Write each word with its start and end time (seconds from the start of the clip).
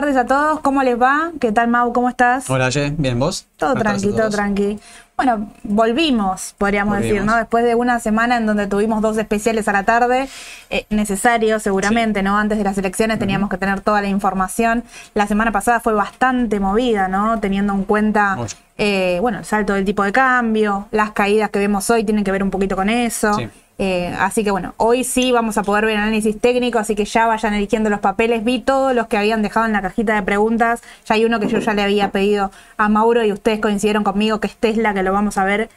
buenas 0.00 0.14
tardes 0.14 0.32
a 0.32 0.36
todos. 0.36 0.60
¿Cómo 0.60 0.82
les 0.82 1.00
va? 1.00 1.32
¿Qué 1.40 1.50
tal, 1.50 1.68
Mau? 1.68 1.92
¿Cómo 1.92 2.08
estás? 2.08 2.48
Hola, 2.48 2.68
Ye. 2.70 2.94
Bien, 2.96 3.18
¿vos? 3.18 3.46
Todo 3.56 3.74
tranqui, 3.74 4.12
todo 4.12 4.30
tranqui. 4.30 4.78
Bueno, 5.16 5.50
volvimos, 5.64 6.54
podríamos 6.56 6.98
decir. 6.98 7.24
¿no? 7.24 7.36
Después 7.36 7.64
de 7.64 7.74
una 7.74 7.98
semana 7.98 8.36
en 8.36 8.46
donde 8.46 8.68
tuvimos 8.68 9.02
dos 9.02 9.18
especiales 9.18 9.66
a 9.66 9.72
la 9.72 9.82
tarde, 9.82 10.28
eh, 10.70 10.86
necesario 10.90 11.58
seguramente, 11.58 12.22
¿no? 12.22 12.38
Antes 12.38 12.58
de 12.58 12.64
las 12.64 12.78
elecciones 12.78 13.18
teníamos 13.18 13.50
que 13.50 13.58
tener 13.58 13.80
toda 13.80 14.00
la 14.00 14.06
información. 14.06 14.84
La 15.14 15.26
semana 15.26 15.50
pasada 15.50 15.80
fue 15.80 15.94
bastante 15.94 16.60
movida, 16.60 17.08
¿no? 17.08 17.40
Teniendo 17.40 17.72
en 17.72 17.82
cuenta, 17.82 18.38
eh, 18.76 19.18
bueno, 19.20 19.38
el 19.38 19.44
salto 19.44 19.74
del 19.74 19.84
tipo 19.84 20.04
de 20.04 20.12
cambio, 20.12 20.86
las 20.92 21.10
caídas 21.10 21.50
que 21.50 21.58
vemos 21.58 21.90
hoy 21.90 22.04
tienen 22.04 22.22
que 22.22 22.30
ver 22.30 22.44
un 22.44 22.50
poquito 22.50 22.76
con 22.76 22.88
eso. 22.88 23.34
Sí. 23.34 23.48
Eh, 23.80 24.12
así 24.18 24.42
que 24.42 24.50
bueno, 24.50 24.74
hoy 24.76 25.04
sí 25.04 25.30
vamos 25.30 25.56
a 25.56 25.62
poder 25.62 25.86
ver 25.86 25.96
análisis 25.96 26.38
técnico, 26.40 26.80
así 26.80 26.96
que 26.96 27.04
ya 27.04 27.26
vayan 27.26 27.54
eligiendo 27.54 27.90
los 27.90 28.00
papeles. 28.00 28.44
Vi 28.44 28.58
todos 28.60 28.94
los 28.94 29.06
que 29.06 29.16
habían 29.16 29.40
dejado 29.40 29.66
en 29.66 29.72
la 29.72 29.82
cajita 29.82 30.14
de 30.14 30.22
preguntas. 30.22 30.82
Ya 31.06 31.14
hay 31.14 31.24
uno 31.24 31.38
que 31.38 31.48
yo 31.48 31.58
ya 31.58 31.74
le 31.74 31.82
había 31.82 32.10
pedido 32.10 32.50
a 32.76 32.88
Mauro 32.88 33.24
y 33.24 33.32
ustedes 33.32 33.60
coincidieron 33.60 34.04
conmigo 34.04 34.40
que 34.40 34.48
es 34.48 34.56
Tesla, 34.56 34.94
que 34.94 35.02
lo 35.02 35.12
vamos 35.12 35.38
a 35.38 35.44
ver. 35.44 35.68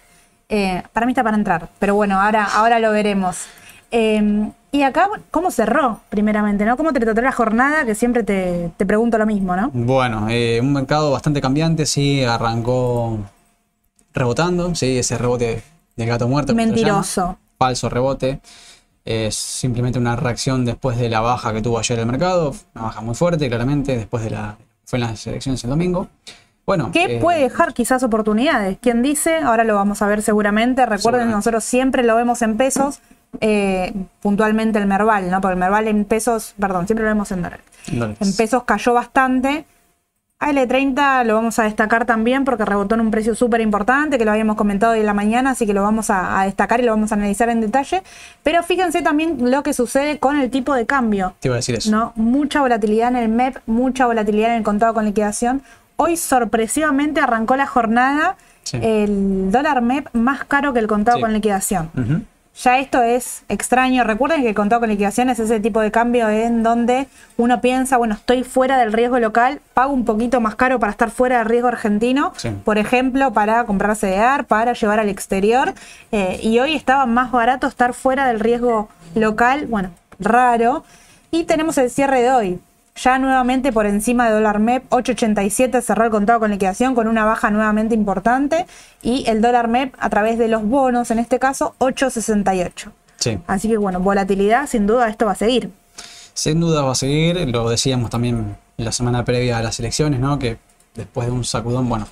Eh, 0.49 0.83
para 0.91 1.05
mí 1.05 1.11
está 1.11 1.23
para 1.23 1.37
entrar, 1.37 1.69
pero 1.79 1.95
bueno, 1.95 2.19
ahora, 2.19 2.43
ahora 2.43 2.79
lo 2.79 2.91
veremos. 2.91 3.45
Eh, 3.91 4.51
y 4.73 4.83
acá, 4.83 5.09
¿cómo 5.31 5.51
cerró 5.51 5.99
primeramente? 6.09 6.63
¿no? 6.65 6.77
¿Cómo 6.77 6.93
te 6.93 6.99
trató 7.01 7.21
la 7.21 7.33
jornada? 7.33 7.85
Que 7.85 7.93
siempre 7.93 8.23
te, 8.23 8.71
te 8.77 8.85
pregunto 8.85 9.17
lo 9.17 9.25
mismo, 9.25 9.55
¿no? 9.55 9.69
Bueno, 9.73 10.27
eh, 10.29 10.59
un 10.61 10.71
mercado 10.71 11.11
bastante 11.11 11.41
cambiante, 11.41 11.85
sí, 11.85 12.23
arrancó 12.23 13.19
rebotando, 14.13 14.73
sí, 14.75 14.97
ese 14.97 15.17
rebote 15.17 15.61
del 15.97 16.07
gato 16.07 16.27
muerto. 16.27 16.55
Mentiroso. 16.55 17.37
Falso 17.61 17.89
rebote. 17.89 18.39
Es 19.05 19.35
simplemente 19.35 19.99
una 19.99 20.15
reacción 20.15 20.65
después 20.65 20.97
de 20.97 21.09
la 21.09 21.21
baja 21.21 21.53
que 21.53 21.61
tuvo 21.61 21.77
ayer 21.77 21.99
el 21.99 22.07
mercado, 22.07 22.55
una 22.73 22.85
baja 22.85 23.01
muy 23.01 23.13
fuerte, 23.13 23.47
claramente, 23.49 23.95
después 23.95 24.23
de 24.23 24.31
la. 24.31 24.57
fue 24.83 24.97
en 24.97 25.01
las 25.01 25.27
elecciones 25.27 25.63
el 25.63 25.69
domingo. 25.69 26.07
Bueno. 26.65 26.89
¿Qué 26.91 27.17
eh, 27.17 27.19
puede 27.19 27.41
dejar 27.41 27.75
quizás 27.75 28.01
oportunidades? 28.01 28.79
¿Quién 28.81 29.03
dice? 29.03 29.37
Ahora 29.37 29.63
lo 29.63 29.75
vamos 29.75 30.01
a 30.01 30.07
ver 30.07 30.23
seguramente. 30.23 30.81
Recuerden, 30.81 31.01
Seguramente. 31.01 31.35
nosotros 31.35 31.63
siempre 31.63 32.01
lo 32.01 32.15
vemos 32.15 32.41
en 32.41 32.57
pesos, 32.57 32.99
eh, 33.41 33.93
puntualmente 34.23 34.79
el 34.79 34.87
Merval, 34.87 35.29
¿no? 35.29 35.39
Porque 35.39 35.53
el 35.53 35.59
Merval 35.59 35.87
en 35.87 36.05
pesos, 36.05 36.55
perdón, 36.59 36.87
siempre 36.87 37.03
lo 37.03 37.11
vemos 37.11 37.31
en 37.31 37.43
dólares. 37.43 37.65
dólares. 37.91 38.17
En 38.21 38.35
pesos 38.35 38.63
cayó 38.63 38.95
bastante. 38.95 39.65
AL30 40.41 41.23
lo 41.25 41.35
vamos 41.35 41.59
a 41.59 41.63
destacar 41.63 42.05
también 42.05 42.43
porque 42.45 42.65
rebotó 42.65 42.95
en 42.95 43.01
un 43.01 43.11
precio 43.11 43.35
súper 43.35 43.61
importante, 43.61 44.17
que 44.17 44.25
lo 44.25 44.31
habíamos 44.31 44.55
comentado 44.55 44.93
hoy 44.93 44.99
en 45.01 45.05
la 45.05 45.13
mañana, 45.13 45.51
así 45.51 45.65
que 45.67 45.73
lo 45.73 45.83
vamos 45.83 46.09
a, 46.09 46.41
a 46.41 46.45
destacar 46.45 46.79
y 46.81 46.83
lo 46.83 46.91
vamos 46.91 47.11
a 47.11 47.15
analizar 47.15 47.47
en 47.49 47.61
detalle. 47.61 48.01
Pero 48.43 48.63
fíjense 48.63 49.01
también 49.01 49.51
lo 49.51 49.61
que 49.63 49.73
sucede 49.73 50.17
con 50.19 50.37
el 50.39 50.49
tipo 50.49 50.73
de 50.73 50.85
cambio. 50.85 51.33
Te 51.39 51.47
iba 51.47 51.55
a 51.55 51.59
decir 51.59 51.75
eso. 51.75 51.91
¿no? 51.91 52.11
Mucha 52.15 52.59
volatilidad 52.61 53.09
en 53.09 53.15
el 53.17 53.29
MEP, 53.29 53.57
mucha 53.67 54.07
volatilidad 54.07 54.49
en 54.51 54.57
el 54.57 54.63
contado 54.63 54.93
con 54.93 55.05
liquidación. 55.05 55.61
Hoy 55.95 56.17
sorpresivamente 56.17 57.21
arrancó 57.21 57.55
la 57.55 57.67
jornada 57.67 58.35
Sí. 58.63 58.77
el 58.81 59.51
dólar 59.51 59.81
MEP 59.81 60.07
más 60.13 60.43
caro 60.45 60.71
que 60.73 60.79
el 60.79 60.87
contado 60.87 61.17
Sí. 61.17 61.21
con 61.21 61.33
liquidación. 61.33 61.89
Ujú. 61.97 62.21
Ya 62.53 62.79
esto 62.79 63.01
es 63.01 63.43
extraño. 63.47 64.03
Recuerden 64.03 64.41
que 64.41 64.49
el 64.49 64.55
contado 64.55 64.81
con 64.81 64.89
liquidación 64.89 65.29
es 65.29 65.39
ese 65.39 65.59
tipo 65.61 65.79
de 65.79 65.89
cambio 65.89 66.29
en 66.29 66.63
donde 66.63 67.07
uno 67.37 67.61
piensa, 67.61 67.97
bueno, 67.97 68.15
estoy 68.15 68.43
fuera 68.43 68.77
del 68.77 68.91
riesgo 68.91 69.19
local, 69.19 69.61
pago 69.73 69.93
un 69.93 70.03
poquito 70.03 70.41
más 70.41 70.55
caro 70.55 70.77
para 70.77 70.91
estar 70.91 71.09
fuera 71.11 71.37
del 71.39 71.47
riesgo 71.47 71.69
argentino, 71.69 72.33
Sí. 72.35 72.49
por 72.65 72.77
ejemplo, 72.77 73.31
para 73.31 73.63
comprar 73.63 73.95
CDR, 73.95 74.43
para 74.43 74.73
llevar 74.73 74.99
al 74.99 75.09
exterior. 75.09 75.73
eh, 76.11 76.39
y 76.43 76.59
hoy 76.59 76.75
estaba 76.75 77.05
más 77.05 77.31
barato 77.31 77.67
estar 77.67 77.93
fuera 77.93 78.27
del 78.27 78.39
riesgo 78.41 78.89
local, 79.15 79.65
bueno, 79.67 79.91
raro. 80.19 80.83
Y 81.31 81.45
tenemos 81.45 81.77
el 81.77 81.89
cierre 81.89 82.21
de 82.21 82.31
hoy. 82.31 82.59
Ya 82.95 83.17
nuevamente 83.17 83.71
por 83.71 83.85
encima 83.85 84.27
de 84.27 84.33
dólar 84.33 84.59
MEP, 84.59 84.89
8.87 84.89 85.81
cerró 85.81 86.05
el 86.05 86.11
contado 86.11 86.39
con 86.39 86.51
liquidación 86.51 86.93
con 86.93 87.07
una 87.07 87.25
baja 87.25 87.49
nuevamente 87.49 87.95
importante. 87.95 88.65
Y 89.01 89.23
el 89.27 89.41
dólar 89.41 89.67
MEP 89.67 89.95
a 89.97 90.09
través 90.09 90.37
de 90.37 90.47
los 90.47 90.63
bonos, 90.63 91.09
en 91.11 91.19
este 91.19 91.39
caso, 91.39 91.75
8.68. 91.79 92.91
Sí. 93.17 93.39
Así 93.47 93.69
que 93.69 93.77
bueno, 93.77 93.99
volatilidad, 93.99 94.67
sin 94.67 94.87
duda 94.87 95.07
esto 95.07 95.25
va 95.25 95.31
a 95.33 95.35
seguir. 95.35 95.71
Sin 96.33 96.59
duda 96.59 96.81
va 96.83 96.91
a 96.91 96.95
seguir, 96.95 97.47
lo 97.49 97.69
decíamos 97.69 98.09
también 98.09 98.57
la 98.77 98.91
semana 98.91 99.23
previa 99.23 99.57
a 99.57 99.63
las 99.63 99.79
elecciones, 99.79 100.19
¿no? 100.19 100.39
Que 100.39 100.57
después 100.95 101.27
de 101.27 101.33
un 101.33 101.43
sacudón, 101.43 101.87
bueno, 101.87 102.07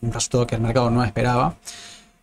un 0.00 0.12
resultado 0.12 0.46
que 0.46 0.54
el 0.54 0.60
mercado 0.60 0.90
no 0.90 1.04
esperaba, 1.04 1.54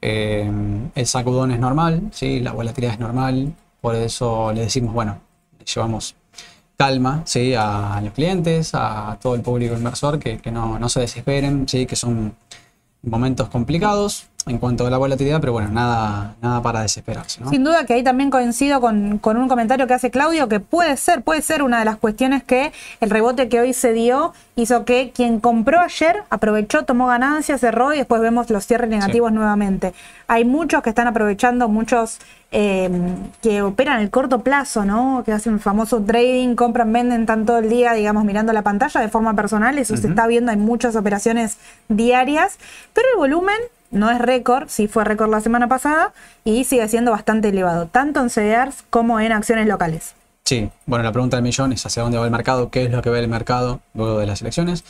eh, 0.01 0.49
el 0.95 1.07
sacudón 1.07 1.51
es 1.51 1.59
normal, 1.59 2.09
¿sí? 2.11 2.39
La 2.39 2.51
volatilidad 2.53 2.93
es 2.93 2.99
normal, 2.99 3.53
por 3.79 3.95
eso 3.95 4.51
le 4.53 4.61
decimos, 4.61 4.93
bueno, 4.93 5.19
llevamos 5.73 6.15
calma, 6.81 7.21
¿sí? 7.25 7.53
A 7.55 8.01
los 8.03 8.11
clientes, 8.11 8.71
a 8.73 9.15
todo 9.21 9.35
el 9.35 9.41
público 9.41 9.75
inversor, 9.75 10.17
que, 10.17 10.39
que 10.39 10.51
no, 10.51 10.79
no 10.79 10.89
se 10.89 11.01
desesperen, 11.01 11.67
¿sí? 11.67 11.85
Que 11.85 11.95
son 11.95 12.33
momentos 13.03 13.49
complicados 13.49 14.25
en 14.47 14.57
cuanto 14.57 14.87
a 14.87 14.89
la 14.89 14.97
volatilidad, 14.97 15.39
pero 15.39 15.53
bueno, 15.53 15.69
nada, 15.69 16.35
nada 16.41 16.61
para 16.61 16.81
desesperarse, 16.81 17.41
¿no? 17.41 17.49
Sin 17.49 17.63
duda 17.63 17.85
que 17.85 17.93
ahí 17.93 18.03
también 18.03 18.29
coincido 18.29 18.81
con, 18.81 19.19
con 19.19 19.37
un 19.37 19.47
comentario 19.47 19.85
que 19.87 19.93
hace 19.93 20.09
Claudio, 20.09 20.47
que 20.47 20.59
puede 20.59 20.97
ser, 20.97 21.21
puede 21.21 21.41
ser 21.41 21.61
una 21.61 21.79
de 21.79 21.85
las 21.85 21.97
cuestiones 21.97 22.43
que 22.43 22.71
el 22.99 23.09
rebote 23.09 23.49
que 23.49 23.59
hoy 23.59 23.73
se 23.73 23.93
dio 23.93 24.33
hizo 24.55 24.83
que 24.85 25.11
quien 25.13 25.39
compró 25.39 25.79
ayer 25.79 26.23
aprovechó, 26.29 26.83
tomó 26.83 27.07
ganancias, 27.07 27.61
cerró 27.61 27.93
y 27.93 27.97
después 27.97 28.21
vemos 28.21 28.49
los 28.49 28.65
cierres 28.65 28.89
negativos 28.89 29.31
nuevamente. 29.31 29.93
Hay 30.27 30.45
muchos 30.45 30.81
que 30.81 30.89
están 30.89 31.07
aprovechando, 31.07 31.67
muchos 31.67 32.19
eh, 32.51 32.89
que 33.41 33.61
operan 33.61 34.01
el 34.01 34.09
corto 34.09 34.41
plazo, 34.41 34.85
¿no? 34.85 35.23
Que 35.25 35.31
hacen 35.31 35.53
el 35.53 35.59
famoso 35.59 36.01
trading, 36.01 36.55
compran, 36.55 36.91
venden, 36.91 37.21
están 37.21 37.45
todo 37.45 37.59
el 37.59 37.69
día, 37.69 37.93
digamos, 37.93 38.23
mirando 38.25 38.53
la 38.53 38.61
pantalla 38.61 39.01
de 39.01 39.09
forma 39.09 39.35
personal. 39.35 39.77
Eso 39.77 39.95
se 39.97 40.07
está 40.07 40.27
viendo, 40.27 40.51
hay 40.51 40.57
muchas 40.57 40.95
operaciones 40.95 41.57
diarias, 41.87 42.57
pero 42.93 43.07
el 43.13 43.19
volumen 43.19 43.57
no 43.91 44.09
es 44.09 44.19
récord, 44.19 44.67
sí 44.69 44.87
fue 44.87 45.03
récord 45.03 45.29
la 45.29 45.41
semana 45.41 45.67
pasada 45.67 46.13
y 46.43 46.63
sigue 46.63 46.87
siendo 46.87 47.11
bastante 47.11 47.49
elevado, 47.49 47.87
tanto 47.87 48.21
en 48.21 48.29
CDRs 48.29 48.83
como 48.89 49.19
en 49.19 49.31
acciones 49.31 49.67
locales. 49.67 50.15
Sí, 50.43 50.69
bueno, 50.85 51.03
la 51.03 51.11
pregunta 51.11 51.37
del 51.37 51.43
millón 51.43 51.71
es 51.71 51.85
hacia 51.85 52.01
dónde 52.03 52.17
va 52.17 52.25
el 52.25 52.31
mercado, 52.31 52.69
qué 52.71 52.85
es 52.85 52.91
lo 52.91 53.01
que 53.01 53.09
ve 53.09 53.19
el 53.19 53.27
mercado 53.27 53.79
luego 53.93 54.19
de 54.19 54.25
las 54.25 54.41
elecciones. 54.41 54.83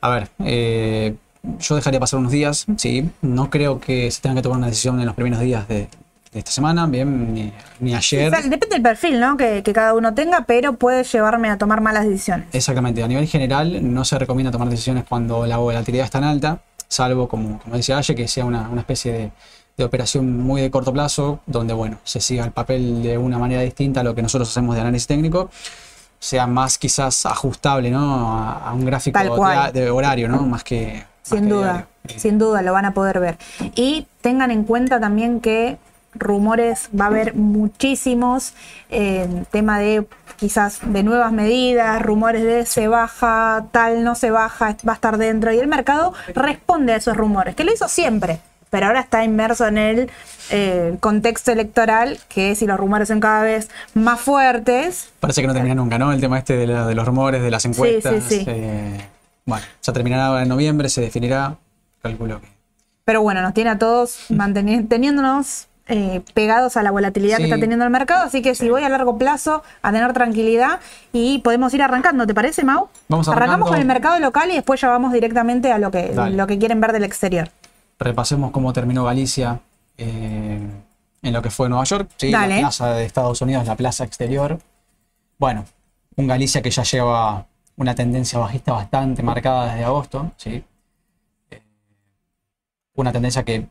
A 0.00 0.10
ver, 0.10 0.28
eh, 0.44 1.14
yo 1.58 1.76
dejaría 1.76 2.00
pasar 2.00 2.18
unos 2.18 2.32
días, 2.32 2.66
sí, 2.76 3.10
no 3.22 3.50
creo 3.50 3.80
que 3.80 4.10
se 4.10 4.20
tenga 4.20 4.36
que 4.36 4.42
tomar 4.42 4.58
una 4.58 4.66
decisión 4.68 4.98
en 5.00 5.06
los 5.06 5.14
primeros 5.14 5.40
días 5.40 5.68
de, 5.68 5.88
de 6.32 6.38
esta 6.38 6.50
semana, 6.50 6.86
bien, 6.86 7.34
ni, 7.34 7.52
ni 7.80 7.94
ayer. 7.94 8.30
Depende 8.30 8.66
del 8.68 8.82
perfil 8.82 9.20
¿no? 9.20 9.36
que, 9.36 9.62
que 9.62 9.72
cada 9.72 9.94
uno 9.94 10.14
tenga, 10.14 10.44
pero 10.46 10.74
puede 10.74 11.04
llevarme 11.04 11.50
a 11.50 11.58
tomar 11.58 11.80
malas 11.80 12.04
decisiones. 12.04 12.46
Exactamente, 12.52 13.02
a 13.02 13.08
nivel 13.08 13.26
general 13.26 13.92
no 13.92 14.04
se 14.04 14.18
recomienda 14.18 14.50
tomar 14.50 14.68
decisiones 14.68 15.04
cuando 15.08 15.46
la 15.46 15.58
volatilidad 15.58 16.04
es 16.04 16.10
tan 16.10 16.24
alta, 16.24 16.60
salvo, 16.88 17.28
como, 17.28 17.58
como 17.60 17.76
decía 17.76 17.98
Aye, 17.98 18.14
que 18.14 18.28
sea 18.28 18.44
una, 18.44 18.68
una 18.68 18.80
especie 18.80 19.12
de, 19.12 19.32
de 19.76 19.84
operación 19.84 20.38
muy 20.38 20.62
de 20.62 20.70
corto 20.70 20.92
plazo, 20.92 21.40
donde, 21.46 21.74
bueno, 21.74 21.98
se 22.04 22.20
siga 22.20 22.44
el 22.44 22.52
papel 22.52 23.02
de 23.02 23.18
una 23.18 23.38
manera 23.38 23.62
distinta 23.62 24.00
a 24.00 24.04
lo 24.04 24.14
que 24.14 24.22
nosotros 24.22 24.48
hacemos 24.48 24.74
de 24.74 24.80
análisis 24.80 25.06
técnico, 25.06 25.50
sea 26.18 26.46
más 26.46 26.78
quizás 26.78 27.26
ajustable, 27.26 27.90
¿no? 27.90 28.38
A, 28.38 28.70
a 28.70 28.72
un 28.72 28.84
gráfico 28.84 29.18
de, 29.18 29.80
de 29.80 29.90
horario, 29.90 30.28
¿no? 30.28 30.42
Más 30.46 30.64
que... 30.64 31.04
Sin 31.22 31.48
duda, 31.48 31.88
sin 32.16 32.38
duda 32.38 32.62
lo 32.62 32.72
van 32.72 32.84
a 32.84 32.94
poder 32.94 33.18
ver. 33.18 33.36
Y 33.74 34.06
tengan 34.20 34.52
en 34.52 34.62
cuenta 34.62 35.00
también 35.00 35.40
que 35.40 35.76
rumores 36.18 36.88
va 36.98 37.04
a 37.04 37.08
haber 37.08 37.34
muchísimos, 37.34 38.54
eh, 38.90 39.44
tema 39.50 39.78
de 39.78 40.06
quizás 40.36 40.80
de 40.82 41.02
nuevas 41.02 41.32
medidas, 41.32 42.00
rumores 42.02 42.42
de 42.44 42.66
se 42.66 42.88
baja, 42.88 43.66
tal 43.72 44.04
no 44.04 44.14
se 44.14 44.30
baja, 44.30 44.76
va 44.86 44.92
a 44.92 44.94
estar 44.96 45.16
dentro. 45.18 45.52
Y 45.52 45.58
el 45.58 45.66
mercado 45.68 46.12
responde 46.34 46.92
a 46.92 46.96
esos 46.96 47.16
rumores, 47.16 47.54
que 47.54 47.64
lo 47.64 47.72
hizo 47.72 47.88
siempre, 47.88 48.40
pero 48.70 48.86
ahora 48.86 49.00
está 49.00 49.24
inmerso 49.24 49.66
en 49.66 49.78
el 49.78 50.10
eh, 50.50 50.96
contexto 51.00 51.52
electoral, 51.52 52.18
que 52.28 52.54
si 52.54 52.66
los 52.66 52.78
rumores 52.78 53.08
son 53.08 53.20
cada 53.20 53.42
vez 53.42 53.68
más 53.94 54.20
fuertes, 54.20 55.08
Parece 55.20 55.40
que 55.40 55.46
no 55.48 55.54
termina 55.54 55.74
nunca, 55.74 55.98
¿no? 55.98 56.12
El 56.12 56.20
tema 56.20 56.38
este 56.38 56.56
de, 56.56 56.66
la- 56.66 56.86
de 56.86 56.94
los 56.94 57.06
rumores, 57.06 57.42
de 57.42 57.50
las 57.50 57.64
encuestas. 57.64 58.22
sí, 58.24 58.40
sí. 58.40 58.44
eh, 58.48 59.08
bueno, 59.44 59.64
ya 59.82 59.92
terminará 59.92 60.26
ahora 60.26 60.42
en 60.42 60.48
noviembre, 60.48 60.88
se 60.88 61.00
definirá, 61.00 61.56
calculo 62.02 62.40
que... 62.40 62.48
Pero 63.04 63.22
bueno, 63.22 63.40
nos 63.40 63.54
tiene 63.54 63.70
a 63.70 63.78
todos 63.78 64.26
manteni- 64.30 64.88
teniéndonos 64.88 65.68
eh, 65.88 66.20
pegados 66.34 66.76
a 66.76 66.82
la 66.82 66.90
volatilidad 66.90 67.36
que 67.38 67.44
está 67.44 67.60
teniendo 67.60 67.84
el 67.84 67.90
mercado. 67.90 68.24
Así 68.24 68.42
que 68.42 68.54
si 68.54 68.68
voy 68.68 68.82
a 68.82 68.88
largo 68.88 69.18
plazo 69.18 69.62
a 69.82 69.92
tener 69.92 70.12
tranquilidad 70.12 70.80
y 71.12 71.38
podemos 71.38 71.72
ir 71.74 71.82
arrancando, 71.82 72.26
¿te 72.26 72.34
parece, 72.34 72.64
Mau? 72.64 72.88
Vamos 73.08 73.28
Arrancamos 73.28 73.68
con 73.68 73.78
el 73.78 73.86
mercado 73.86 74.18
local 74.18 74.50
y 74.50 74.54
después 74.54 74.80
ya 74.80 74.88
vamos 74.88 75.12
directamente 75.12 75.70
a 75.70 75.78
lo 75.78 75.90
que, 75.90 76.08
Dale. 76.08 76.36
lo 76.36 76.46
que 76.46 76.58
quieren 76.58 76.80
ver 76.80 76.92
del 76.92 77.04
exterior. 77.04 77.50
repasemos 77.98 78.50
cómo 78.50 78.72
terminó 78.72 79.04
Galicia 79.04 79.60
eh, 79.96 80.60
en 81.22 81.32
lo 81.32 81.42
que 81.42 81.50
fue 81.50 81.68
Nueva 81.68 81.84
York, 81.84 82.10
¿sí? 82.16 82.30
la 82.30 82.46
plaza 82.46 82.92
de 82.94 83.04
Estados 83.04 83.40
Unidos, 83.40 83.66
la 83.66 83.76
plaza 83.76 84.04
exterior. 84.04 84.58
Bueno, 85.38 85.64
un 86.16 86.26
Galicia 86.26 86.62
que 86.62 86.70
ya 86.70 86.82
lleva 86.82 87.46
una 87.76 87.94
tendencia 87.94 88.38
bajista 88.38 88.72
bastante 88.72 89.22
marcada 89.22 89.66
desde 89.66 89.84
agosto, 89.84 90.32
¿sí? 90.36 90.64
Eh, 91.50 91.62
una 92.94 93.12
tendencia 93.12 93.44
que 93.44 93.66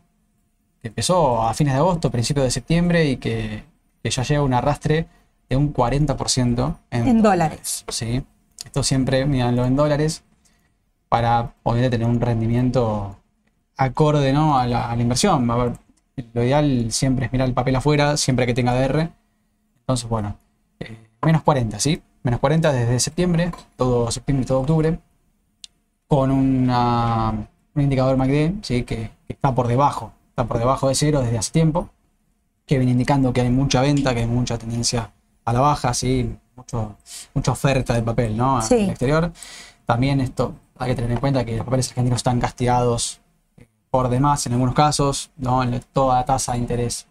empezó 0.88 1.42
a 1.42 1.54
fines 1.54 1.74
de 1.74 1.80
agosto, 1.80 2.12
principios 2.12 2.46
de 2.46 2.52
septiembre 2.52 3.06
y 3.06 3.18
que, 3.18 3.64
que 4.04 4.10
ya 4.10 4.24
lleva 4.24 4.44
un 4.44 4.54
arrastre 4.54 5.08
de 5.50 5.56
un 5.56 5.74
40% 5.74 6.78
en, 6.92 7.08
En 7.08 7.22
dólares. 7.22 7.86
¿sí? 7.90 8.24
Esto 8.64 8.84
siempre 8.84 9.26
mídanlo 9.26 9.66
en 9.66 9.76
dólares 9.76 10.24
para 11.10 11.54
obviamente 11.64 11.98
tener 11.98 12.08
un 12.12 12.20
rendimiento 12.20 13.16
acorde 13.78 14.34
¿no? 14.34 14.58
a, 14.58 14.68
la, 14.68 14.90
a 14.90 14.96
la 14.96 15.02
inversión. 15.02 15.50
A 15.50 15.56
ver, 15.56 15.74
lo 16.34 16.44
ideal 16.44 16.92
siempre 16.92 17.26
es 17.26 17.32
mirar 17.32 17.48
el 17.48 17.54
papel 17.54 17.76
afuera, 17.76 18.18
siempre 18.18 18.46
que 18.46 18.54
tenga 18.54 18.74
DR. 18.74 19.10
Entonces, 19.82 20.10
bueno, 20.10 20.38
eh, 20.80 20.98
menos 21.22 21.44
40, 21.44 21.80
¿sí? 21.80 22.02
Menos 22.24 22.40
40 22.40 22.72
desde 22.72 23.00
septiembre, 23.00 23.52
todo 23.76 24.10
septiembre 24.12 24.44
y 24.44 24.48
todo 24.48 24.62
octubre, 24.62 25.00
con 26.08 26.32
una, 26.32 27.48
un 27.76 27.82
indicador 27.82 28.18
MACD, 28.18 28.64
¿sí? 28.64 28.84
Que, 28.84 29.12
que 29.28 29.34
está 29.34 29.54
por 29.54 29.68
debajo, 29.68 30.12
está 30.36 30.46
por 30.46 30.60
debajo 30.60 30.90
de 30.90 30.96
cero 30.96 31.22
desde 31.22 31.38
hace 31.38 31.52
tiempo, 31.52 31.90
que 32.66 32.78
viene 32.78 32.92
indicando 32.92 33.32
que 33.32 33.40
hay 33.40 33.50
mucha 33.50 33.80
venta, 33.80 34.14
que 34.14 34.20
hay 34.22 34.28
mucha 34.28 34.58
tendencia 34.58 35.12
a 35.46 35.54
la 35.54 35.62
baja, 35.62 35.94
¿sí? 35.94 36.36
Mucho, 36.58 36.98
mucha 37.34 37.52
oferta 37.54 37.94
de 37.94 38.02
papel, 38.02 38.36
¿no? 38.36 38.62
Sí. 38.62 38.76
En 38.76 38.82
el 38.82 38.90
exterior. 38.90 39.32
También 39.86 40.20
esto 40.20 40.54
hay 40.78 40.90
que 40.90 40.96
tener 40.96 41.12
en 41.12 41.20
cuenta 41.20 41.46
que 41.46 41.56
los 41.56 41.64
papeles 41.66 41.88
argentinos 41.90 42.18
están 42.18 42.42
castigados 42.42 43.22
por 43.90 44.10
demás 44.10 44.46
en 44.46 44.54
algunos 44.54 44.76
casos, 44.76 45.32
¿no? 45.38 45.64
Toda 45.94 46.16
la 46.16 46.26
tasa 46.26 46.52
de 46.52 46.58
interés, 46.58 47.08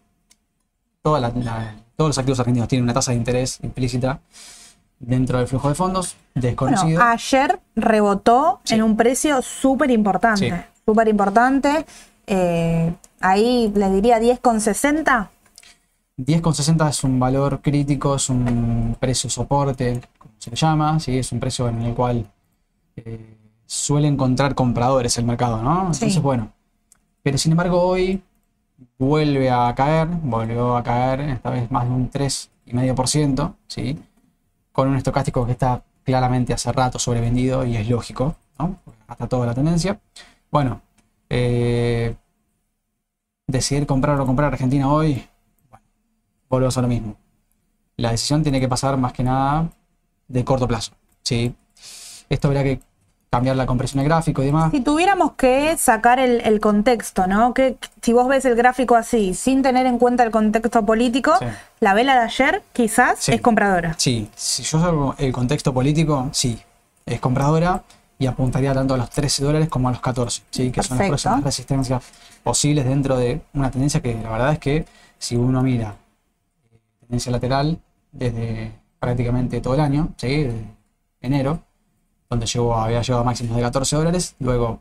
toda 1.00 1.18
la- 1.18 1.30
la- 1.30 1.76
todos 1.96 2.10
los 2.10 2.18
activos 2.18 2.40
argentinos 2.40 2.68
tienen 2.68 2.82
una 2.84 2.92
tasa 2.92 3.12
de 3.12 3.16
interés 3.18 3.58
implícita 3.62 4.20
dentro 4.98 5.38
del 5.38 5.46
flujo 5.48 5.70
de 5.70 5.74
fondos, 5.74 6.16
desconocido. 6.34 6.98
Bueno, 6.98 7.10
ayer 7.12 7.58
rebotó 7.74 8.60
Sí. 8.64 8.74
en 8.74 8.82
un 8.82 8.96
precio 8.98 9.40
súper 9.40 9.90
importante. 9.92 10.50
Sí. 10.50 10.56
Súper 10.84 11.08
importante. 11.08 11.86
Eh, 12.26 12.92
ahí 13.24 13.72
les 13.74 13.92
diría 13.92 14.20
10,60. 14.20 15.28
10,60 16.18 16.90
es 16.90 17.04
un 17.04 17.18
valor 17.18 17.60
crítico, 17.60 18.14
es 18.16 18.28
un 18.28 18.96
precio 19.00 19.28
soporte, 19.30 20.00
como 20.18 20.34
se 20.38 20.50
le 20.50 20.56
llama, 20.56 21.00
¿sí? 21.00 21.18
es 21.18 21.32
un 21.32 21.40
precio 21.40 21.68
en 21.68 21.82
el 21.82 21.94
cual 21.94 22.30
eh, 22.96 23.36
suele 23.66 24.08
encontrar 24.08 24.54
compradores 24.54 25.16
el 25.18 25.24
mercado, 25.24 25.60
¿no? 25.62 25.92
Sí. 25.92 26.04
Entonces, 26.04 26.22
bueno, 26.22 26.52
pero 27.22 27.38
sin 27.38 27.52
embargo 27.52 27.80
hoy 27.80 28.22
vuelve 28.98 29.50
a 29.50 29.74
caer, 29.74 30.06
volvió 30.06 30.76
a 30.76 30.82
caer 30.82 31.20
esta 31.20 31.50
vez 31.50 31.70
más 31.70 31.88
de 31.88 31.94
un 31.94 32.10
3,5%, 32.10 33.54
¿sí? 33.66 33.98
Con 34.70 34.88
un 34.88 34.96
estocástico 34.96 35.46
que 35.46 35.52
está 35.52 35.82
claramente 36.04 36.52
hace 36.52 36.70
rato 36.70 36.98
sobrevendido 36.98 37.64
y 37.64 37.76
es 37.76 37.88
lógico, 37.88 38.36
¿no? 38.58 38.78
Hasta 39.08 39.26
toda 39.26 39.46
la 39.46 39.54
tendencia. 39.54 39.98
Bueno, 40.50 40.82
eh, 41.30 42.14
decidir 43.46 43.86
comprar 43.86 44.16
o 44.16 44.18
no 44.18 44.26
comprar 44.26 44.52
Argentina 44.52 44.90
hoy, 44.90 45.26
volvemos 46.48 46.76
a 46.78 46.82
lo 46.82 46.88
mismo. 46.88 47.16
La 47.96 48.10
decisión 48.10 48.42
tiene 48.42 48.60
que 48.60 48.68
pasar 48.68 48.96
más 48.96 49.12
que 49.12 49.22
nada 49.22 49.68
de 50.28 50.44
corto 50.44 50.66
plazo. 50.66 50.92
¿sí? 51.22 51.54
Esto 52.28 52.48
habrá 52.48 52.62
que 52.62 52.80
cambiar 53.30 53.56
la 53.56 53.66
compresión 53.66 54.02
de 54.02 54.08
gráfico 54.08 54.42
y 54.42 54.46
demás. 54.46 54.70
Si 54.70 54.80
tuviéramos 54.80 55.32
que 55.32 55.76
sacar 55.76 56.20
el, 56.20 56.40
el 56.42 56.60
contexto, 56.60 57.26
¿no? 57.26 57.52
Que 57.52 57.76
si 58.00 58.12
vos 58.12 58.28
ves 58.28 58.44
el 58.44 58.54
gráfico 58.54 58.94
así, 58.94 59.34
sin 59.34 59.60
tener 59.62 59.86
en 59.86 59.98
cuenta 59.98 60.22
el 60.22 60.30
contexto 60.30 60.86
político, 60.86 61.32
Sí. 61.40 61.46
la 61.80 61.94
vela 61.94 62.14
de 62.14 62.20
ayer 62.20 62.62
quizás 62.72 63.18
Sí. 63.18 63.32
es 63.32 63.40
compradora. 63.40 63.94
Sí, 63.98 64.30
si 64.36 64.62
yo 64.62 64.80
salgo 64.80 65.14
el 65.18 65.32
contexto 65.32 65.74
político, 65.74 66.28
sí, 66.32 66.60
es 67.06 67.20
compradora 67.20 67.82
y 68.24 68.26
apuntaría 68.26 68.72
tanto 68.72 68.94
a 68.94 68.96
los 68.96 69.10
13 69.10 69.44
dólares 69.44 69.68
como 69.68 69.88
a 69.88 69.92
los 69.92 70.00
14, 70.00 70.44
¿sí? 70.50 70.72
que 70.72 70.82
son 70.82 70.96
las 70.96 71.08
próximas 71.08 71.44
resistencias 71.44 72.02
posibles 72.42 72.86
dentro 72.86 73.18
de 73.18 73.42
una 73.52 73.70
tendencia 73.70 74.00
que 74.00 74.14
la 74.14 74.30
verdad 74.30 74.52
es 74.54 74.58
que 74.58 74.86
si 75.18 75.36
uno 75.36 75.62
mira 75.62 75.94
eh, 76.72 76.78
tendencia 77.00 77.30
lateral 77.30 77.78
desde 78.12 78.72
prácticamente 78.98 79.60
todo 79.60 79.74
el 79.74 79.80
año, 79.80 80.14
¿sí? 80.16 80.44
desde 80.44 80.64
enero, 81.20 81.60
donde 82.30 82.46
llegó, 82.46 82.74
había 82.74 83.02
llegado 83.02 83.20
a 83.20 83.24
máximos 83.24 83.56
de 83.56 83.62
14 83.62 83.96
dólares, 83.96 84.36
luego 84.38 84.80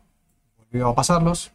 volvió 0.56 0.88
a 0.88 0.94
pasarlos. 0.94 1.50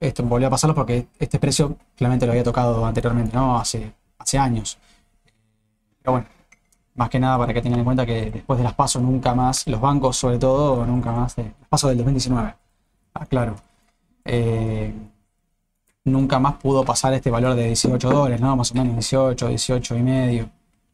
Esto 0.00 0.24
volvió 0.24 0.48
a 0.48 0.50
pasarlos 0.50 0.74
porque 0.74 1.06
este 1.20 1.38
precio 1.38 1.76
claramente 1.94 2.26
lo 2.26 2.32
había 2.32 2.42
tocado 2.42 2.84
anteriormente, 2.84 3.36
¿no? 3.36 3.56
Hace, 3.56 3.92
hace 4.18 4.36
años. 4.36 4.78
Pero 6.02 6.12
bueno, 6.12 6.26
más 6.94 7.08
que 7.10 7.18
nada 7.18 7.38
para 7.38 7.52
que 7.52 7.60
tengan 7.60 7.80
en 7.80 7.84
cuenta 7.84 8.06
que 8.06 8.30
después 8.30 8.58
de 8.58 8.64
las 8.64 8.74
pasos 8.74 9.02
nunca 9.02 9.34
más, 9.34 9.66
los 9.66 9.80
bancos 9.80 10.16
sobre 10.16 10.38
todo, 10.38 10.86
nunca 10.86 11.12
más, 11.12 11.36
de, 11.36 11.44
las 11.44 11.68
pasos 11.68 11.90
del 11.90 11.98
2019, 11.98 12.54
ah, 13.14 13.26
claro, 13.26 13.56
eh, 14.24 14.92
nunca 16.04 16.38
más 16.38 16.54
pudo 16.54 16.84
pasar 16.84 17.12
este 17.14 17.30
valor 17.30 17.54
de 17.54 17.66
18 17.66 18.10
dólares, 18.10 18.40
¿no? 18.40 18.56
Más 18.56 18.70
o 18.72 18.74
menos 18.74 18.94
18, 18.94 19.48
18 19.48 19.96
y 19.96 20.02
medio. 20.02 20.50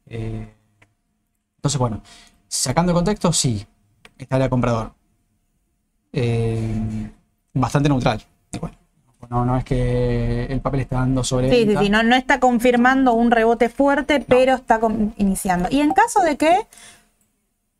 Eh, 0.06 0.54
entonces, 1.56 1.78
bueno, 1.78 2.00
sacando 2.48 2.92
el 2.92 2.96
contexto, 2.96 3.32
sí, 3.32 3.66
estaría 4.16 4.48
comprador. 4.48 4.92
Eh, 6.12 7.10
bastante 7.52 7.88
neutral. 7.88 8.22
No, 9.30 9.44
no 9.44 9.56
es 9.56 9.64
que 9.64 10.46
el 10.46 10.60
papel 10.60 10.80
está 10.80 10.96
dando 10.96 11.22
sobre 11.22 11.50
Sí, 11.50 11.64
sí, 11.64 11.76
sí, 11.78 11.88
no, 11.88 12.02
no 12.02 12.16
está 12.16 12.40
confirmando 12.40 13.12
un 13.12 13.30
rebote 13.30 13.68
fuerte, 13.68 14.18
pero 14.26 14.56
está 14.56 14.80
iniciando. 15.18 15.68
Y 15.70 15.80
en 15.80 15.92
caso 15.92 16.20
de 16.22 16.36
que 16.36 16.66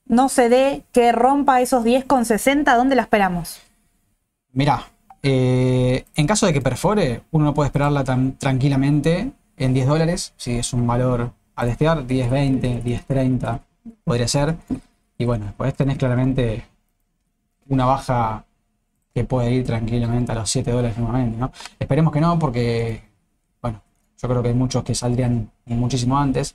no 0.07 0.29
se 0.29 0.49
dé, 0.49 0.85
que 0.93 1.11
rompa 1.11 1.61
esos 1.61 1.85
10,60, 1.85 2.77
¿dónde 2.77 2.95
la 2.95 3.03
esperamos? 3.03 3.61
Mirá, 4.53 4.85
eh, 5.25 6.05
en 6.15 6.27
caso 6.29 6.47
de 6.47 6.53
que 6.53 6.61
perfore, 6.61 7.23
uno 7.33 7.47
no 7.47 7.55
puede 7.55 7.67
esperarla 7.67 8.05
tan 8.05 8.39
tranquilamente 8.39 9.33
en 9.57 9.75
10 9.75 9.89
dólares, 9.89 10.35
si 10.37 10.57
es 10.57 10.73
un 10.73 10.87
valor 10.87 11.33
a 11.57 11.67
testear, 11.67 12.07
10, 12.07 12.31
20, 12.31 12.81
10, 12.83 13.07
30, 13.07 13.61
podría 14.05 14.29
ser. 14.29 14.55
Y 15.19 15.25
bueno, 15.25 15.47
después 15.47 15.75
tenés 15.75 15.99
claramente 15.99 16.65
una 17.69 17.87
baja 17.87 18.45
que 19.15 19.25
puede 19.25 19.51
ir 19.51 19.67
tranquilamente 19.67 20.33
a 20.33 20.35
los 20.37 20.51
7 20.51 20.71
dólares 20.71 20.97
nuevamente, 20.99 21.39
¿no? 21.39 21.51
Esperemos 21.79 22.13
que 22.13 22.21
no, 22.21 22.39
porque, 22.39 23.03
bueno, 23.61 23.83
yo 24.23 24.29
creo 24.29 24.43
que 24.43 24.49
hay 24.49 24.55
muchos 24.55 24.85
que 24.85 24.95
saldrían 24.95 25.51
muchísimo 25.67 26.19
antes. 26.19 26.55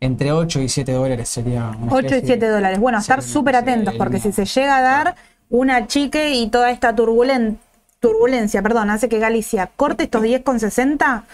Entre 0.00 0.32
8 0.32 0.60
y 0.60 0.68
7 0.68 0.92
dólares 0.92 1.28
sería 1.28 1.70
una 1.70 1.92
8 1.92 1.94
y 1.94 1.98
especie 2.06 2.26
7 2.26 2.46
de- 2.46 2.52
dólares. 2.52 2.78
Bueno, 2.78 2.98
estar 2.98 3.22
súper 3.22 3.56
atentos, 3.56 3.94
porque 3.94 4.18
si 4.18 4.32
se 4.32 4.44
llega 4.44 4.76
a 4.76 4.82
dar 4.82 5.14
una 5.48 5.86
chique 5.86 6.34
y 6.34 6.48
toda 6.48 6.70
esta 6.70 6.94
turbulen- 6.94 7.56
turbulencia, 8.00 8.60
perdón, 8.62 8.90
hace 8.90 9.08
que 9.08 9.18
Galicia 9.18 9.70
corte 9.74 10.04
estos 10.04 10.22
10,60, 10.22 11.24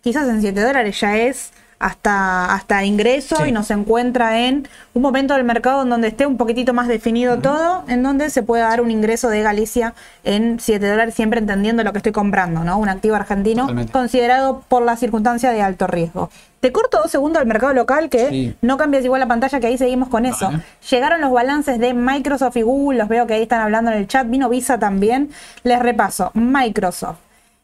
quizás 0.00 0.28
en 0.28 0.40
7 0.40 0.60
dólares 0.62 1.00
ya 1.00 1.16
es 1.16 1.50
hasta, 1.80 2.54
hasta 2.54 2.84
ingreso 2.84 3.36
Sí. 3.36 3.48
y 3.48 3.52
nos 3.52 3.70
encuentra 3.70 4.38
en 4.38 4.68
un 4.94 5.02
momento 5.02 5.34
del 5.34 5.44
mercado 5.44 5.82
en 5.82 5.88
donde 5.88 6.08
esté 6.08 6.26
un 6.26 6.36
poquitito 6.36 6.72
más 6.74 6.86
definido 6.88 7.38
todo, 7.38 7.84
en 7.88 8.02
donde 8.02 8.28
se 8.30 8.42
pueda 8.42 8.68
dar 8.68 8.80
un 8.82 8.90
ingreso 8.90 9.28
de 9.30 9.42
Galicia 9.42 9.94
en 10.22 10.60
7 10.60 10.86
dólares, 10.86 11.14
siempre 11.14 11.40
entendiendo 11.40 11.82
lo 11.82 11.92
que 11.92 11.98
estoy 11.98 12.12
comprando, 12.12 12.62
¿no? 12.64 12.78
Un 12.78 12.88
activo 12.90 13.16
argentino 13.16 13.62
Totalmente. 13.62 13.92
considerado 13.92 14.62
por 14.68 14.82
la 14.82 14.96
circunstancia 14.96 15.50
de 15.50 15.62
alto 15.62 15.86
riesgo. 15.86 16.30
Te 16.60 16.70
corto 16.72 16.98
dos 17.02 17.10
segundos 17.10 17.40
al 17.40 17.48
mercado 17.48 17.72
local 17.72 18.10
que 18.10 18.28
Sí. 18.28 18.54
no 18.60 18.76
cambias 18.76 19.02
igual 19.02 19.20
la 19.20 19.26
pantalla 19.28 19.58
que 19.60 19.66
ahí 19.68 19.78
seguimos 19.78 20.10
con 20.10 20.26
eso. 20.26 20.46
Vale. 20.50 20.62
Llegaron 20.90 21.22
los 21.22 21.32
balances 21.32 21.78
de 21.78 21.94
Microsoft 21.94 22.56
y 22.58 22.62
Google, 22.62 22.98
los 22.98 23.08
veo 23.08 23.26
que 23.26 23.32
ahí 23.32 23.42
están 23.42 23.62
hablando 23.62 23.90
en 23.90 23.96
el 23.96 24.06
chat, 24.06 24.28
vino 24.28 24.50
Visa 24.50 24.78
también. 24.78 25.30
Les 25.62 25.78
repaso, 25.78 26.30
Microsoft 26.34 27.16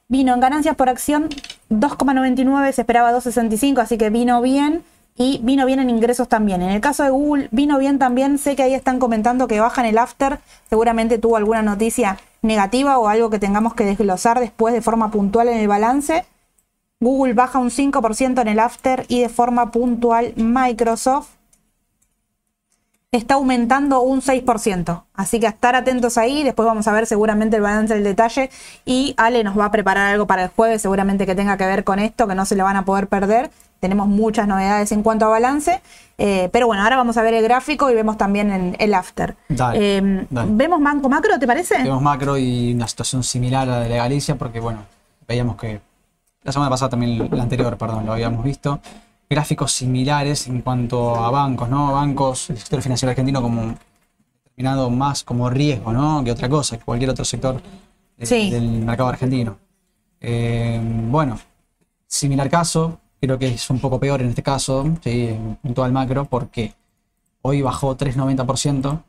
vino 0.09 0.35
en 0.35 0.41
ganancias 0.41 0.77
por 0.77 0.89
acción 0.89 1.29
2,99, 1.71 2.73
se 2.73 2.83
esperaba 2.83 3.13
2,65, 3.13 3.81
así 3.81 3.99
que 3.99 4.11
vino 4.11 4.41
bien. 4.41 4.85
Y 5.19 5.41
vino 5.43 5.65
bien 5.65 5.81
en 5.81 5.89
ingresos 5.89 6.29
también. 6.29 6.61
En 6.61 6.69
el 6.69 6.83
caso 6.83 7.03
de 7.03 7.09
Google, 7.09 7.49
vino 7.51 7.79
bien 7.79 7.99
también. 7.99 8.37
Sé 8.37 8.55
que 8.55 8.63
ahí 8.63 8.75
están 8.75 8.99
comentando 8.99 9.49
que 9.49 9.59
bajan 9.61 9.87
el 9.87 9.97
after. 9.97 10.41
Seguramente 10.69 11.17
tuvo 11.17 11.39
alguna 11.39 11.63
noticia 11.63 12.19
negativa 12.43 12.99
o 12.99 13.09
algo 13.09 13.31
que 13.31 13.39
tengamos 13.39 13.73
que 13.73 13.87
desglosar 13.87 14.41
después 14.41 14.75
de 14.75 14.83
forma 14.83 15.11
puntual 15.11 15.49
en 15.49 15.57
el 15.57 15.69
balance. 15.69 16.27
Google 17.01 17.33
baja 17.33 17.59
un 17.59 17.71
5% 17.71 18.43
en 18.43 18.49
el 18.49 18.59
after 18.59 19.07
y 19.09 19.21
de 19.21 19.31
forma 19.31 19.71
puntual 19.71 20.35
Microsoft 20.37 21.29
está 23.17 23.35
aumentando 23.35 24.01
un 24.01 24.21
6%. 24.21 25.03
Así 25.15 25.41
que 25.41 25.47
a 25.47 25.51
estar 25.51 25.75
atentos 25.75 26.19
ahí. 26.19 26.43
Después 26.43 26.67
vamos 26.67 26.87
a 26.89 26.93
ver 26.93 27.07
seguramente 27.07 27.57
el 27.57 27.63
balance 27.63 27.95
del 27.95 28.05
detalle. 28.05 28.51
Y 28.85 29.15
Ale 29.17 29.43
nos 29.45 29.59
va 29.59 29.67
a 29.67 29.71
preparar 29.71 30.13
algo 30.13 30.27
para 30.27 30.45
el 30.45 30.49
jueves, 30.51 30.83
seguramente 30.83 31.27
que 31.27 31.35
tenga 31.35 31.57
que 31.57 31.67
ver 31.67 31.85
con 31.85 31.99
esto, 31.99 32.27
que 32.27 32.35
no 32.35 32.45
se 32.45 32.55
le 32.57 32.63
van 32.63 32.77
a 32.77 32.85
poder 32.85 33.09
perder. 33.09 33.51
Tenemos 33.81 34.09
muchas 34.09 34.49
novedades 34.49 34.91
en 34.93 35.03
cuanto 35.03 35.27
a 35.27 35.29
balance. 35.29 35.81
Eh, 36.19 36.49
pero 36.53 36.67
bueno, 36.67 36.83
ahora 36.83 36.97
vamos 36.97 37.17
a 37.17 37.23
ver 37.23 37.35
el 37.35 37.43
gráfico 37.43 37.91
y 37.91 37.95
vemos 37.95 38.17
también 38.17 38.51
el, 38.51 38.77
el 38.79 38.95
after. 38.95 39.37
Dale, 39.49 39.99
Eh, 39.99 40.27
dale. 40.31 40.51
¿Vemos 40.53 40.83
Banco 40.83 41.09
Macro, 41.09 41.39
te 41.39 41.47
parece? 41.47 41.83
Vemos 41.83 42.01
macro 42.01 42.39
y 42.39 42.73
una 42.75 42.89
situación 42.89 43.23
similar 43.23 43.69
a 43.69 43.81
la 43.81 43.89
de 43.89 43.97
Galicia, 43.97 44.37
porque 44.37 44.61
bueno, 44.61 44.81
veíamos 45.29 45.57
que 45.57 45.81
la 46.43 46.53
semana 46.53 46.71
pasada 46.71 46.91
también, 46.91 47.29
la 47.31 47.43
anterior, 47.43 47.77
perdón, 47.77 48.07
lo 48.07 48.13
habíamos 48.13 48.45
visto. 48.45 48.81
Gráficos 49.29 49.73
similares 49.73 50.47
en 50.47 50.63
cuanto 50.63 51.17
a 51.17 51.31
bancos, 51.31 51.69
¿no? 51.69 51.93
Bancos, 51.93 52.51
el 52.51 52.59
sector 52.59 52.81
financiero 52.81 53.11
argentino 53.11 53.43
como 53.43 53.75
determinado 54.45 54.89
más 54.91 55.25
como 55.25 55.51
riesgo, 55.51 55.93
¿no? 55.93 56.23
Que 56.23 56.31
otra 56.31 56.49
cosa, 56.49 56.79
que 56.79 56.85
cualquier 56.85 57.11
otro 57.11 57.25
sector 57.25 57.61
de- 58.17 58.27
Sí. 58.27 58.51
del 58.51 58.69
mercado 58.85 59.09
argentino. 59.09 59.59
Eh, 60.21 60.81
bueno, 61.11 61.39
similar 62.07 62.49
caso, 62.49 63.01
creo 63.21 63.39
que 63.39 63.49
es 63.49 63.69
un 63.71 63.81
poco 63.81 63.99
peor 63.99 64.23
en 64.23 64.29
este 64.29 64.43
caso, 64.43 64.85
¿sí? 65.03 65.29
en 65.29 65.57
puntual 65.57 65.91
macro, 65.93 66.25
¿por 66.25 66.49
qué? 66.49 66.73
Hoy 67.43 67.63
bajó 67.63 67.97
3,90%. 67.97 69.03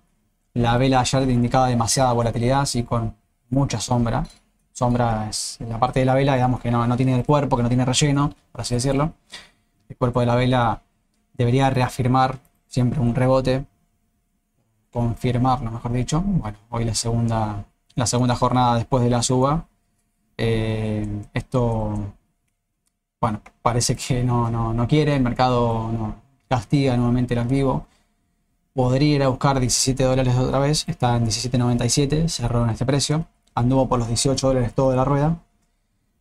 La 0.54 0.78
vela 0.78 1.00
ayer 1.02 1.30
indicaba 1.30 1.68
demasiada 1.68 2.12
volatilidad, 2.14 2.62
así 2.62 2.82
con 2.84 3.16
mucha 3.50 3.80
sombra. 3.80 4.26
Sombra 4.74 5.28
es 5.30 5.58
la 5.68 5.80
parte 5.80 6.00
de 6.00 6.06
la 6.06 6.16
vela, 6.16 6.34
digamos 6.34 6.60
que 6.60 6.72
no, 6.72 6.86
no 6.88 6.98
tiene 6.98 7.16
el 7.16 7.24
cuerpo, 7.26 7.56
que 7.58 7.64
no 7.64 7.70
tiene 7.70 7.86
relleno, 7.86 8.34
por 8.52 8.62
así 8.62 8.74
decirlo. 8.76 9.14
El 9.90 9.98
cuerpo 9.98 10.20
de 10.20 10.26
la 10.26 10.36
vela 10.36 10.84
debería 11.34 11.70
reafirmar 11.70 12.40
siempre 12.68 13.00
un 13.00 13.16
rebote, 13.16 13.66
confirmarlo, 14.92 15.72
mejor 15.72 15.92
dicho. 15.92 16.22
Bueno, 16.22 16.58
hoy 16.70 16.86
la 16.86 16.96
segunda, 16.96 17.66
la 17.96 18.08
segunda 18.08 18.36
jornada 18.36 18.76
después 18.76 19.04
de 19.04 19.10
la 19.10 19.24
suba. 19.24 19.68
Eh, 20.38 21.08
esto, 21.34 22.14
bueno, 23.22 23.42
parece 23.62 23.96
que 23.96 24.24
no, 24.24 24.50
no, 24.50 24.74
no 24.74 24.88
quiere, 24.88 25.16
el 25.16 25.24
mercado 25.24 25.92
no, 25.92 26.16
castiga 26.48 26.96
nuevamente 26.98 27.34
el 27.34 27.40
activo. 27.42 27.88
Podría 28.74 29.16
ir 29.16 29.24
a 29.24 29.30
buscar 29.30 29.60
17 29.60 30.04
dólares 30.04 30.36
otra 30.38 30.60
vez, 30.60 30.86
está 30.88 31.16
en 31.18 31.26
17.97, 31.26 32.28
cerró 32.28 32.64
en 32.64 32.72
este 32.72 32.86
precio. 32.86 33.26
Anduvo 33.56 33.88
por 33.90 34.00
los 34.00 34.08
18 34.08 34.48
dólares 34.48 34.74
todo 34.76 34.92
de 34.92 34.98
la 34.98 35.06
rueda. 35.06 35.38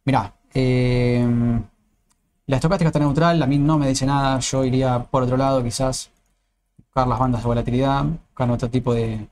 Mirá, 0.04 0.34
eh, 0.54 1.26
la 2.46 2.56
estocástica 2.56 2.88
está 2.88 2.98
neutral, 2.98 3.42
a 3.42 3.46
mí 3.46 3.58
no 3.58 3.78
me 3.78 3.88
dice 3.88 4.06
nada, 4.06 4.38
yo 4.38 4.64
iría 4.64 5.00
por 5.02 5.22
otro 5.24 5.36
lado 5.36 5.62
quizás 5.64 6.10
buscar 6.78 7.08
las 7.08 7.18
bandas 7.18 7.42
de 7.42 7.46
volatilidad, 7.48 8.04
buscar 8.04 8.50
otro 8.50 8.70
tipo 8.70 8.94
de, 8.94 9.26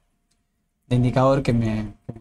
de 0.88 0.96
indicador 0.96 1.42
que 1.42 1.52
me, 1.52 1.92
que 2.06 2.12
me 2.14 2.20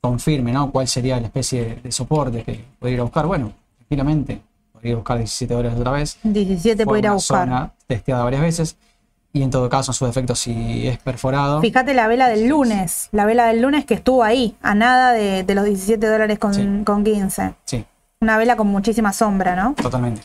confirme 0.00 0.52
¿no? 0.52 0.70
cuál 0.70 0.88
sería 0.88 1.20
la 1.20 1.26
especie 1.26 1.80
de 1.82 1.92
soporte 1.92 2.42
que 2.42 2.64
podría 2.78 2.94
ir 2.94 3.00
a 3.00 3.04
buscar. 3.04 3.26
Bueno, 3.26 3.52
tranquilamente, 3.76 4.40
podría 4.72 4.90
ir 4.90 4.94
a 4.94 4.98
buscar 4.98 5.18
17 5.18 5.54
dólares 5.54 5.78
otra 5.78 5.92
vez. 5.92 6.18
17 6.22 6.84
puede 6.84 7.00
ir 7.00 7.06
a 7.06 7.10
una 7.10 7.14
buscar. 7.16 7.46
zona 7.48 7.72
testeada 7.86 8.24
varias 8.24 8.42
veces. 8.42 8.76
Y 9.30 9.42
en 9.42 9.50
todo 9.50 9.68
caso, 9.68 9.90
en 9.90 9.94
su 9.94 10.06
defecto, 10.06 10.34
si 10.34 10.88
es 10.88 10.98
perforado, 10.98 11.60
Fíjate 11.60 11.92
la 11.92 12.08
vela 12.08 12.28
del 12.28 12.48
lunes, 12.48 13.10
la 13.12 13.26
vela 13.26 13.44
del 13.48 13.60
lunes 13.60 13.84
que 13.84 13.92
estuvo 13.92 14.24
ahí, 14.24 14.56
a 14.62 14.74
nada 14.74 15.12
de, 15.12 15.44
de 15.44 15.54
los 15.54 15.66
17 15.66 16.04
dólares 16.06 16.38
con, 16.38 16.54
Sí. 16.54 16.66
con 16.84 17.04
15. 17.04 17.54
sí, 17.64 17.84
Una 18.20 18.36
vela 18.36 18.56
con 18.56 18.66
muchísima 18.66 19.12
sombra, 19.12 19.54
¿no? 19.54 19.74
totalmente. 19.74 20.22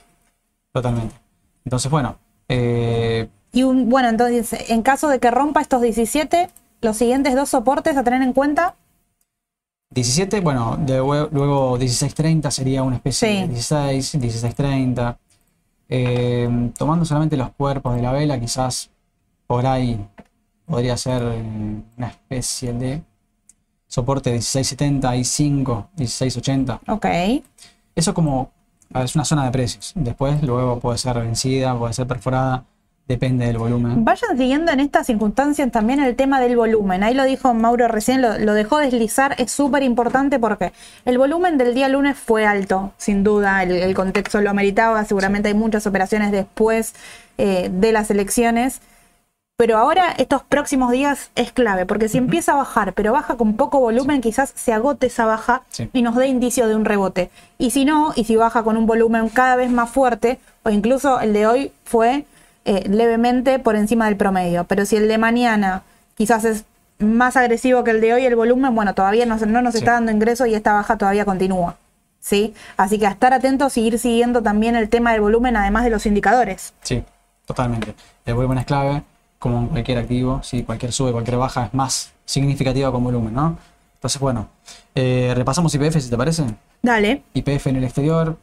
Totalmente. 0.72 1.16
Entonces, 1.64 1.92
bueno, 1.92 2.18
eh, 2.50 3.30
Y 3.52 3.64
un, 3.64 3.88
bueno, 3.90 4.10
entonces, 4.10 4.70
en 4.72 4.82
caso 4.82 5.08
de 5.10 5.20
que 5.20 5.30
rompa 5.30 5.62
estos 5.62 5.82
17, 5.82 6.50
los 6.82 6.98
siguientes 6.98 7.36
dos 7.36 7.50
soportes 7.50 7.96
a 7.96 8.04
tener 8.04 8.22
en 8.24 8.34
cuenta, 8.34 8.76
17, 9.92 10.40
bueno, 10.42 10.76
de 10.78 11.00
lue- 11.00 11.30
luego 11.32 11.78
16.30 11.78 12.50
sería 12.50 12.82
una 12.82 12.96
especie 12.96 13.30
Sí. 13.30 13.42
de 13.42 13.48
16, 13.50 14.16
16.30. 14.20 15.18
Eh, 15.88 16.72
tomando 16.76 17.06
solamente 17.06 17.38
los 17.38 17.52
cuerpos 17.52 17.96
de 17.96 18.02
la 18.02 18.12
vela, 18.12 18.40
quizás 18.40 18.90
por 19.46 19.68
ahí 19.68 20.04
podría 20.66 20.98
ser 20.98 21.22
eh, 21.22 21.44
una 21.96 22.08
especie 22.08 22.74
de 22.74 23.04
soporte 23.88 24.36
16.70 24.36 25.16
y 25.20 25.24
5, 25.24 25.90
16.80. 25.96 26.80
ok. 26.88 27.06
Eso 27.96 28.14
como 28.14 28.52
es 28.94 29.16
una 29.16 29.26
zona 29.26 29.46
de 29.46 29.52
precios. 29.52 29.94
Después, 29.96 30.42
luego 30.44 30.80
puede 30.80 30.98
ser 30.98 31.20
vencida, 31.20 31.78
puede 31.78 31.94
ser 31.94 32.08
perforada, 32.08 32.66
depende 33.08 33.46
del 33.46 33.58
volumen. 33.58 34.06
Vayan 34.06 34.38
siguiendo 34.38 34.72
en 34.72 34.80
estas 34.80 35.08
circunstancias 35.08 35.72
también 35.72 36.00
el 36.00 36.16
tema 36.16 36.40
del 36.40 36.56
volumen. 36.56 37.04
Ahí 37.04 37.14
lo 37.14 37.24
dijo 37.24 37.54
Mauro 37.54 37.88
recién, 37.88 38.22
lo, 38.22 38.54
dejó 38.54 38.78
deslizar, 38.78 39.36
es 39.38 39.52
súper 39.52 39.84
importante 39.84 40.40
porque 40.40 40.72
el 41.06 41.18
volumen 41.18 41.58
del 41.58 41.74
día 41.74 41.90
lunes 41.90 42.18
fue 42.18 42.46
alto, 42.46 42.94
sin 42.98 43.24
duda, 43.24 43.64
el, 43.64 43.72
el 43.72 43.94
contexto 43.94 44.42
lo 44.42 44.50
ameritaba, 44.50 45.04
seguramente 45.06 45.50
hay 45.50 45.56
muchas 45.56 45.86
operaciones 45.88 46.32
después 46.32 46.94
eh, 47.38 47.70
de 47.74 47.92
las 47.92 48.10
elecciones. 48.12 48.82
Pero 49.56 49.78
ahora 49.78 50.12
estos 50.18 50.42
próximos 50.44 50.92
días 50.92 51.30
es 51.36 51.52
clave, 51.52 51.86
porque 51.86 52.10
si 52.10 52.18
empieza 52.18 52.54
a 52.54 52.56
bajar, 52.56 52.94
pero 52.94 53.14
baja 53.14 53.36
con 53.38 53.56
poco 53.56 53.80
volumen, 53.80 54.20
quizás 54.20 54.52
se 54.56 54.74
agote 54.74 55.08
esa 55.08 55.26
baja 55.26 55.62
Sí. 55.70 55.90
y 55.94 56.02
nos 56.02 56.16
dé 56.16 56.28
indicio 56.28 56.68
de 56.68 56.76
un 56.76 56.86
rebote. 56.86 57.30
Y 57.60 57.70
si 57.70 57.86
no, 57.86 58.14
y 58.16 58.24
si 58.24 58.36
baja 58.36 58.64
con 58.64 58.78
un 58.78 58.88
volumen 58.88 59.30
cada 59.30 59.56
vez 59.56 59.70
más 59.72 59.92
fuerte, 59.92 60.40
o 60.64 60.72
incluso 60.72 61.20
el 61.20 61.34
de 61.34 61.46
hoy 61.46 61.72
fue 61.86 62.26
eh, 62.66 62.88
levemente 62.90 63.60
por 63.60 63.76
encima 63.76 64.06
del 64.06 64.16
promedio, 64.18 64.64
pero 64.64 64.86
si 64.86 64.96
el 64.96 65.08
de 65.08 65.18
mañana 65.18 65.84
quizás 66.16 66.46
es 66.46 66.64
más 66.98 67.36
agresivo 67.38 67.84
que 67.84 67.92
el 67.92 68.00
de 68.02 68.14
hoy, 68.14 68.26
el 68.26 68.36
volumen, 68.38 68.74
bueno, 68.74 68.96
todavía 68.96 69.26
no, 69.26 69.36
nos 69.38 69.74
Sí. 69.74 69.80
está 69.80 69.92
dando 69.94 70.12
ingreso 70.14 70.46
y 70.46 70.56
esta 70.56 70.74
baja 70.74 70.98
todavía 70.98 71.26
continúa. 71.26 71.76
¿Sí? 72.22 72.54
Así 72.78 72.98
que 72.98 73.06
a 73.06 73.10
estar 73.12 73.34
atentos 73.34 73.78
y 73.78 73.82
ir 73.82 74.00
siguiendo 74.00 74.42
también 74.42 74.78
el 74.78 74.88
tema 74.90 75.12
del 75.12 75.20
volumen, 75.20 75.58
además 75.58 75.84
de 75.84 75.90
los 75.90 76.06
indicadores. 76.06 76.74
Sí, 76.82 77.04
totalmente. 77.46 77.94
El 78.26 78.36
volumen 78.36 78.60
es 78.60 78.66
clave, 78.66 79.04
como 79.44 79.60
en 79.60 79.68
cualquier 79.68 79.98
activo. 79.98 80.40
Si 80.42 80.64
cualquier 80.64 80.94
sube, 80.94 81.12
cualquier 81.12 81.36
baja 81.36 81.66
es 81.66 81.74
más 81.74 82.14
significativa 82.24 82.90
con 82.94 83.04
volumen, 83.04 83.34
¿no? 83.34 83.58
Entonces, 83.96 84.18
bueno, 84.22 84.48
eh, 84.96 85.34
repasamos 85.36 85.76
IPF 85.76 86.00
si 86.00 86.10
te 86.10 86.16
parece. 86.16 86.46
Dale. 86.82 87.24
IPF 87.34 87.68
en 87.68 87.76
el 87.76 87.84
exterior, 87.84 88.38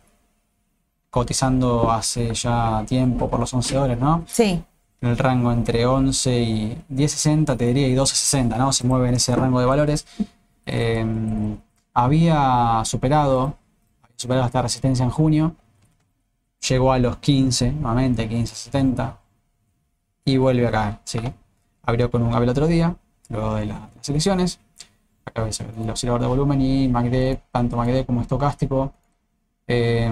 cotizando 1.08 1.90
hace 1.90 2.34
ya 2.34 2.84
tiempo 2.86 3.30
por 3.30 3.40
los 3.40 3.54
11 3.54 3.74
dólares, 3.74 3.98
¿no? 3.98 4.24
Sí. 4.26 4.62
En 5.00 5.08
el 5.08 5.16
rango 5.16 5.50
entre 5.52 5.86
11 5.86 6.38
y 6.42 6.84
10.60, 6.92 7.56
te 7.56 7.66
diría, 7.68 7.88
y 7.88 7.94
12.60, 7.94 8.58
¿no? 8.58 8.70
Se 8.70 8.86
mueve 8.86 9.08
en 9.08 9.14
ese 9.14 9.34
rango 9.34 9.58
de 9.58 9.64
valores. 9.64 10.06
Eh, 10.66 11.02
había 11.94 12.82
superado, 12.84 13.54
había 14.02 14.16
superado 14.18 14.46
esta 14.46 14.60
resistencia 14.60 15.02
en 15.02 15.10
junio, 15.10 15.56
llegó 16.68 16.92
a 16.92 16.98
los 16.98 17.16
15, 17.16 17.72
nuevamente 17.72 18.28
15.70, 18.28 19.14
y 20.24 20.36
vuelve 20.36 20.66
a 20.66 20.70
caer, 20.70 20.94
¿sí? 21.04 21.20
Abrió 21.84 22.10
con 22.10 22.22
un 22.22 22.30
gap 22.30 22.42
el 22.42 22.48
otro 22.48 22.66
día, 22.66 22.94
luego 23.28 23.54
de 23.54 23.66
la- 23.66 23.88
las 23.96 24.08
elecciones. 24.08 24.60
Acá 25.24 25.44
ves 25.44 25.60
el 25.60 25.90
oscilador 25.90 26.20
de 26.20 26.26
volumen 26.26 26.60
y 26.60 26.88
MACD, 26.88 27.38
tanto 27.52 27.76
MACD 27.76 28.04
como 28.06 28.20
estocástico, 28.22 28.92
eh, 29.66 30.10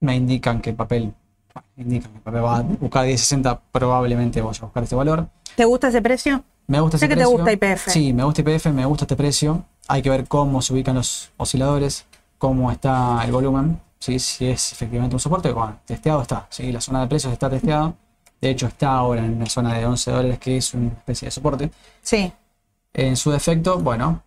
me 0.00 0.16
indican 0.16 0.60
que 0.60 0.70
el 0.70 0.76
papel, 0.76 1.12
indican 1.76 2.10
que 2.10 2.16
el 2.18 2.22
papel 2.22 2.44
va 2.44 2.56
a 2.58 2.62
buscar 2.62 3.04
10.60, 3.06 3.60
probablemente 3.70 4.40
vaya 4.40 4.58
a 4.60 4.64
buscar 4.64 4.82
este 4.82 4.96
valor. 4.96 5.28
¿Te 5.56 5.64
gusta 5.64 5.88
ese 5.88 6.00
precio? 6.02 6.42
Me 6.66 6.80
gusta 6.80 6.98
Sé 6.98 7.06
ese 7.06 7.14
que 7.14 7.20
te 7.20 7.26
gusta 7.26 7.52
IPF. 7.52 7.90
Sí, 7.90 8.12
me 8.12 8.24
gusta 8.24 8.40
IPF, 8.42 8.66
me 8.72 8.84
gusta 8.86 9.04
este 9.04 9.16
precio. 9.16 9.64
Hay 9.88 10.02
que 10.02 10.10
ver 10.10 10.26
cómo 10.28 10.62
se 10.62 10.72
ubican 10.72 10.94
los 10.94 11.30
osciladores, 11.36 12.06
cómo 12.38 12.70
está 12.70 13.22
el 13.24 13.32
volumen, 13.32 13.80
¿sí? 13.98 14.18
si 14.20 14.46
es 14.46 14.72
efectivamente 14.72 15.16
un 15.16 15.20
soporte. 15.20 15.52
Bueno, 15.52 15.78
testeado 15.84 16.22
está, 16.22 16.46
¿sí? 16.50 16.70
la 16.72 16.80
zona 16.80 17.00
de 17.02 17.06
precios 17.08 17.32
está 17.32 17.50
testeado. 17.50 17.94
De 18.40 18.50
hecho, 18.50 18.66
está 18.66 18.92
ahora 18.92 19.24
en 19.24 19.36
una 19.36 19.46
zona 19.46 19.74
de 19.74 19.84
11 19.84 20.10
dólares, 20.10 20.38
que 20.38 20.56
es 20.56 20.72
una 20.72 20.88
especie 20.88 21.26
de 21.26 21.32
soporte. 21.32 21.70
Sí. 22.02 22.32
En 22.94 23.16
su 23.16 23.30
defecto, 23.30 23.78
bueno. 23.78 24.22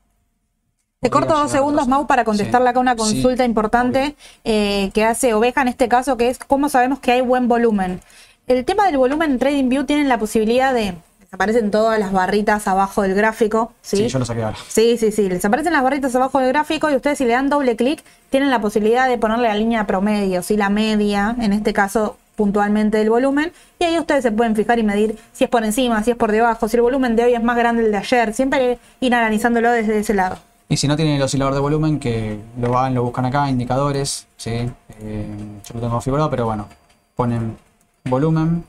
Te 1.02 1.10
corto 1.10 1.34
dos 1.34 1.52
segundos, 1.52 1.88
Mau, 1.88 2.08
para 2.08 2.24
contestarle 2.24 2.68
Sí, 2.68 2.70
acá 2.70 2.80
una 2.80 2.94
sí, 2.94 2.98
consulta 2.98 3.44
importante 3.44 4.16
eh, 4.46 4.90
que 4.94 5.04
hace 5.04 5.34
Oveja 5.34 5.62
en 5.62 5.68
este 5.68 5.90
caso, 5.90 6.16
que 6.16 6.30
es 6.30 6.38
cómo 6.38 6.70
sabemos 6.70 7.00
que 7.00 7.12
hay 7.12 7.22
buen 7.22 7.50
volumen. 7.50 8.00
El 8.48 8.64
tema 8.64 8.86
del 8.86 8.98
volumen 8.98 9.32
en 9.32 9.40
TradingView 9.40 9.86
tienen 9.86 10.08
la 10.08 10.18
posibilidad 10.18 10.74
de... 10.74 10.96
Desaparecen 11.20 11.72
todas 11.72 12.00
las 12.00 12.12
barritas 12.12 12.68
abajo 12.68 13.02
del 13.02 13.16
gráfico, 13.16 13.74
¿sí? 13.82 13.98
Sí, 13.98 14.08
yo 14.08 14.20
lo 14.20 14.26
saqué 14.26 14.44
ahora. 14.44 14.58
Sí, 14.68 14.98
sí, 15.00 15.12
sí. 15.12 15.28
Les 15.28 15.44
aparecen 15.44 15.74
las 15.74 15.82
barritas 15.82 16.16
abajo 16.16 16.40
del 16.40 16.50
gráfico 16.50 16.92
y 16.92 16.96
ustedes 16.96 17.18
si 17.18 17.26
le 17.26 17.34
dan 17.34 17.50
doble 17.50 17.76
clic 17.76 18.04
tienen 18.30 18.52
la 18.52 18.62
posibilidad 18.62 19.08
de 19.10 19.18
ponerle 19.18 19.48
la 19.48 19.56
línea 19.56 19.88
promedio, 19.88 20.44
¿sí? 20.44 20.58
la 20.58 20.70
media, 20.70 21.36
en 21.40 21.52
este 21.52 21.74
caso 21.74 22.18
puntualmente 22.36 22.98
del 22.98 23.10
volumen. 23.10 23.52
Y 23.80 23.84
ahí 23.84 24.00
ustedes 24.00 24.24
se 24.24 24.32
pueden 24.32 24.56
fijar 24.56 24.80
y 24.80 24.84
medir 24.84 25.18
si 25.34 25.44
es 25.44 25.50
por 25.50 25.64
encima, 25.64 26.04
si 26.04 26.12
es 26.12 26.18
por 26.18 26.32
debajo, 26.32 26.68
si 26.68 26.78
el 26.78 26.82
volumen 26.82 27.16
de 27.16 27.26
hoy 27.26 27.34
es 27.34 27.44
más 27.44 27.58
grande 27.58 27.84
del 27.84 27.92
de 27.92 27.98
ayer. 27.98 28.34
Siempre 28.34 28.80
ir 29.00 29.16
analizándolo 29.16 29.72
desde 29.72 30.00
ese 30.00 30.14
lado. 30.14 30.38
Y 30.70 30.78
si 30.78 30.88
no 30.88 30.96
tienen 30.96 31.18
el 31.18 31.22
oscilador 31.22 31.54
de 31.54 31.60
volumen, 31.60 32.00
que 32.00 32.40
lo 32.60 32.72
van, 32.72 32.96
lo 32.96 33.04
buscan 33.04 33.26
acá, 33.26 33.50
indicadores, 33.50 34.28
¿sí? 34.38 34.50
Eh, 34.50 35.28
yo 35.66 35.74
lo 35.74 35.80
tengo 35.80 35.92
configurado, 35.92 36.30
pero 36.30 36.46
bueno, 36.46 36.68
ponen 37.16 37.58
volumen, 38.06 38.64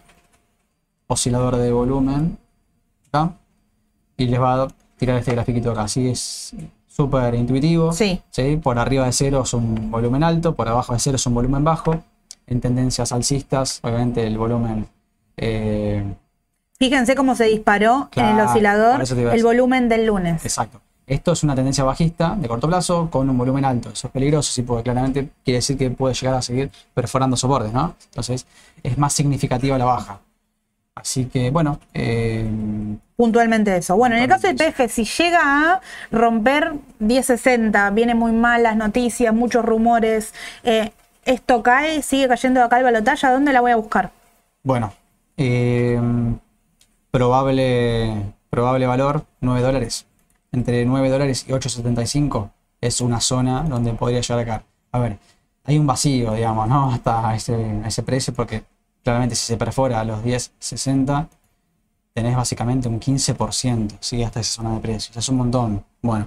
oscilador 1.07 1.57
de 1.57 1.73
volumen, 1.73 2.37
acá, 3.09 3.33
y 4.17 4.27
les 4.27 4.41
va 4.41 4.65
a 4.65 4.69
tirar 4.99 5.19
este 5.19 5.33
grafiquito 5.33 5.71
acá. 5.71 5.83
Así 5.83 6.09
es 6.09 6.55
súper 6.87 7.35
intuitivo. 7.35 7.93
Sí. 7.93 8.21
Por 8.63 8.79
arriba 8.79 9.07
de 9.07 9.13
cero 9.13 9.43
es 9.45 9.55
un 9.55 9.91
volumen 9.91 10.23
alto, 10.23 10.55
por 10.55 10.69
abajo 10.69 10.93
de 10.93 10.99
cero 10.99 11.17
es 11.17 11.27
un 11.27 11.35
volumen 11.35 11.65
bajo. 11.65 12.03
En 12.47 12.61
tendencias 12.61 13.13
alcistas, 13.13 13.81
obviamente 13.83 14.27
el 14.27 14.37
volumen 14.37 14.87
eh, 15.37 16.05
Fíjense 16.79 17.15
cómo 17.15 17.35
se 17.35 17.45
disparó 17.45 18.09
en 18.15 18.25
el 18.27 18.41
oscilador 18.41 19.03
el 19.33 19.43
volumen 19.43 19.89
del 19.89 20.07
lunes. 20.07 20.45
Exacto. 20.45 20.81
Esto 21.07 21.33
es 21.33 21.43
una 21.43 21.55
tendencia 21.55 21.85
bajista 21.85 22.35
de 22.35 22.49
corto 22.49 22.67
plazo 22.67 23.09
con 23.11 23.29
un 23.29 23.37
volumen 23.37 23.65
alto. 23.65 23.91
Eso 23.91 24.09
es 24.09 24.13
peligroso, 24.13 24.51
sí, 24.53 24.63
porque 24.63 24.85
claramente 24.85 25.29
quiere 25.45 25.59
decir 25.59 25.77
que 25.77 25.91
puede 25.91 26.15
llegar 26.15 26.35
a 26.35 26.43
seguir 26.43 26.71
perforando 26.95 27.37
soportes, 27.37 27.73
¿no? 27.73 27.95
Entonces 28.07 28.47
es 28.83 28.99
más 28.99 29.13
significativa 29.13 29.77
la 29.77 29.85
baja. 29.85 30.21
Así 30.95 31.27
que, 31.27 31.51
bueno, 31.51 31.79
eh, 31.93 32.49
Puntualmente 33.17 33.77
eso. 33.77 33.97
Bueno, 33.97 34.17
en 34.17 34.23
el 34.23 34.29
caso 34.29 34.49
de 34.49 34.55
PF, 34.55 34.89
si 34.89 35.05
llega 35.05 35.41
a 35.43 35.81
romper 36.11 36.75
1060, 36.99 37.91
viene 37.91 38.15
muy 38.15 38.33
mal 38.33 38.63
las 38.63 38.77
noticias, 38.77 39.33
muchos 39.33 39.65
rumores, 39.65 40.35
eh, 40.65 40.91
esto 41.27 41.63
cae, 41.63 42.03
sigue 42.03 42.29
cayendo 42.29 42.63
acá 42.63 42.79
el 42.79 42.85
balotaje, 42.85 43.27
¿a 43.27 43.33
dónde 43.33 43.53
la 43.53 43.61
voy 43.61 43.73
a 43.73 43.77
buscar? 43.77 44.11
bueno. 44.63 44.93
eh, 45.37 46.01
Probable, 47.11 48.35
probable 48.51 48.87
valor 48.87 49.25
9 49.41 49.61
dólares. 49.63 50.07
Entre 50.51 50.85
9 50.85 51.09
dólares 51.11 51.45
y 51.49 51.53
8.75 51.53 52.51
es 52.81 53.01
una 53.01 53.21
zona 53.21 53.63
donde 53.63 53.93
podría 53.95 54.21
llegar 54.21 54.51
a. 54.51 54.65
A 54.97 54.99
ver, 54.99 55.19
hay 55.65 55.79
un 55.79 55.87
vacío, 55.87 56.33
digamos, 56.33 56.69
¿no? 56.69 56.91
Hasta 56.93 57.35
ese, 57.37 57.81
ese 57.87 58.03
precio, 58.03 58.35
porque 58.35 58.65
claramente 59.05 59.37
si 59.37 59.47
se 59.47 59.57
perfora 59.57 60.01
a 60.01 60.05
los 60.05 60.25
10.60, 60.25 61.29
tenés 62.13 62.37
básicamente 62.37 62.89
un 62.89 62.99
15%, 62.99 63.97
¿sí? 64.01 64.23
Hasta 64.25 64.41
esa 64.41 64.57
zona 64.57 64.75
de 64.75 64.81
precios. 64.81 65.17
Es 65.17 65.29
un 65.29 65.37
montón. 65.37 65.85
Bueno, 66.03 66.27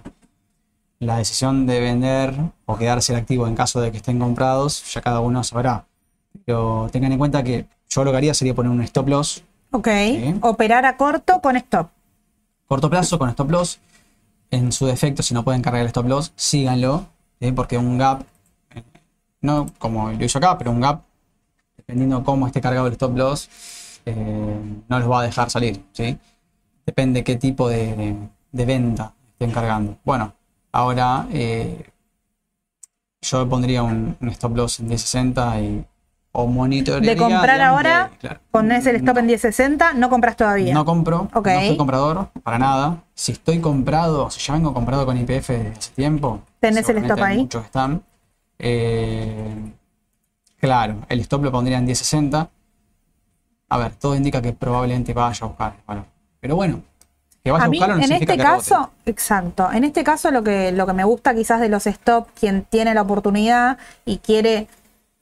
la 1.00 1.18
decisión 1.18 1.66
de 1.66 1.80
vender 1.80 2.34
o 2.66 2.78
quedarse 2.78 3.14
el 3.14 3.20
activo 3.20 3.48
en 3.48 3.56
caso 3.56 3.80
de 3.82 3.92
que 3.92 3.98
estén 3.98 4.20
comprados, 4.20 4.94
ya 4.94 5.02
cada 5.02 5.20
uno 5.20 5.44
sabrá. 5.44 5.86
Pero 6.46 6.90
tengan 6.92 7.12
en 7.12 7.18
cuenta 7.18 7.44
que 7.44 7.68
yo 7.90 8.04
lo 8.04 8.12
que 8.12 8.18
haría 8.18 8.34
sería 8.34 8.56
poner 8.56 8.72
un 8.72 8.82
stop 8.82 9.08
loss. 9.08 9.44
Ok. 9.72 9.88
Operar 10.42 10.86
a 10.86 10.98
corto 10.98 11.42
con 11.42 11.56
stop. 11.58 11.90
Corto 12.68 12.90
plazo 12.90 13.20
con 13.20 13.30
stop 13.30 13.52
loss. 13.52 13.80
En 14.50 14.72
su 14.72 14.86
defecto, 14.86 15.24
si 15.24 15.34
no 15.34 15.44
pueden 15.44 15.62
cargar 15.62 15.82
el 15.82 15.88
stop 15.88 16.08
loss, 16.08 16.34
síganlo. 16.36 17.06
Porque 17.56 17.78
un 17.78 17.98
gap, 17.98 18.24
eh, 18.74 18.84
no 19.42 19.68
como 19.78 20.12
lo 20.12 20.26
hizo 20.26 20.40
acá, 20.40 20.58
pero 20.58 20.72
un 20.72 20.82
gap, 20.82 21.04
dependiendo 21.76 22.24
cómo 22.24 22.48
esté 22.48 22.62
cargado 22.62 22.88
el 22.88 22.94
stop 22.94 23.16
loss, 23.16 23.50
eh, 24.06 24.84
no 24.88 25.00
los 25.00 25.10
va 25.10 25.22
a 25.22 25.24
dejar 25.24 25.50
salir. 25.50 25.84
¿sí? 25.92 26.18
Depende 26.86 27.24
qué 27.24 27.36
tipo 27.36 27.70
de, 27.70 28.16
de 28.52 28.66
venta 28.66 29.14
estén 29.34 29.52
cargando. 29.52 29.98
Bueno, 30.04 30.34
Ahora 30.78 31.26
eh, 31.34 31.90
yo 33.22 33.50
pondría 33.50 33.82
un, 33.82 34.16
stop 34.30 34.56
loss 34.56 34.80
en 34.80 34.90
1060 34.90 35.62
y 35.62 35.86
o 36.34 36.46
monitorearía. 36.46 37.16
De 37.16 37.18
comprar 37.18 37.60
ahora, 37.62 38.12
pones 38.52 38.86
el 38.86 38.98
stop 38.98 39.18
en 39.18 39.26
1060, 39.26 39.94
no 39.94 40.08
compras 40.12 40.38
todavía. 40.38 40.76
No 40.76 40.86
compro, 40.86 41.30
no 41.34 41.42
soy 41.42 41.78
comprador, 41.78 42.30
para 42.44 42.60
nada. 42.60 43.04
Si 43.16 43.32
estoy 43.32 43.60
comprado, 43.60 44.30
si 44.30 44.40
ya 44.40 44.54
vengo 44.54 44.72
comprado 44.72 45.08
con 45.08 45.18
IPF 45.18 45.50
desde 45.50 45.72
hace 45.72 45.92
tiempo, 45.96 46.42
tenés 46.60 46.88
el 46.90 46.98
stop 46.98 47.24
ahí. 47.24 47.38
Muchos 47.40 47.66
están. 47.66 48.04
Eh, 48.60 49.72
claro, 50.60 50.98
el 51.10 51.20
stop 51.22 51.44
lo 51.44 51.52
pondría 51.52 51.80
en 51.80 51.86
1060. 51.86 52.50
A 53.70 53.78
ver, 53.80 53.94
todo 53.94 54.16
indica 54.16 54.44
que 54.44 54.54
probablemente 54.54 55.12
vaya 55.12 55.44
a 55.44 55.48
buscar 55.48 55.74
Pero 56.40 56.56
bueno, 56.56 56.84
a, 57.56 57.68
mí, 57.68 57.80
en 57.82 58.12
este 58.12 58.38
caso, 58.38 58.92
exacto. 59.06 59.70
En 59.72 59.84
este 59.84 60.04
caso 60.04 60.32
lo 60.32 60.44
que, 60.44 60.72
lo 60.72 60.86
que 60.86 60.94
me 60.94 61.04
gusta 61.04 61.34
quizás 61.34 61.62
de 61.62 61.70
los 61.70 61.88
stop, 61.88 62.28
quien 62.40 62.64
tiene 62.64 62.94
la 62.94 63.02
oportunidad 63.02 63.78
y 64.06 64.18
quiere, 64.18 64.68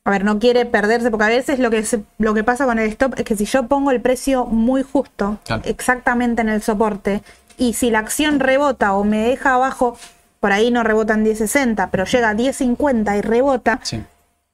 a 0.04 0.12
ver, 0.12 0.24
no 0.24 0.40
quiere 0.40 0.66
perderse, 0.66 1.12
porque 1.12 1.26
a 1.26 1.30
veces 1.30 1.60
lo 1.60 1.70
que, 1.70 1.84
lo 2.18 2.34
que 2.34 2.44
pasa 2.44 2.66
con 2.66 2.80
el 2.80 2.90
stop 2.90 3.16
es 3.18 3.26
que 3.26 3.36
si 3.36 3.46
yo 3.46 3.68
pongo 3.68 3.92
el 3.92 4.02
precio 4.02 4.46
muy 4.46 4.84
justo, 4.84 5.40
exactamente 5.64 6.42
en 6.42 6.50
el 6.50 6.62
soporte, 6.62 7.22
y 7.58 7.74
si 7.74 7.90
la 7.90 8.00
acción 8.00 8.40
rebota 8.40 8.94
o 8.94 9.04
me 9.04 9.28
deja 9.28 9.54
abajo, 9.54 9.98
por 10.40 10.52
ahí 10.52 10.72
no 10.72 10.84
rebota 10.84 11.14
en 11.14 11.26
10.60, 11.26 11.90
pero 11.92 12.06
llega 12.06 12.30
a 12.30 12.34
10.50 12.34 13.18
y 13.18 13.22
rebota, 13.22 13.80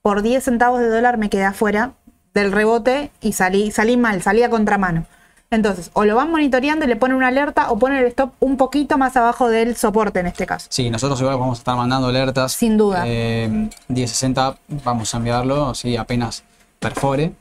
por 0.01 0.21
10 0.21 0.43
centavos 0.43 0.79
de 0.79 0.89
dólar 0.89 1.17
me 1.17 1.29
quedé 1.29 1.45
afuera 1.45 1.93
del 2.34 2.51
rebote 2.51 3.12
y 3.21 3.34
salí, 3.34 3.71
salí 3.71 3.97
mal, 3.97 4.21
salí 4.21 4.43
a 4.43 4.49
contramano. 4.49 5.05
Entonces, 5.53 5.91
o 5.91 6.05
lo 6.05 6.15
van 6.15 6.31
monitoreando 6.31 6.85
y 6.85 6.87
le 6.87 6.95
ponen 6.95 7.17
una 7.17 7.27
alerta 7.27 7.71
o 7.71 7.77
ponen 7.77 7.97
el 7.97 8.05
stop 8.05 8.31
un 8.39 8.55
poquito 8.55 8.97
más 8.97 9.17
abajo 9.17 9.49
del 9.49 9.75
soporte 9.75 10.21
en 10.21 10.27
este 10.27 10.45
caso. 10.45 10.67
Sí, 10.69 10.89
nosotros 10.89 11.19
igual 11.19 11.37
vamos 11.37 11.57
a 11.57 11.59
estar 11.59 11.75
mandando 11.75 12.07
alertas. 12.07 12.53
Sin 12.53 12.77
duda. 12.77 13.03
Eh, 13.05 13.69
1060 13.89 14.55
vamos 14.85 15.13
a 15.13 15.17
enviarlo, 15.17 15.75
sí, 15.75 15.97
apenas 15.97 16.45
perfore. 16.79 17.33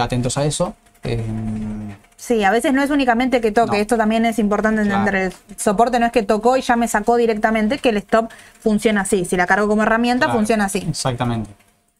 atentos 0.00 0.38
a 0.38 0.44
eso. 0.44 0.76
Eh, 1.02 1.20
sí, 2.16 2.44
a 2.44 2.52
veces 2.52 2.72
no 2.72 2.80
es 2.80 2.90
únicamente 2.90 3.40
que 3.40 3.50
toque, 3.50 3.80
esto 3.80 3.96
también 3.96 4.24
es 4.24 4.38
importante 4.38 4.82
entender. 4.82 5.16
El 5.16 5.32
soporte 5.56 5.98
no 5.98 6.06
es 6.06 6.12
que 6.12 6.22
tocó 6.22 6.56
y 6.56 6.60
ya 6.60 6.76
me 6.76 6.86
sacó 6.86 7.16
directamente, 7.16 7.78
que 7.78 7.88
el 7.88 7.96
stop 7.96 8.30
funciona 8.60 9.00
así. 9.00 9.24
Si 9.24 9.36
la 9.36 9.48
cargo 9.48 9.66
como 9.66 9.82
herramienta, 9.82 10.28
funciona 10.28 10.66
así. 10.66 10.86
Exactamente. 10.88 11.50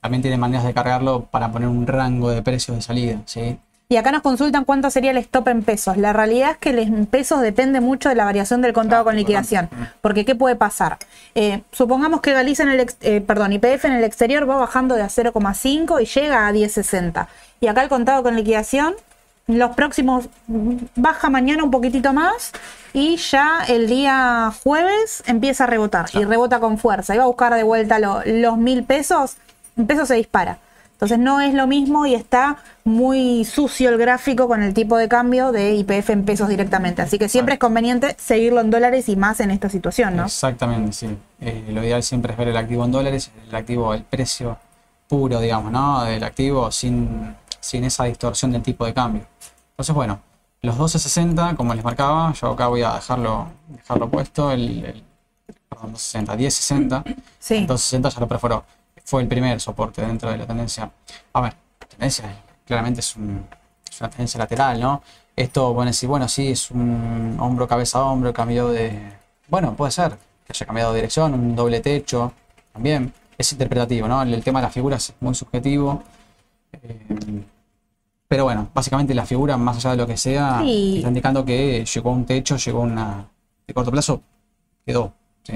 También 0.01 0.23
tiene 0.23 0.37
maneras 0.37 0.65
de 0.65 0.73
cargarlo 0.73 1.25
para 1.25 1.51
poner 1.51 1.69
un 1.69 1.85
rango 1.85 2.31
de 2.31 2.43
precios 2.43 2.77
de 2.77 2.83
salida, 2.83 3.21
¿sí? 3.25 3.59
Y 3.91 3.97
acá 3.97 4.13
nos 4.13 4.21
consultan 4.21 4.67
cuánto 4.67 4.91
sería 4.91 5.13
el 5.13 5.17
stop 5.17 5.49
en 5.49 5.63
pesos. 5.63 5.97
La 5.97 6.13
realidad 6.13 6.51
es 6.51 6.57
que 6.59 6.69
el 6.69 7.07
pesos 7.07 7.41
depende 7.41 7.81
mucho 7.81 8.11
de 8.11 8.15
la 8.15 8.27
variación 8.27 8.61
del 8.61 8.75
contado 8.75 9.03
con 9.03 9.17
liquidación. 9.17 9.71
Porque 10.03 10.27
¿qué 10.27 10.35
puede 10.35 10.57
pasar? 10.57 10.99
Eh, 11.35 11.63
supongamos 11.73 12.21
que 12.21 12.35
Galicia 12.35 12.65
en 12.65 12.69
el 12.69 12.87
eh, 13.01 13.23
perdón, 13.23 13.55
IPF 13.55 13.87
en 13.87 13.93
el 13.93 14.05
exterior 14.05 14.49
va 14.49 14.57
bajando 14.57 14.95
de 14.95 15.01
a 15.01 15.07
0,5 15.07 16.03
y 16.03 16.05
llega 16.05 16.47
a 16.47 16.53
10,60. 16.53 17.29
Y 17.63 17.69
acá 17.69 17.83
el 17.83 17.89
contado 17.89 18.23
con 18.23 18.37
liquidación, 18.37 18.95
los 19.47 19.71
próximos 19.71 20.29
baja 20.95 21.31
mañana 21.31 21.65
un 21.65 21.71
poquitito 21.71 22.13
más 22.13 22.53
y 22.93 23.17
ya 23.17 23.61
el 23.69 23.87
día 23.87 24.53
jueves 24.65 25.23
empieza 25.27 25.65
a 25.65 25.67
rebotar 25.67 26.11
y 26.13 26.25
rebota 26.25 26.61
con 26.61 26.77
fuerza. 26.77 27.15
Y 27.15 27.19
va 27.19 27.25
a 27.25 27.29
buscar 27.29 27.55
de 27.55 27.63
vuelta 27.63 27.99
los 27.99 28.59
mil 28.59 28.85
pesos, 28.85 29.39
un 29.77 29.87
peso 29.87 30.05
se 30.05 30.17
dispara. 30.17 30.59
Entonces 30.99 31.21
no 31.21 31.41
es 31.41 31.55
lo 31.55 31.69
mismo 31.69 32.07
y 32.07 32.15
está 32.17 32.57
muy 32.83 33.45
sucio 33.45 33.89
el 33.89 33.99
gráfico 33.99 34.49
con 34.49 34.65
el 34.65 34.75
tipo 34.75 34.97
de 34.97 35.07
cambio 35.07 35.53
de 35.53 35.77
IPF 35.77 36.11
en 36.11 36.25
pesos 36.25 36.49
directamente. 36.49 37.03
Así 37.03 37.21
que 37.21 37.29
siempre 37.29 37.55
es 37.55 37.61
conveniente 37.61 38.17
seguirlo 38.19 38.61
en 38.61 38.71
dólares 38.71 39.09
y 39.09 39.15
más 39.15 39.39
en 39.39 39.53
esta 39.53 39.69
situación, 39.69 40.17
¿no? 40.17 40.25
Exactamente, 40.25 40.93
sí. 40.93 41.17
Eh, 41.41 41.67
lo 41.69 41.85
ideal 41.85 42.03
siempre 42.03 42.33
es 42.33 42.39
ver 42.39 42.49
el 42.49 42.57
activo 42.57 42.85
en 42.85 42.91
dólares, 42.91 43.31
el 43.49 43.55
activo, 43.55 43.95
el 43.95 44.03
precio 44.03 44.59
puro, 45.07 45.39
digamos, 45.39 45.71
¿no? 45.71 46.03
Del 46.03 46.25
activo 46.25 46.73
sin, 46.73 47.33
sin 47.61 47.85
esa 47.85 48.03
distorsión 48.07 48.51
del 48.51 48.63
tipo 48.63 48.85
de 48.85 48.93
cambio. 48.93 49.23
Entonces, 49.71 49.95
bueno, 49.95 50.19
los 50.63 50.77
12.60, 50.77 51.55
como 51.55 51.75
les 51.75 51.85
marcaba, 51.85 52.33
yo 52.33 52.49
acá 52.49 52.67
voy 52.67 52.83
a 52.83 52.95
dejarlo, 52.95 53.47
dejarlo 53.69 54.11
puesto, 54.11 54.51
el, 54.51 54.85
el 54.85 55.05
perdón, 55.69 55.95
12.60, 55.95 56.37
10.60. 56.37 57.17
Sí. 57.39 57.67
12.60 57.69 58.15
ya 58.15 58.19
lo 58.19 58.27
perforó 58.27 58.65
fue 59.09 59.23
el 59.23 59.29
primer 59.29 59.59
soporte 59.59 60.03
dentro 60.03 60.31
de 60.31 60.37
la 60.37 60.47
tendencia. 60.47 60.91
A 61.33 61.41
ver, 61.41 61.55
tendencia 61.89 62.27
claramente 62.67 63.01
es, 63.01 63.17
una 63.17 64.11
tendencia 64.11 64.37
lateral, 64.37 64.79
¿no? 64.79 65.03
Esto, 65.35 65.73
bueno, 65.73 65.91
decir, 65.91 66.11
bueno, 66.11 66.29
sí, 66.29 66.49
es 66.49 66.71
un 66.71 67.39
hombro, 67.41 67.67
cabeza, 67.67 68.05
hombro, 68.05 68.35
cambio 68.35 68.69
de... 68.69 69.01
Bueno, 69.49 69.75
puede 69.75 69.93
ser 69.93 70.11
que 70.45 70.53
haya 70.53 70.67
cambiado 70.67 70.93
de 70.93 70.97
dirección, 70.97 71.33
un 71.33 71.57
doble 71.57 71.81
techo, 71.81 72.35
también. 72.71 73.11
Es 73.39 73.51
interpretativo, 73.53 74.09
¿no? 74.09 74.21
El, 74.21 74.45
tema 74.45 74.61
de 74.61 74.65
las 74.65 74.75
figuras 74.75 75.09
es 75.09 75.15
muy 75.21 75.35
subjetivo. 75.35 76.03
Eh, 76.75 77.45
pero 78.29 78.45
bueno, 78.45 78.69
básicamente 78.75 79.15
la 79.15 79.25
figura, 79.25 79.57
más 79.57 79.79
allá 79.79 79.93
de 79.93 79.97
lo 79.97 80.07
que 80.07 80.19
sea, 80.19 80.61
está 80.63 81.09
indicando 81.09 81.47
que 81.47 81.83
llegó 81.83 82.11
a 82.11 82.13
un 82.13 82.27
techo, 82.27 82.59
llegó 82.59 82.81
a 82.81 82.83
una... 82.83 83.31
De 83.67 83.73
corto 83.73 83.91
plazo, 83.91 84.21
quedó. 84.85 85.15
¿sí? 85.45 85.55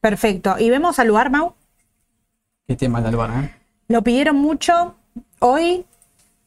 Perfecto. 0.00 0.58
¿Y 0.58 0.70
vemos 0.70 0.98
al 0.98 1.08
lugar, 1.08 1.30
Mau? 1.30 1.54
¿Qué 2.66 2.76
tema 2.76 3.00
de 3.00 3.08
Aluar? 3.08 3.30
Eh? 3.30 3.54
Lo 3.88 4.02
pidieron 4.02 4.36
mucho. 4.36 4.94
Hoy 5.40 5.84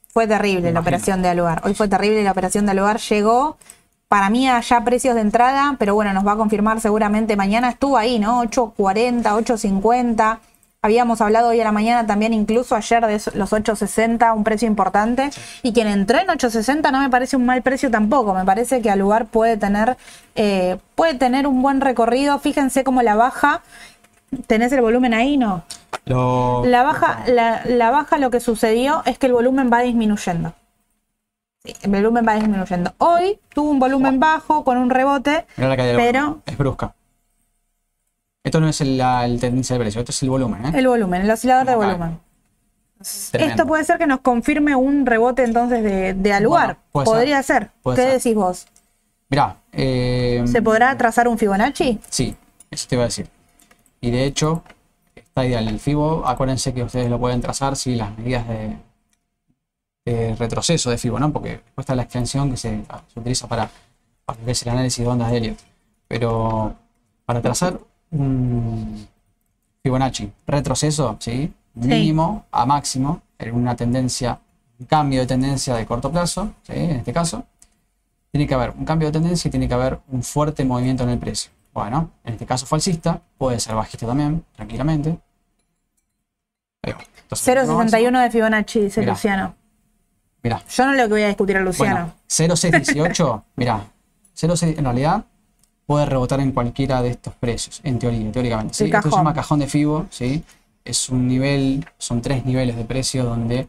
fue 0.09 0.27
terrible 0.27 0.71
la 0.71 0.79
operación 0.79 1.21
de 1.21 1.29
Aluar. 1.29 1.61
Hoy 1.65 1.73
fue 1.73 1.87
terrible 1.87 2.23
la 2.23 2.31
operación 2.31 2.65
de 2.65 2.71
Aluar. 2.71 2.99
Llegó 2.99 3.57
para 4.07 4.29
mí 4.29 4.47
allá 4.47 4.83
precios 4.83 5.15
de 5.15 5.21
entrada, 5.21 5.75
pero 5.77 5.93
bueno, 5.93 6.13
nos 6.13 6.25
va 6.25 6.33
a 6.33 6.37
confirmar 6.37 6.79
seguramente 6.79 7.35
mañana. 7.35 7.69
Estuvo 7.69 7.97
ahí, 7.97 8.17
¿no? 8.17 8.41
8.40, 8.43 9.23
8.50. 9.23 10.39
Habíamos 10.81 11.19
hablado 11.19 11.49
hoy 11.49 11.59
a 11.59 11.63
la 11.63 11.71
mañana 11.71 12.05
también, 12.05 12.31
incluso 12.31 12.75
ayer, 12.75 13.03
de 13.07 13.19
los 13.33 13.51
8.60, 13.51 14.35
un 14.35 14.43
precio 14.43 14.67
importante. 14.67 15.31
Y 15.63 15.73
quien 15.73 15.87
entró 15.87 16.19
en 16.19 16.27
8.60 16.27 16.91
no 16.91 16.99
me 17.01 17.09
parece 17.09 17.35
un 17.35 17.45
mal 17.45 17.63
precio 17.63 17.89
tampoco. 17.89 18.35
Me 18.35 18.45
parece 18.45 18.81
que 18.81 18.91
Aluar 18.91 19.25
puede 19.25 19.57
tener, 19.57 19.97
eh, 20.35 20.77
puede 20.93 21.15
tener 21.15 21.47
un 21.47 21.63
buen 21.63 21.81
recorrido. 21.81 22.37
Fíjense 22.37 22.83
cómo 22.83 23.01
la 23.01 23.15
baja. 23.15 23.63
¿Tenés 24.47 24.71
el 24.71 24.81
volumen 24.81 25.13
ahí? 25.13 25.37
No. 25.37 25.63
La, 26.05 26.83
baja, 26.83 27.23
la, 27.27 27.91
baja 27.91 28.17
lo 28.17 28.29
que 28.29 28.39
sucedió 28.39 29.01
es 29.05 29.17
que 29.17 29.27
el 29.27 29.33
volumen 29.33 29.69
va 29.71 29.81
disminuyendo. 29.81 30.53
el 31.63 31.91
volumen 31.91 32.25
va 32.27 32.35
disminuyendo. 32.35 32.93
Hoy 32.99 33.39
tuvo 33.53 33.71
un 33.71 33.79
volumen 33.79 34.19
bajo 34.19 34.63
con 34.63 34.77
un 34.77 34.89
rebote, 34.89 35.45
pero... 35.55 36.41
Es 36.45 36.57
brusca. 36.57 36.93
Esto 38.43 38.59
no 38.59 38.69
es 38.69 38.79
el, 38.81 38.97
tendencia 39.39 39.75
de 39.75 39.79
precio, 39.79 40.01
esto 40.01 40.11
es 40.11 40.21
el 40.21 40.29
volumen. 40.29 40.65
¿eh? 40.67 40.71
El 40.75 40.87
volumen, 40.87 41.23
el 41.23 41.31
oscilador 41.31 41.65
de 41.65 41.75
volumen. 41.75 42.19
Esto 43.33 43.65
puede 43.65 43.83
ser 43.83 43.97
que 43.97 44.07
nos 44.07 44.19
confirme 44.19 44.75
un 44.75 45.05
rebote 45.05 45.43
entonces 45.43 45.83
de, 45.83 46.13
de 46.13 46.33
aluar. 46.33 46.77
Podría 46.91 47.41
ser. 47.41 47.71
¿Qué 47.95 48.01
decís 48.01 48.35
vos? 48.35 48.67
Mirá. 49.29 49.57
Eh, 49.71 50.43
¿Se 50.45 50.61
podrá 50.61 50.95
trazar 50.97 51.27
un 51.27 51.37
Fibonacci? 51.37 51.99
Sí, 52.09 52.35
eso 52.69 52.87
te 52.87 52.95
iba 52.95 53.03
a 53.03 53.07
decir. 53.07 53.27
Y 54.05 54.11
de 54.11 54.23
hecho, 54.25 54.61
está 55.15 55.47
ideal. 55.47 55.67
El 55.67 55.79
FIBO, 55.79 56.27
acuérdense 56.27 56.75
que 56.75 56.83
ustedes 56.83 57.09
lo 57.09 57.19
pueden 57.19 57.41
trazar 57.41 57.75
si 57.75 57.95
las 57.95 58.15
medidas 58.15 58.45
de, 60.05 60.35
retroceso 60.35 60.91
de 60.91 60.99
FIBO, 60.99 61.17
¿no? 61.17 61.33
Porque 61.33 61.61
está 61.75 61.95
la 61.95 62.03
extensión 62.03 62.51
que 62.51 62.57
se, 62.57 62.83
utiliza 63.15 63.47
para, 63.47 63.67
para 64.23 64.37
el 64.39 64.69
análisis 64.69 65.03
de 65.03 65.09
ondas 65.09 65.31
de 65.31 65.37
helio. 65.37 65.55
Pero 66.07 66.75
para 67.25 67.41
trazar 67.41 67.79
un 68.11 69.07
Fibonacci 69.81 70.31
retroceso, 70.45 71.17
¿sí? 71.19 71.51
Mínimo 71.73 72.45
a 72.51 72.67
máximo, 72.67 73.23
en 73.39 73.55
una 73.55 73.75
tendencia, 73.75 74.39
un 74.79 74.85
cambio 74.85 75.21
de 75.21 75.25
tendencia 75.25 75.73
de 75.73 75.87
corto 75.87 76.11
plazo, 76.11 76.53
¿sí? 76.61 76.73
En 76.75 76.97
este 76.97 77.11
caso, 77.11 77.43
tiene 78.31 78.45
que 78.45 78.53
haber 78.53 78.69
un 78.69 78.85
cambio 78.85 79.07
de 79.07 79.13
tendencia 79.13 79.47
y 79.47 79.51
tiene 79.51 79.67
que 79.67 79.73
haber 79.73 79.97
un 80.09 80.21
fuerte 80.21 80.63
movimiento 80.63 81.01
en 81.05 81.09
el 81.09 81.17
precio. 81.17 81.54
Bueno, 81.75 82.09
en 82.23 82.33
este 82.35 82.45
caso 82.45 82.65
falsista, 82.65 83.21
puede 83.37 83.59
ser 83.59 83.75
bajista 83.75 84.07
también, 84.07 84.45
tranquilamente. 84.55 85.19
Ahí 86.81 86.93
va. 86.93 86.99
Entonces, 87.23 87.53
0.61 87.53 88.23
de 88.23 88.31
Fibonacci, 88.31 88.79
dice 88.79 89.01
Mirá. 89.01 89.11
Luciano. 89.11 89.55
Mirá, 90.41 90.63
Yo 90.69 90.85
no 90.85 90.93
le 90.93 91.05
voy 91.07 91.23
a 91.23 91.27
discutir 91.27 91.57
a 91.57 91.59
Luciano. 91.59 92.13
Bueno, 92.29 92.55
0618, 92.55 93.43
mira, 93.57 93.85
06 94.33 94.77
en 94.77 94.85
realidad 94.85 95.25
puede 95.85 96.05
rebotar 96.05 96.39
en 96.39 96.53
cualquiera 96.53 97.01
de 97.01 97.09
estos 97.09 97.33
precios, 97.35 97.81
en 97.83 97.99
teoría, 97.99 98.31
teóricamente. 98.31 98.73
¿sí? 98.73 98.85
El 98.85 98.95
Esto 98.95 99.09
se 99.09 99.17
llama 99.17 99.33
cajón 99.33 99.59
de 99.59 99.67
FIBO, 99.67 100.05
¿sí? 100.09 100.45
Es 100.85 101.09
un 101.09 101.27
nivel, 101.27 101.85
son 101.97 102.21
tres 102.21 102.45
niveles 102.45 102.77
de 102.77 102.85
precio 102.85 103.25
donde 103.25 103.67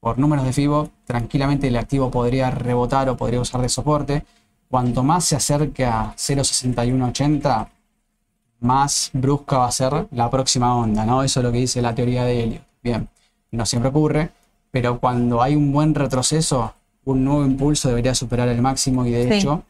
por 0.00 0.18
números 0.18 0.44
de 0.44 0.52
FIBO 0.52 0.90
tranquilamente 1.04 1.68
el 1.68 1.76
activo 1.76 2.10
podría 2.10 2.50
rebotar 2.50 3.08
o 3.08 3.16
podría 3.16 3.40
usar 3.40 3.60
de 3.60 3.68
soporte. 3.68 4.24
Cuanto 4.72 5.02
más 5.02 5.26
se 5.26 5.36
acerque 5.36 5.84
a 5.84 6.14
0.6180, 6.16 7.66
más 8.60 9.10
brusca 9.12 9.58
va 9.58 9.66
a 9.66 9.70
ser 9.70 10.06
la 10.12 10.30
próxima 10.30 10.74
onda, 10.74 11.04
¿no? 11.04 11.22
Eso 11.22 11.40
es 11.40 11.44
lo 11.44 11.52
que 11.52 11.58
dice 11.58 11.82
la 11.82 11.94
teoría 11.94 12.24
de 12.24 12.42
Elliot. 12.42 12.62
Bien, 12.82 13.06
no 13.50 13.66
siempre 13.66 13.90
ocurre, 13.90 14.30
pero 14.70 14.98
cuando 14.98 15.42
hay 15.42 15.56
un 15.56 15.72
buen 15.74 15.94
retroceso, 15.94 16.72
un 17.04 17.22
nuevo 17.22 17.44
impulso 17.44 17.90
debería 17.90 18.14
superar 18.14 18.48
el 18.48 18.62
máximo 18.62 19.04
y 19.04 19.10
de 19.10 19.28
Sí. 19.28 19.34
hecho, 19.40 19.62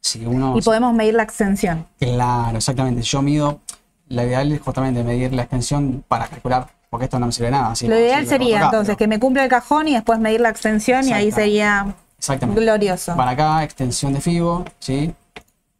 si 0.00 0.24
uno... 0.24 0.56
Y 0.56 0.62
podemos 0.62 0.94
medir 0.94 1.14
la 1.14 1.24
extensión. 1.24 1.84
Claro, 1.98 2.58
exactamente. 2.58 3.02
Yo 3.02 3.20
mido, 3.22 3.58
la 4.06 4.24
ideal 4.24 4.52
es 4.52 4.60
justamente 4.60 5.02
medir 5.02 5.32
la 5.32 5.42
extensión 5.42 6.04
para 6.06 6.28
calcular, 6.28 6.68
porque 6.90 7.06
esto 7.06 7.18
no 7.18 7.26
me 7.26 7.32
sirve 7.32 7.50
nada. 7.50 7.72
así 7.72 7.88
Lo 7.88 7.98
ideal 7.98 8.22
si 8.22 8.28
sería 8.28 8.58
acá, 8.58 8.66
entonces 8.66 8.86
pero- 8.94 8.98
que 8.98 9.08
me 9.08 9.18
cumpla 9.18 9.42
el 9.42 9.50
cajón 9.50 9.88
y 9.88 9.94
después 9.94 10.20
medir 10.20 10.40
la 10.42 10.50
extensión 10.50 11.08
y 11.08 11.12
ahí 11.12 11.32
sería 11.32 11.92
Exactamente. 12.18 12.60
glorioso. 12.60 13.16
Para 13.16 13.30
acá, 13.30 13.62
extensión 13.64 14.12
de 14.12 14.20
FIBO, 14.20 14.64
¿sí? 14.78 15.14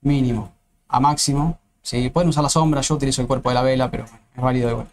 Mínimo 0.01 0.53
a 0.89 1.01
máximo, 1.01 1.59
¿sí? 1.83 2.09
Pueden 2.11 2.31
usar 2.31 2.43
la 2.43 2.49
sombra, 2.49 2.81
yo 2.81 2.95
utilizo 2.95 3.21
el 3.21 3.27
cuerpo 3.27 3.51
de 3.51 3.55
la 3.55 3.63
vela, 3.63 3.91
pero 3.91 4.05
bueno, 4.05 4.19
es 4.35 4.43
válido 4.43 4.71
igual. 4.71 4.87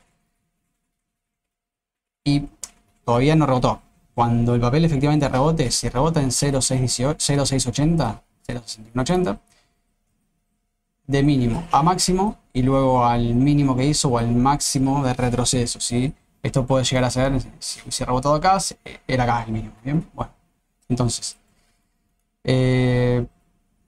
Y 2.23 2.43
todavía 3.05 3.35
no 3.35 3.45
rebotó. 3.45 3.81
Cuando 4.13 4.55
el 4.55 4.61
papel 4.61 4.85
efectivamente 4.85 5.27
rebote, 5.29 5.71
si 5.71 5.89
rebota 5.89 6.21
en 6.21 6.29
0.618 6.31 7.17
0.680, 7.17 8.21
0.6180, 8.47 9.39
de 11.07 11.21
mínimo 11.21 11.63
a 11.71 11.83
máximo 11.83 12.37
y 12.51 12.63
luego 12.63 13.05
al 13.05 13.35
mínimo 13.35 13.75
que 13.75 13.85
hizo 13.85 14.09
o 14.09 14.17
al 14.17 14.31
máximo 14.31 15.03
de 15.03 15.13
retroceso, 15.13 15.79
¿sí? 15.79 16.13
Esto 16.41 16.65
puede 16.65 16.83
llegar 16.83 17.03
a 17.03 17.09
ser, 17.09 17.33
si 17.59 17.81
hubiese 17.81 18.05
rebotado 18.05 18.35
acá, 18.35 18.57
era 19.07 19.23
acá 19.23 19.43
el 19.43 19.51
mínimo, 19.51 19.73
¿bien? 19.83 20.07
Bueno, 20.13 20.31
entonces, 20.89 21.37
eh, 22.43 23.25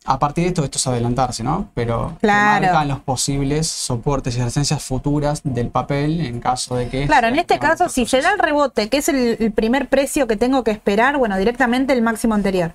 a 0.06 0.20
partir 0.20 0.46
de 0.46 0.48
esto, 0.50 0.64
esto 0.64 0.78
es 0.78 0.88
adelantarse, 0.88 1.44
¿no? 1.44 1.70
Pero 1.74 2.18
marcan 2.22 2.88
los 2.88 3.00
posibles 3.02 3.68
soportes 3.68 4.36
y 4.36 4.40
resistencias 4.40 4.82
futuras 4.82 5.42
del 5.44 5.68
papel 5.70 6.22
en 6.26 6.40
caso 6.40 6.78
de 6.78 6.88
que... 6.88 7.06
Claro, 7.08 7.28
en 7.28 7.38
este 7.38 7.60
caso, 7.60 7.90
si 7.90 8.06
se 8.06 8.22
da 8.22 8.32
el 8.32 8.40
rebote, 8.40 8.88
que 8.88 8.98
es 8.98 9.10
el, 9.10 9.36
el 9.40 9.52
primer 9.52 9.90
precio 9.90 10.26
que 10.26 10.38
tengo 10.38 10.64
que 10.64 10.72
esperar, 10.72 11.18
bueno, 11.18 11.38
directamente 11.38 11.92
el 11.92 12.02
máximo 12.02 12.36
anterior. 12.36 12.74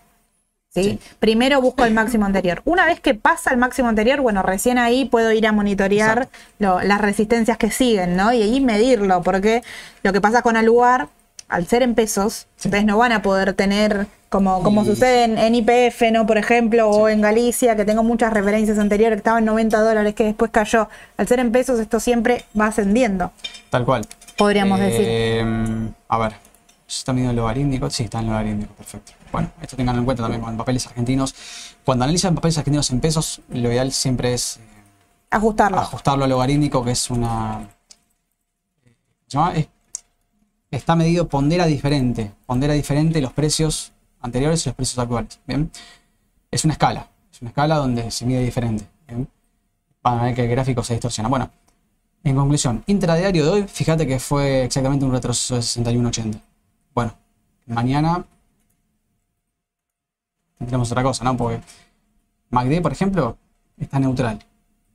¿sí? 0.68 0.82
Sí. 0.85 0.98
Primero 1.20 1.62
busco 1.62 1.87
el 1.87 1.94
máximo 1.94 2.26
anterior. 2.26 2.61
Una 2.66 2.85
vez 2.85 3.00
que 3.00 3.14
pasa 3.14 3.50
el 3.50 3.56
máximo 3.56 3.88
anterior, 3.88 4.20
bueno, 4.20 4.42
recién 4.42 4.76
ahí 4.76 5.06
puedo 5.06 5.32
ir 5.32 5.46
a 5.46 5.52
monitorear 5.52 6.28
lo- 6.58 6.82
las 6.82 7.00
resistencias 7.00 7.56
que 7.56 7.70
siguen, 7.70 8.14
¿no? 8.14 8.35
Y 8.35 8.42
ahí 8.42 8.61
medirlo, 8.61 9.22
porque 9.22 9.62
lo 10.02 10.12
que 10.12 10.20
pasa 10.20 10.42
con 10.42 10.58
Aluar, 10.58 11.08
al 11.52 11.66
ser 11.66 11.82
en 11.82 11.94
pesos, 11.94 12.46
Sí. 12.56 12.68
ustedes 12.68 12.84
no 12.84 12.96
van 12.98 13.12
a 13.12 13.22
poder 13.22 13.52
tener, 13.54 14.06
como, 14.28 14.62
como 14.62 14.82
Y- 14.82 14.86
sucede 14.86 15.24
en, 15.24 15.36
en 15.38 15.54
IPF, 15.54 16.10
¿no? 16.10 16.26
Por 16.26 16.38
ejemplo, 16.38 16.88
o 16.88 17.08
en 17.08 17.20
Galicia, 17.20 17.76
que 17.76 17.84
tengo 17.84 18.02
muchas 18.02 18.32
referencias 18.32 18.78
anteriores, 18.78 19.16
que 19.16 19.20
estaba 19.20 19.38
en 19.38 19.44
90 19.44 19.80
dólares, 19.80 20.14
que 20.14 20.24
después 20.24 20.50
cayó. 20.50 20.88
Al 21.18 21.28
ser 21.28 21.38
en 21.40 21.52
pesos, 21.52 21.78
esto 21.78 22.00
siempre 22.00 22.44
va 22.58 22.66
ascendiendo. 22.66 23.30
Tal 23.70 23.84
cual. 23.84 24.06
Podríamos 24.36 24.80
decir. 24.80 25.04
Eh, 25.06 25.90
A 26.08 26.18
ver, 26.18 26.32
¿está 26.88 27.12
midiendo 27.12 27.30
el 27.32 27.36
logarítmico? 27.36 27.88
Sí, 27.90 28.04
está 28.04 28.20
en 28.20 28.26
logarítmico, 28.28 28.72
perfecto. 28.74 29.12
Bueno, 29.30 29.50
esto 29.60 29.76
tenganlo 29.76 30.00
en 30.00 30.04
cuenta 30.06 30.22
también 30.22 30.42
con 30.42 30.56
papeles 30.56 30.86
argentinos. 30.86 31.34
Cuando 31.84 32.04
analizan 32.04 32.34
papeles 32.34 32.56
argentinos 32.58 32.90
en 32.90 33.00
pesos, 33.00 33.40
lo 33.50 33.70
ideal 33.70 33.92
siempre 33.92 34.32
es 34.34 34.56
eh, 34.56 34.60
Ajustarlo. 35.30 35.78
ajustarlo 35.78 36.24
al 36.24 36.30
logarítmico, 36.30 36.82
que 36.84 36.92
es 36.92 37.10
una. 37.10 37.60
¿se 39.26 39.38
llama? 39.38 39.52
Es- 39.54 39.68
está 40.72 40.96
medido, 40.96 41.28
pondera 41.28 41.66
diferente. 41.66 42.32
Pondera 42.46 42.74
diferente 42.74 43.20
los 43.20 43.32
precios 43.32 43.92
anteriores 44.20 44.66
y 44.66 44.70
los 44.70 44.76
precios 44.76 44.98
actuales. 44.98 45.38
¿bien? 45.46 45.70
Es 46.50 46.64
una 46.64 46.72
escala. 46.72 47.08
Es 47.30 47.40
una 47.40 47.50
escala 47.50 47.76
donde 47.76 48.11
se 48.11 48.26
mide 48.26 48.42
diferente. 48.42 48.85
¿bien? 49.06 49.28
Van 50.02 50.18
a 50.18 50.24
ver 50.24 50.35
que 50.35 50.44
el 50.44 50.50
gráfico 50.50 50.82
se 50.82 50.94
distorsiona. 50.94 51.28
Bueno, 51.28 51.50
en 52.24 52.35
conclusión, 52.35 52.82
intradiario 52.87 53.44
de 53.44 53.50
hoy, 53.50 53.62
fíjate 53.68 54.06
que 54.06 54.18
fue 54.18 54.64
exactamente 54.64 55.04
un 55.04 55.12
retroceso 55.12 55.56
de 55.56 55.61
61.80. 55.61 56.40
Bueno, 56.94 57.14
mañana 57.66 58.24
tendremos 60.58 60.90
otra 60.90 61.02
cosa, 61.02 61.24
¿no? 61.24 61.37
Porque 61.37 61.61
MACD, 62.50 62.80
por 62.80 62.92
ejemplo, 62.92 63.37
está 63.76 63.98
neutral. 63.98 64.38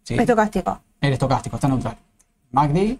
¿sí? 0.03 0.15
Estocástico. 0.15 0.81
El 1.01 1.13
estocástico 1.13 1.57
está 1.57 1.67
neutral. 1.67 1.97
MACD 2.51 2.97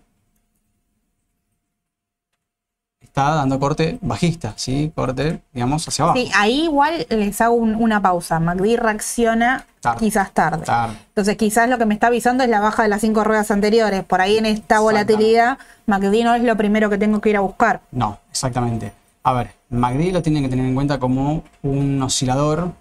está 3.18 3.34
dando 3.34 3.60
corte 3.60 3.98
bajista, 4.02 4.54
¿sí? 4.58 4.92
Corte, 4.94 5.42
digamos, 5.52 5.88
hacia 5.88 6.04
abajo. 6.06 6.20
Sí, 6.20 6.30
ahí 6.36 6.66
igual 6.66 7.08
les 7.10 7.42
hago 7.42 7.56
un- 7.56 7.74
una 7.74 8.00
pausa. 8.00 8.40
MACD 8.40 8.78
reacciona 8.78 9.66
Tarde. 9.82 10.00
quizás 10.00 10.32
tarde. 10.34 10.64
Tarde. 10.66 10.96
Entonces 11.08 11.36
quizás 11.36 11.68
lo 11.68 11.80
que 11.80 11.88
me 11.88 11.96
está 11.96 12.08
avisando 12.08 12.44
es 12.44 12.50
la 12.52 12.60
baja 12.60 12.84
de 12.84 12.90
las 12.90 13.02
cinco 13.02 13.24
ruedas 13.24 13.50
anteriores. 13.50 14.04
Por 14.04 14.22
ahí 14.22 14.38
en 14.38 14.46
esta 14.46 14.82
volatilidad, 14.82 15.58
MACD 15.88 16.24
no 16.24 16.36
es 16.36 16.44
lo 16.44 16.56
primero 16.58 16.92
que 16.92 17.00
tengo 17.00 17.20
que 17.20 17.32
ir 17.32 17.38
a 17.38 17.40
buscar. 17.40 17.82
No, 17.92 18.20
exactamente. 18.30 18.94
A 19.24 19.34
ver, 19.34 19.52
MACD 19.72 20.12
lo 20.14 20.22
tienen 20.22 20.44
que 20.44 20.50
tener 20.50 20.66
en 20.68 20.76
cuenta 20.76 21.00
como 21.00 21.44
un 21.64 22.00
oscilador 22.04 22.72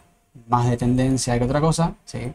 más 0.49 0.69
de 0.69 0.77
tendencia 0.77 1.39
que 1.39 1.45
otra 1.47 1.63
cosa, 1.63 1.95
¿sí? 2.05 2.31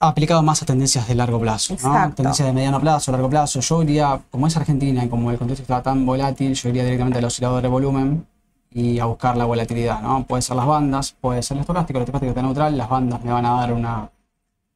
Aplicado 0.00 0.44
más 0.44 0.62
a 0.62 0.66
tendencias 0.66 1.08
de 1.08 1.16
largo 1.16 1.40
plazo, 1.40 1.74
¿no? 1.82 1.92
Tendencias 2.14 2.46
de 2.46 2.52
mediano 2.52 2.80
plazo, 2.80 3.10
largo 3.10 3.28
plazo. 3.28 3.58
Yo 3.60 3.82
iría, 3.82 4.20
como 4.30 4.46
es 4.46 4.56
Argentina 4.56 5.04
y 5.04 5.08
como 5.08 5.32
el 5.32 5.38
contexto 5.38 5.62
está 5.62 5.82
tan 5.82 6.06
volátil, 6.06 6.54
yo 6.54 6.68
iría 6.68 6.84
directamente 6.84 7.18
al 7.18 7.24
oscilador 7.24 7.60
de 7.62 7.68
volumen 7.68 8.24
y 8.70 9.00
a 9.00 9.06
buscar 9.06 9.36
la 9.36 9.44
volatilidad, 9.44 10.00
¿no? 10.00 10.22
Puede 10.24 10.42
ser 10.42 10.54
las 10.54 10.66
bandas, 10.66 11.16
puede 11.20 11.42
ser 11.42 11.56
el 11.56 11.62
estocástico, 11.62 11.98
el 11.98 12.02
estocástico 12.04 12.30
está 12.30 12.42
neutral, 12.42 12.78
las 12.78 12.88
bandas 12.88 13.24
me 13.24 13.32
van 13.32 13.44
a 13.44 13.50
dar 13.54 13.72
una, 13.72 14.08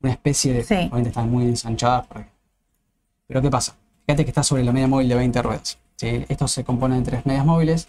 una 0.00 0.12
especie 0.12 0.54
de... 0.54 0.64
Sí. 0.64 0.74
Obviamente 0.74 1.10
están 1.10 1.30
muy 1.30 1.44
ensanchadas. 1.44 2.04
porque- 2.08 2.28
Pero 3.28 3.42
¿qué 3.42 3.50
pasa? 3.50 3.74
Fíjate 4.04 4.24
que 4.24 4.30
está 4.32 4.42
sobre 4.42 4.64
la 4.64 4.72
media 4.72 4.88
móvil 4.88 5.08
de 5.08 5.14
20 5.14 5.40
ruedas. 5.40 5.78
¿sí? 5.94 6.24
Esto 6.28 6.48
se 6.48 6.64
compone 6.64 6.96
de 6.96 7.02
tres 7.02 7.26
medias 7.26 7.46
móviles. 7.46 7.86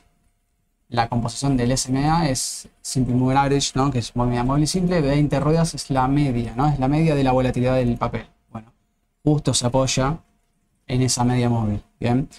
La 0.94 1.10
composición 1.10 1.58
del 1.58 1.76
SMA 1.76 2.30
es 2.30 2.70
Simple 2.84 3.16
Moving 3.16 3.36
Average, 3.36 3.72
¿no? 3.74 3.90
que 3.90 3.98
es 3.98 4.16
media 4.16 4.44
móvil 4.44 4.68
simple. 4.68 5.02
20 5.02 5.40
ruedas 5.40 5.74
es 5.74 5.90
la 5.90 6.08
media, 6.08 6.54
¿no? 6.56 6.68
es 6.68 6.78
la 6.78 6.88
media 6.88 7.16
de 7.16 7.24
la 7.24 7.32
volatilidad 7.32 7.78
del 7.78 7.98
papel. 7.98 8.28
Bueno, 8.52 8.72
justo 9.24 9.56
se 9.56 9.66
apoya 9.66 10.20
en 10.86 11.02
esa 11.02 11.24
media 11.24 11.50
móvil. 11.50 11.82
Bien, 12.00 12.30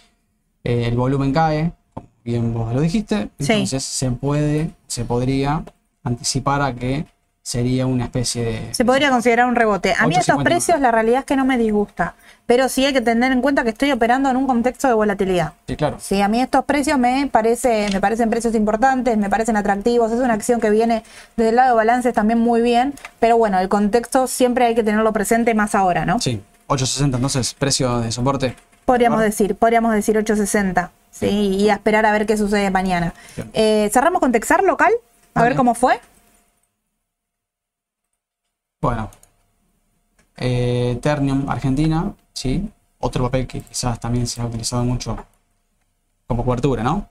Eh, 0.62 0.86
el 0.86 0.96
volumen 0.96 1.32
cae, 1.32 1.72
como 1.92 2.06
bien 2.24 2.54
vos 2.54 2.72
lo 2.72 2.80
dijiste. 2.80 3.28
Sí. 3.40 3.52
Entonces 3.54 3.82
se 3.82 4.12
puede, 4.12 4.70
se 4.86 5.04
podría 5.04 5.64
anticipar 6.04 6.62
a 6.62 6.72
que 6.72 7.06
sería 7.44 7.86
una 7.86 8.04
especie 8.04 8.42
de. 8.42 8.74
Se 8.74 8.84
podría 8.84 9.10
considerar 9.10 9.46
un 9.46 9.54
rebote. 9.54 9.94
A 9.96 10.06
mí 10.08 10.16
estos 10.16 10.36
8.50 10.36 10.42
precios 10.42 10.80
la 10.80 10.90
realidad 10.90 11.20
es 11.20 11.24
que 11.26 11.36
no 11.36 11.44
me 11.44 11.58
disgusta. 11.58 12.14
Pero 12.46 12.68
sí 12.68 12.84
hay 12.84 12.92
que 12.92 13.00
tener 13.00 13.32
en 13.32 13.40
cuenta 13.40 13.62
que 13.62 13.70
estoy 13.70 13.92
operando 13.92 14.28
en 14.28 14.36
un 14.36 14.46
contexto 14.46 14.88
de 14.88 14.94
volatilidad. 14.94 15.52
Sí, 15.66 15.76
claro. 15.76 15.98
Sí, 16.00 16.20
a 16.20 16.28
mí 16.28 16.40
estos 16.40 16.64
precios 16.64 16.98
me, 16.98 17.26
parece, 17.30 17.88
me 17.92 18.00
parecen 18.00 18.28
precios 18.28 18.54
importantes, 18.54 19.16
me 19.16 19.30
parecen 19.30 19.56
atractivos. 19.56 20.10
Es 20.10 20.20
una 20.20 20.34
acción 20.34 20.60
que 20.60 20.70
viene 20.70 21.04
desde 21.36 21.50
el 21.50 21.56
lado 21.56 21.70
de 21.70 21.76
balances 21.76 22.12
también 22.12 22.40
muy 22.40 22.60
bien. 22.62 22.94
Pero 23.20 23.36
bueno, 23.38 23.58
el 23.60 23.68
contexto 23.68 24.26
siempre 24.26 24.64
hay 24.64 24.74
que 24.74 24.82
tenerlo 24.82 25.12
presente 25.12 25.54
más 25.54 25.74
ahora, 25.74 26.04
¿no? 26.06 26.20
Sí, 26.20 26.42
8.60 26.68 27.04
entonces, 27.16 27.54
precio 27.54 28.00
de 28.00 28.10
soporte. 28.10 28.56
Podríamos 28.86 29.20
decir, 29.20 29.54
podríamos 29.54 29.92
decir 29.92 30.16
860. 30.16 30.90
Sí, 31.10 31.26
y 31.28 31.68
a 31.68 31.74
esperar 31.74 32.04
a 32.06 32.12
ver 32.12 32.26
qué 32.26 32.36
sucede 32.36 32.70
mañana. 32.70 33.14
Eh, 33.52 33.88
Cerramos 33.92 34.20
con 34.20 34.32
Texar 34.32 34.64
local, 34.64 34.92
a 35.34 35.42
ver 35.44 35.54
cómo 35.54 35.74
fue. 35.74 36.00
Bueno, 38.84 39.08
eh, 40.36 40.98
Ternium 41.00 41.48
Argentina, 41.48 42.14
sí, 42.34 42.68
otro 42.98 43.24
papel 43.24 43.46
que 43.46 43.62
quizás 43.62 43.98
también 43.98 44.26
se 44.26 44.42
ha 44.42 44.44
utilizado 44.44 44.84
mucho 44.84 45.16
como 46.26 46.44
cobertura, 46.44 46.82
¿no? 46.82 47.08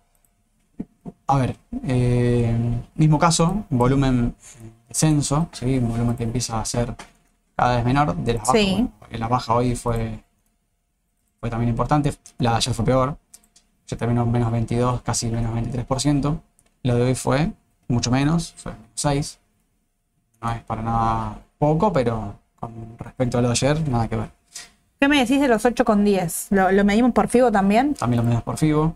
A 1.26 1.38
ver, 1.38 1.58
eh, 1.88 2.56
mismo 2.94 3.18
caso, 3.18 3.66
volumen 3.72 4.36
en 4.62 4.74
descenso, 4.88 5.50
¿sí? 5.52 5.80
un 5.80 5.90
volumen 5.90 6.16
que 6.16 6.26
empieza 6.26 6.62
a 6.62 6.66
ser 6.66 6.96
cada 7.56 7.78
vez 7.78 7.86
menor. 7.86 8.16
De 8.18 8.36
las 8.36 8.44
bajas, 8.44 8.62
Sí. 8.62 8.72
bueno, 8.74 8.92
en 9.10 9.20
la 9.20 9.28
baja 9.28 9.56
hoy 9.56 9.76
fue, 9.76 10.24
fue 11.40 11.50
también 11.50 11.70
importante, 11.70 12.14
la 12.38 12.52
de 12.52 12.58
ayer 12.58 12.74
fue 12.76 12.86
peor, 12.86 13.18
ya 13.88 13.98
terminó 13.98 14.22
en 14.22 14.32
menos 14.32 14.52
22, 14.52 15.02
casi 15.02 15.28
menos 15.32 15.52
23%. 15.56 16.40
Lo 16.84 16.96
de 16.98 17.02
hoy 17.02 17.16
fue 17.16 17.52
mucho 17.88 18.12
menos, 18.12 18.54
fue 18.58 18.74
6. 18.94 19.40
No 20.40 20.52
es 20.52 20.62
para 20.66 20.84
nada 20.84 21.40
poco, 21.64 21.94
pero 21.94 22.36
con 22.60 22.98
respecto 22.98 23.38
a 23.38 23.42
lo 23.42 23.48
de 23.48 23.54
ayer, 23.54 23.88
nada 23.88 24.10
que 24.10 24.18
ver. 24.18 24.30
¿Qué 25.00 25.08
me 25.08 25.20
decís 25.20 25.40
de 25.40 25.48
los 25.48 25.64
8 25.64 25.86
con 25.86 26.04
10? 26.04 26.48
¿Lo, 26.50 26.72
lo 26.72 26.84
medimos 26.84 27.14
por 27.14 27.30
FIBO 27.30 27.52
también? 27.52 27.94
También 27.94 28.18
lo 28.18 28.24
medimos 28.24 28.44
por 28.44 28.58
FIBO. 28.58 28.96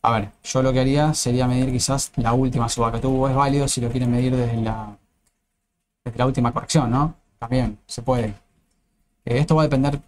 A 0.00 0.12
ver, 0.12 0.30
yo 0.42 0.62
lo 0.62 0.72
que 0.72 0.80
haría 0.80 1.12
sería 1.12 1.46
medir 1.46 1.70
quizás 1.70 2.12
la 2.16 2.32
última 2.32 2.68
suba 2.68 2.90
que 2.92 2.98
tuvo. 2.98 3.28
Es 3.28 3.34
válido 3.34 3.68
si 3.68 3.82
lo 3.82 3.90
quieren 3.90 4.10
medir 4.10 4.34
desde 4.34 4.56
la, 4.56 4.96
desde 6.02 6.18
la 6.18 6.26
última 6.26 6.52
corrección, 6.52 6.90
¿no? 6.90 7.14
También 7.38 7.78
se 7.86 8.00
puede. 8.00 8.28
Eh, 9.24 9.38
esto 9.38 9.54
va 9.54 9.62
a 9.62 9.66
depender, 9.66 10.00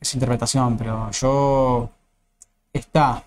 es 0.00 0.14
interpretación, 0.14 0.76
pero 0.76 1.10
yo 1.10 1.90
está 2.72 3.24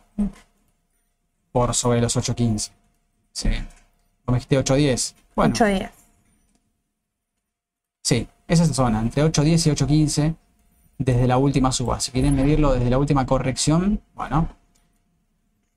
por 1.52 1.74
sobre 1.74 2.00
los 2.00 2.16
8.15. 2.16 2.72
Sí. 3.34 3.50
Me 4.28 4.34
dijiste 4.36 4.58
8.10. 4.58 5.16
Bueno, 5.36 5.54
8-10. 5.54 5.90
Sí, 8.06 8.28
esa 8.48 8.64
es 8.64 8.70
la 8.70 8.76
zona, 8.76 9.02
entre 9.02 9.24
8.10 9.24 9.68
y 9.68 9.70
8.15 9.72 10.36
desde 11.00 11.28
la 11.28 11.38
última 11.40 11.72
suba. 11.72 12.00
Si 12.00 12.12
quieren 12.12 12.36
medirlo 12.36 12.74
desde 12.74 12.90
la 12.92 13.00
última 13.00 13.26
corrección, 13.26 14.00
bueno, 14.14 14.48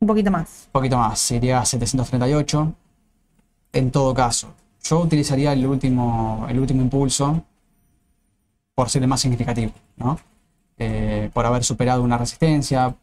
Un 0.00 0.06
poquito 0.06 0.30
más. 0.30 0.64
un 0.66 0.72
poquito 0.72 0.98
más, 0.98 1.18
sería 1.18 1.64
738. 1.64 2.74
En 3.72 3.90
todo 3.90 4.12
caso, 4.12 4.52
yo 4.82 5.00
utilizaría 5.00 5.52
el 5.54 5.66
último, 5.66 6.46
el 6.50 6.60
último 6.60 6.82
impulso 6.82 7.42
por 8.74 8.90
ser 8.90 9.02
el 9.02 9.08
más 9.08 9.20
significativo, 9.22 9.72
¿no? 9.96 10.18
Eh, 10.76 11.30
por 11.32 11.46
haber 11.46 11.64
superado 11.64 12.02
una 12.02 12.18
resistencia. 12.18 12.94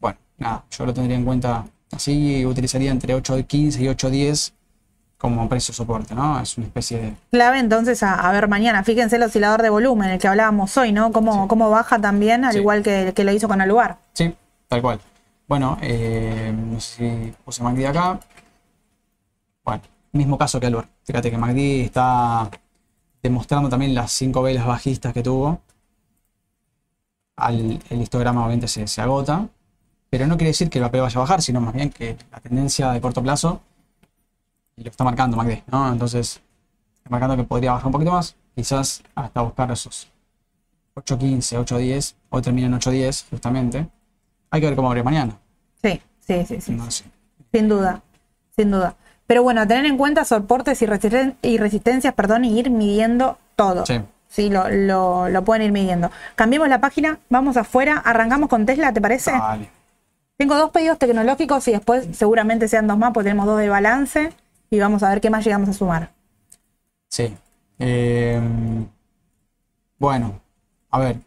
Bueno, 0.00 0.18
nada, 0.38 0.64
yo 0.70 0.86
lo 0.86 0.94
tendría 0.94 1.16
en 1.16 1.24
cuenta 1.24 1.66
así 1.92 2.38
y 2.38 2.46
utilizaría 2.46 2.90
entre 2.90 3.14
8.15 3.14 3.80
y 3.80 3.86
8.10 3.86 4.52
como 5.24 5.48
precio 5.48 5.72
soporte, 5.72 6.14
¿no? 6.14 6.38
Es 6.38 6.58
una 6.58 6.66
especie 6.66 6.98
de... 7.00 7.14
Clave 7.30 7.58
entonces 7.58 8.02
a, 8.02 8.28
a 8.28 8.30
ver 8.30 8.46
mañana. 8.46 8.84
Fíjense 8.84 9.16
el 9.16 9.22
oscilador 9.22 9.62
de 9.62 9.70
volumen, 9.70 10.10
el 10.10 10.18
que 10.18 10.28
hablábamos 10.28 10.76
hoy, 10.76 10.92
¿no? 10.92 11.12
Cómo, 11.12 11.32
Sí. 11.44 11.48
cómo 11.48 11.70
baja 11.70 11.98
también, 11.98 12.44
al 12.44 12.52
Sí. 12.52 12.58
igual 12.58 12.82
que, 12.82 13.14
que 13.16 13.24
lo 13.24 13.32
hizo 13.32 13.48
con 13.48 13.58
Aluar. 13.62 13.96
Sí, 14.12 14.34
tal 14.68 14.82
cual. 14.82 15.00
Bueno, 15.48 15.78
eh, 15.80 16.52
no 16.54 16.78
sé 16.78 16.96
si 17.26 17.34
puse 17.42 17.62
MACD 17.62 17.86
acá. 17.86 18.20
Bueno, 19.64 19.82
mismo 20.12 20.36
caso 20.36 20.60
que 20.60 20.66
Alvar. 20.66 20.88
Fíjate 21.04 21.30
que 21.30 21.38
MACD 21.38 21.84
está 21.86 22.50
demostrando 23.22 23.70
también 23.70 23.94
las 23.94 24.12
cinco 24.12 24.42
velas 24.42 24.66
bajistas 24.66 25.14
que 25.14 25.22
tuvo. 25.22 25.58
Al, 27.36 27.80
el 27.88 28.00
histograma 28.02 28.42
obviamente 28.42 28.68
se, 28.68 28.86
se 28.86 29.00
agota. 29.00 29.48
Pero 30.10 30.26
no 30.26 30.36
quiere 30.36 30.48
decir 30.50 30.68
que 30.68 30.80
el 30.80 30.84
papel 30.84 31.00
vaya 31.00 31.16
a 31.18 31.20
bajar, 31.20 31.40
sino 31.40 31.62
más 31.62 31.72
bien 31.72 31.88
que 31.88 32.16
la 32.30 32.40
tendencia 32.40 32.90
de 32.92 33.00
corto 33.00 33.22
plazo 33.22 33.62
lo 34.76 34.90
está 34.90 35.04
marcando 35.04 35.36
MACD, 35.36 35.62
¿no? 35.70 35.92
Entonces, 35.92 36.40
está 36.96 37.10
marcando 37.10 37.36
que 37.36 37.44
podría 37.44 37.72
bajar 37.72 37.86
un 37.86 37.92
poquito 37.92 38.12
más, 38.12 38.34
quizás 38.54 39.02
hasta 39.14 39.40
buscar 39.42 39.70
esos 39.70 40.08
8.15, 40.96 41.58
8.10, 41.64 42.14
o 42.30 42.40
termina 42.42 42.66
en 42.66 42.74
8.10 42.74 43.26
justamente. 43.30 43.86
Hay 44.50 44.60
que 44.60 44.66
ver 44.66 44.76
cómo 44.76 44.88
abre 44.88 45.02
mañana. 45.02 45.36
Sí, 45.82 46.00
sí, 46.20 46.44
sí, 46.46 46.60
sí. 46.60 46.72
No 46.72 46.90
sé. 46.90 47.04
Sin 47.52 47.68
duda, 47.68 48.02
sin 48.56 48.70
duda. 48.70 48.94
Pero 49.26 49.42
bueno, 49.42 49.62
a 49.62 49.66
tener 49.66 49.86
en 49.86 49.96
cuenta 49.96 50.24
soportes 50.24 50.80
y, 50.82 50.86
resisten- 50.86 51.34
y 51.42 51.56
resistencias, 51.58 52.14
perdón, 52.14 52.44
y 52.44 52.58
ir 52.58 52.70
midiendo 52.70 53.38
todo. 53.56 53.86
Sí. 53.86 54.00
Sí, 54.28 54.50
lo, 54.50 54.68
lo- 54.68 55.28
lo 55.28 55.44
pueden 55.44 55.62
ir 55.62 55.72
midiendo. 55.72 56.10
Cambiemos 56.34 56.68
la 56.68 56.80
página, 56.80 57.18
vamos 57.30 57.56
afuera, 57.56 57.98
arrancamos 58.04 58.48
con 58.48 58.66
Tesla, 58.66 58.92
¿te 58.92 59.00
parece? 59.00 59.30
Dale. 59.32 59.70
Tengo 60.36 60.56
dos 60.56 60.70
pedidos 60.70 60.98
tecnológicos 60.98 61.66
y 61.68 61.72
después 61.72 62.08
seguramente 62.12 62.66
sean 62.66 62.88
dos 62.88 62.98
más, 62.98 63.12
porque 63.12 63.28
tenemos 63.28 63.46
dos 63.46 63.58
de 63.58 63.68
balance 63.68 64.32
y 64.74 64.80
vamos 64.80 65.02
a 65.02 65.08
ver 65.10 65.20
qué 65.20 65.30
más 65.30 65.44
llegamos 65.44 65.68
a 65.68 65.72
sumar. 65.72 66.12
Sí. 67.08 67.34
Eh, 67.78 68.40
bueno, 69.98 70.40
a 70.90 70.98
ver. 70.98 71.20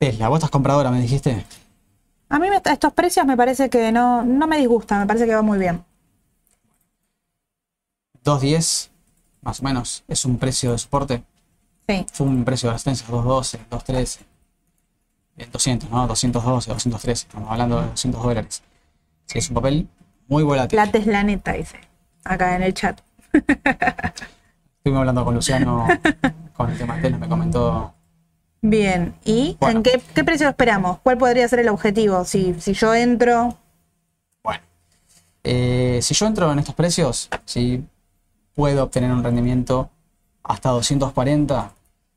Tesla, 0.00 0.28
vos 0.28 0.38
estás 0.38 0.50
compradora, 0.50 0.90
me 0.90 1.00
dijiste. 1.00 1.44
A 2.30 2.38
mí 2.38 2.48
me- 2.50 2.60
estos 2.64 2.92
precios 2.92 3.26
me 3.26 3.36
parece 3.36 3.68
que 3.70 3.92
no, 3.92 4.24
no 4.24 4.46
me 4.46 4.58
disgustan, 4.58 5.00
me 5.00 5.06
parece 5.06 5.26
que 5.26 5.34
va 5.34 5.42
muy 5.42 5.58
bien. 5.58 5.84
2.10, 8.24 8.90
más 9.42 9.60
o 9.60 9.64
menos, 9.64 10.04
es 10.08 10.24
un 10.24 10.38
precio 10.38 10.72
de 10.72 10.78
soporte. 10.78 11.22
Sí, 11.88 12.06
Fue 12.12 12.26
un 12.26 12.44
precio 12.44 12.68
de 12.68 12.74
resistencia 12.74 13.06
2.12, 13.08 13.58
2.13. 13.70 14.20
eh, 15.38 15.48
200, 15.50 15.90
¿no? 15.90 16.06
212, 16.06 16.70
213. 16.70 17.26
Estamos 17.26 17.50
hablando 17.50 17.80
de 17.80 17.86
200 17.88 18.22
dólares. 18.22 18.62
Sí, 19.26 19.38
es 19.38 19.48
un 19.48 19.54
papel 19.54 19.88
muy 20.28 20.42
volátil. 20.42 20.76
la 20.76 20.90
Tesla 20.90 21.22
neta, 21.24 21.52
dice, 21.52 21.76
acá 22.24 22.54
en 22.56 22.62
el 22.62 22.74
chat. 22.74 23.00
Estuvimos 23.32 25.00
hablando 25.00 25.24
con 25.24 25.34
Luciano 25.34 25.86
con 26.54 26.70
el 26.70 26.78
tema 26.78 26.96
de 26.96 27.02
Tesla, 27.02 27.18
me 27.18 27.28
comentó 27.28 27.94
Bien, 28.60 29.14
¿y 29.24 29.56
Bueno. 29.60 29.78
en 29.78 29.82
qué, 29.82 30.00
qué 30.14 30.24
precio 30.24 30.48
esperamos? 30.48 30.98
¿Cuál 31.00 31.18
podría 31.18 31.46
ser 31.48 31.60
el 31.60 31.68
objetivo? 31.68 32.24
Si, 32.24 32.54
si 32.60 32.72
yo 32.74 32.94
entro, 32.94 33.56
Bueno, 34.42 34.60
eh, 35.44 36.00
si 36.02 36.14
yo 36.14 36.26
entro 36.26 36.50
en 36.52 36.58
estos 36.58 36.74
precios, 36.74 37.28
si 37.44 37.84
puedo 38.54 38.84
obtener 38.84 39.12
un 39.12 39.22
rendimiento 39.22 39.90
hasta 40.42 40.70
240, 40.70 41.70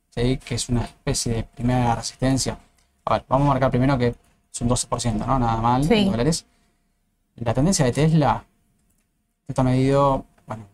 ¿sí? 0.10 0.38
que 0.38 0.56
es 0.56 0.70
una 0.70 0.82
especie 0.86 1.34
de 1.34 1.44
primera 1.44 1.94
resistencia. 1.96 2.58
A 3.06 3.14
ver, 3.14 3.26
vamos 3.28 3.46
a 3.46 3.50
marcar 3.50 3.70
primero 3.70 3.98
que 3.98 4.16
es 4.54 4.62
un 4.62 4.70
12%, 4.70 5.26
¿no? 5.26 5.38
Nada 5.38 5.58
mal, 5.58 5.84
Sí. 5.84 5.94
en 5.94 6.12
dólares. 6.12 6.46
La 7.36 7.54
tendencia 7.54 7.86
de 7.86 7.92
Tesla 7.92 8.44
está 9.48 9.64
medido, 9.64 10.26
bueno, 10.48 10.66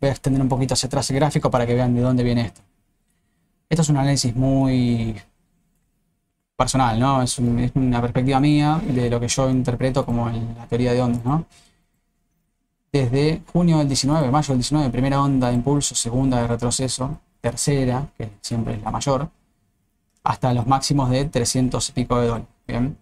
voy 0.00 0.08
a 0.08 0.12
extender 0.12 0.40
un 0.42 0.48
poquito 0.48 0.74
hacia 0.74 0.86
atrás 0.86 1.10
el 1.10 1.16
gráfico 1.16 1.50
para 1.50 1.66
que 1.66 1.74
vean 1.74 1.94
de 1.94 2.00
dónde 2.00 2.22
viene 2.22 2.42
esto. 2.42 2.60
Esto 3.68 3.82
es 3.82 3.88
un 3.88 3.96
análisis 3.96 4.34
muy 4.34 5.20
personal, 6.56 6.98
¿no? 6.98 7.22
Es, 7.22 7.38
un- 7.38 7.58
es 7.58 7.72
una 7.74 8.00
perspectiva 8.00 8.40
mía 8.40 8.80
de 8.86 9.08
lo 9.10 9.18
que 9.20 9.28
yo 9.28 9.48
interpreto 9.50 10.04
como 10.04 10.28
la 10.28 10.66
teoría 10.66 10.92
de 10.92 11.00
ondas, 11.02 11.24
¿no? 11.24 11.46
Desde 12.92 13.42
junio 13.52 13.78
del 13.78 13.86
19, 13.88 14.30
mayo 14.30 14.48
del 14.48 14.58
19, 14.58 14.90
primera 14.90 15.22
onda 15.22 15.48
de 15.48 15.54
impulso, 15.54 15.94
segunda 15.94 16.40
de 16.40 16.48
retroceso, 16.48 17.20
tercera, 17.40 18.08
que 18.18 18.30
siempre 18.40 18.74
es 18.74 18.82
la 18.82 18.90
mayor, 18.90 19.30
hasta 20.24 20.52
los 20.52 20.66
máximos 20.66 21.08
de 21.10 21.24
300 21.24 21.88
y 21.88 21.92
pico 21.92 22.18
de 22.20 22.26
dólares, 22.26 22.48
¿bien? 22.66 22.96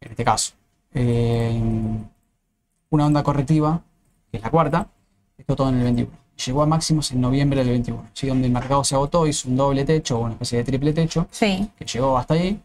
En 0.00 0.10
este 0.10 0.24
caso. 0.24 0.52
Eh, 0.94 1.60
una 2.90 3.06
onda 3.06 3.22
correctiva, 3.22 3.80
que 4.30 4.38
es 4.38 4.42
la 4.42 4.50
cuarta, 4.50 4.88
esto 5.36 5.54
todo 5.56 5.68
en 5.68 5.76
el 5.76 5.84
21. 5.84 6.10
Llegó 6.46 6.62
a 6.62 6.66
máximos 6.66 7.10
en 7.10 7.20
noviembre 7.20 7.58
del 7.60 7.70
21, 7.70 8.06
¿sí? 8.14 8.28
donde 8.28 8.46
el 8.46 8.52
mercado 8.52 8.84
se 8.84 8.94
agotó, 8.94 9.26
hizo 9.26 9.48
un 9.48 9.56
doble 9.56 9.84
techo 9.84 10.18
o 10.18 10.22
una 10.22 10.32
especie 10.34 10.58
de 10.58 10.64
triple 10.64 10.92
techo, 10.92 11.26
sí, 11.30 11.68
que 11.76 11.84
llegó 11.84 12.16
hasta 12.16 12.34
ahí 12.34 12.60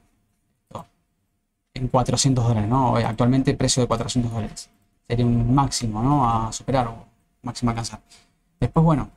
en 1.75 1.88
400 1.88 2.45
dólares, 2.47 2.69
¿no? 2.69 2.99
Eh, 2.99 3.03
Actualmente 3.03 3.53
precio 3.55 3.81
de 3.81 3.88
400 3.88 4.31
dólares. 4.31 4.69
Sería 5.07 5.25
un 5.25 5.53
máximo, 5.55 6.03
¿no? 6.03 6.29
A 6.29 6.51
superar 6.53 6.88
o 6.88 7.05
máximo 7.41 7.69
a 7.69 7.71
alcanzar. 7.71 7.99
Después, 8.59 8.83
bueno, 8.83 9.09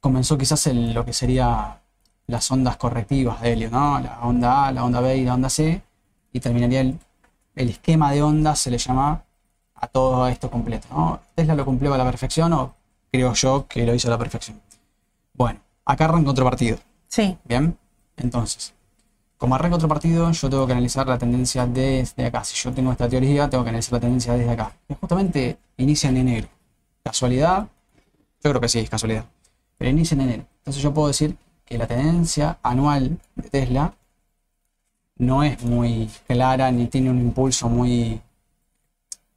comenzó 0.00 0.38
quizás 0.38 0.66
el- 0.68 0.94
lo 0.94 1.04
que 1.04 1.12
sería 1.12 1.80
las 2.28 2.48
ondas 2.50 2.76
correctivas 2.76 3.40
de 3.40 3.52
Helio, 3.52 3.70
¿no? 3.70 3.98
La 4.00 4.20
onda 4.22 4.66
A, 4.68 4.72
la 4.72 4.84
onda 4.84 5.00
B 5.00 5.16
y 5.16 5.24
la 5.24 5.34
onda 5.34 5.50
C, 5.50 5.82
y 6.32 6.38
terminaría 6.40 6.80
el, 6.80 6.96
el 7.54 7.68
esquema 7.68 8.12
de 8.12 8.22
ondas, 8.22 8.58
se 8.58 8.70
le 8.70 8.78
llama 8.78 9.24
a 9.74 9.86
todo 9.88 10.28
esto 10.28 10.50
completo, 10.50 10.86
¿no? 10.90 11.20
Tesla 11.34 11.54
lo 11.54 11.64
cumplió 11.64 11.92
a 11.92 11.98
la 11.98 12.04
perfección, 12.04 12.52
o 12.52 12.74
creo 13.10 13.32
yo 13.34 13.66
que 13.68 13.84
lo 13.84 13.94
hizo 13.94 14.08
a 14.08 14.12
la 14.12 14.18
perfección. 14.18 14.60
Bueno, 15.34 15.60
acá 15.84 16.04
arranca 16.04 16.30
otro 16.30 16.44
partido. 16.44 16.78
sí, 17.08 17.36
Bien, 17.44 17.76
entonces, 18.16 18.74
como 19.36 19.56
arranca 19.56 19.74
otro 19.76 19.88
partido, 19.88 20.30
yo 20.30 20.50
tengo 20.50 20.66
que 20.66 20.72
analizar 20.72 21.06
la 21.08 21.18
tendencia 21.18 21.66
desde 21.66 22.26
acá. 22.26 22.44
Si 22.44 22.54
yo 22.54 22.72
tengo 22.72 22.92
esta 22.92 23.08
teoría, 23.08 23.50
tengo 23.50 23.64
que 23.64 23.70
analizar 23.70 23.94
la 23.94 24.00
tendencia 24.00 24.34
desde 24.34 24.52
acá. 24.52 24.72
Que 24.86 24.94
justamente 24.94 25.58
inicia 25.78 26.10
en 26.10 26.18
enero. 26.18 26.48
¿Casualidad? 27.02 27.66
Yo 28.44 28.50
creo 28.50 28.60
que 28.60 28.68
sí, 28.68 28.78
es 28.78 28.88
casualidad. 28.88 29.24
Pero 29.78 29.90
inicia 29.90 30.14
en 30.14 30.20
enero. 30.20 30.44
Entonces 30.58 30.80
yo 30.80 30.94
puedo 30.94 31.08
decir 31.08 31.36
que 31.64 31.76
la 31.76 31.88
tendencia 31.88 32.58
anual 32.62 33.18
de 33.34 33.50
Tesla 33.50 33.94
no 35.22 35.42
es 35.42 35.62
muy 35.62 36.10
clara 36.26 36.70
ni 36.72 36.86
tiene 36.86 37.08
un 37.10 37.20
impulso 37.20 37.68
muy, 37.68 38.20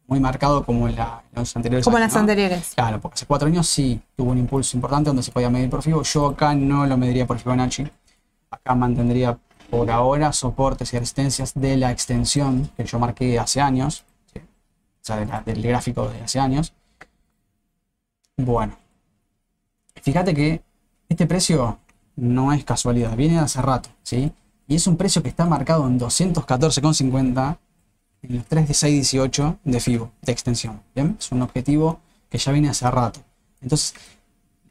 muy 0.08 0.20
marcado 0.20 0.66
como 0.66 0.88
en, 0.88 0.96
la- 0.96 1.24
en 1.32 1.40
los 1.40 1.56
anteriores 1.56 1.84
como 1.86 1.98
en 1.98 2.04
las 2.04 2.14
¿no? 2.14 2.20
anteriores. 2.22 2.74
Claro, 2.76 3.00
porque 3.00 3.16
hace 3.16 3.26
cuatro 3.26 3.48
años 3.48 3.68
sí 3.68 4.02
tuvo 4.16 4.32
un 4.32 4.38
impulso 4.40 4.76
importante 4.78 5.10
donde 5.10 5.24
se 5.24 5.32
podía 5.32 5.50
medir 5.50 5.70
por 5.70 5.82
FIBO. 5.84 6.02
Yo 6.04 6.28
acá 6.28 6.54
no 6.56 6.86
lo 6.86 6.98
mediría 6.98 7.26
por 7.28 7.38
Fibonacci. 7.40 7.88
Acá 8.50 8.76
mantendría 8.76 9.38
por 9.70 9.90
ahora 9.92 10.32
soportes 10.34 10.94
y 10.94 10.98
resistencias 11.00 11.54
de 11.54 11.78
la 11.78 11.92
extensión 11.92 12.70
que 12.78 12.86
yo 12.86 12.98
marqué 13.00 13.38
hace 13.40 13.62
años. 13.62 14.06
¿sí? 14.34 14.40
O 14.40 14.44
sea, 15.02 15.18
de 15.18 15.26
la- 15.28 15.42
del 15.42 15.62
gráfico 15.62 16.08
de 16.10 16.22
hace 16.22 16.40
años. 16.40 16.74
Bueno, 18.38 18.76
fíjate 20.02 20.34
que 20.34 20.62
este 21.10 21.26
precio 21.28 21.80
no 22.16 22.52
es 22.54 22.64
casualidad, 22.64 23.16
viene 23.16 23.36
de 23.36 23.40
hace 23.42 23.62
rato, 23.62 23.90
¿sí? 24.04 24.32
Y 24.68 24.76
es 24.76 24.88
un 24.88 24.98
precio 24.98 25.22
que 25.22 25.30
está 25.30 25.46
marcado 25.46 25.86
en 25.88 26.00
214,50 26.00 27.58
en 28.24 28.36
los 28.36 28.50
3.1618 28.50 29.58
de 29.64 29.80
FIBO, 29.80 30.12
de 30.22 30.32
extensión. 30.32 30.82
¿bien? 30.96 31.16
Es 31.20 31.32
un 31.32 31.42
objetivo 31.42 32.00
que 32.30 32.38
ya 32.38 32.52
viene 32.52 32.70
hace 32.70 32.90
rato. 32.90 33.20
Entonces, 33.62 33.94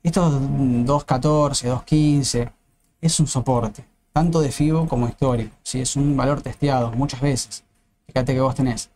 estos 0.03 0.35
2.14, 0.35 1.85
2.15 1.85 2.53
es 3.01 3.21
un 3.21 3.27
soporte, 3.27 3.85
tanto 4.13 4.41
de 4.41 4.51
FIBO 4.51 4.89
como 4.89 5.09
histórico. 5.09 5.55
¿sí? 5.63 5.81
Es 5.81 5.97
un 5.97 6.17
valor 6.17 6.43
testeado 6.43 6.91
muchas 6.93 7.21
veces. 7.21 7.65
Fíjate 8.07 8.35
que 8.35 8.41
vos 8.41 8.55
tenés 8.55 8.91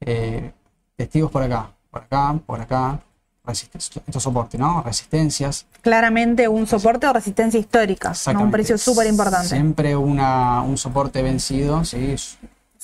eh, 0.00 0.52
testigos 0.96 1.30
por 1.30 1.42
acá, 1.42 1.70
por 1.90 2.02
acá, 2.02 2.40
por 2.46 2.60
acá, 2.60 3.00
estos 3.46 4.22
soportes, 4.22 4.58
¿no? 4.58 4.82
Resistencias. 4.82 5.66
Claramente 5.80 6.46
un 6.46 6.66
soporte 6.66 7.06
o 7.06 7.12
resistencia 7.12 7.58
histórica, 7.58 8.12
¿no? 8.32 8.42
un 8.42 8.50
precio 8.50 8.78
súper 8.78 9.08
importante. 9.08 9.48
Siempre 9.48 9.96
una, 9.96 10.62
un 10.62 10.78
soporte 10.78 11.22
vencido, 11.22 11.84
¿sí? 11.84 12.12
Es 12.12 12.38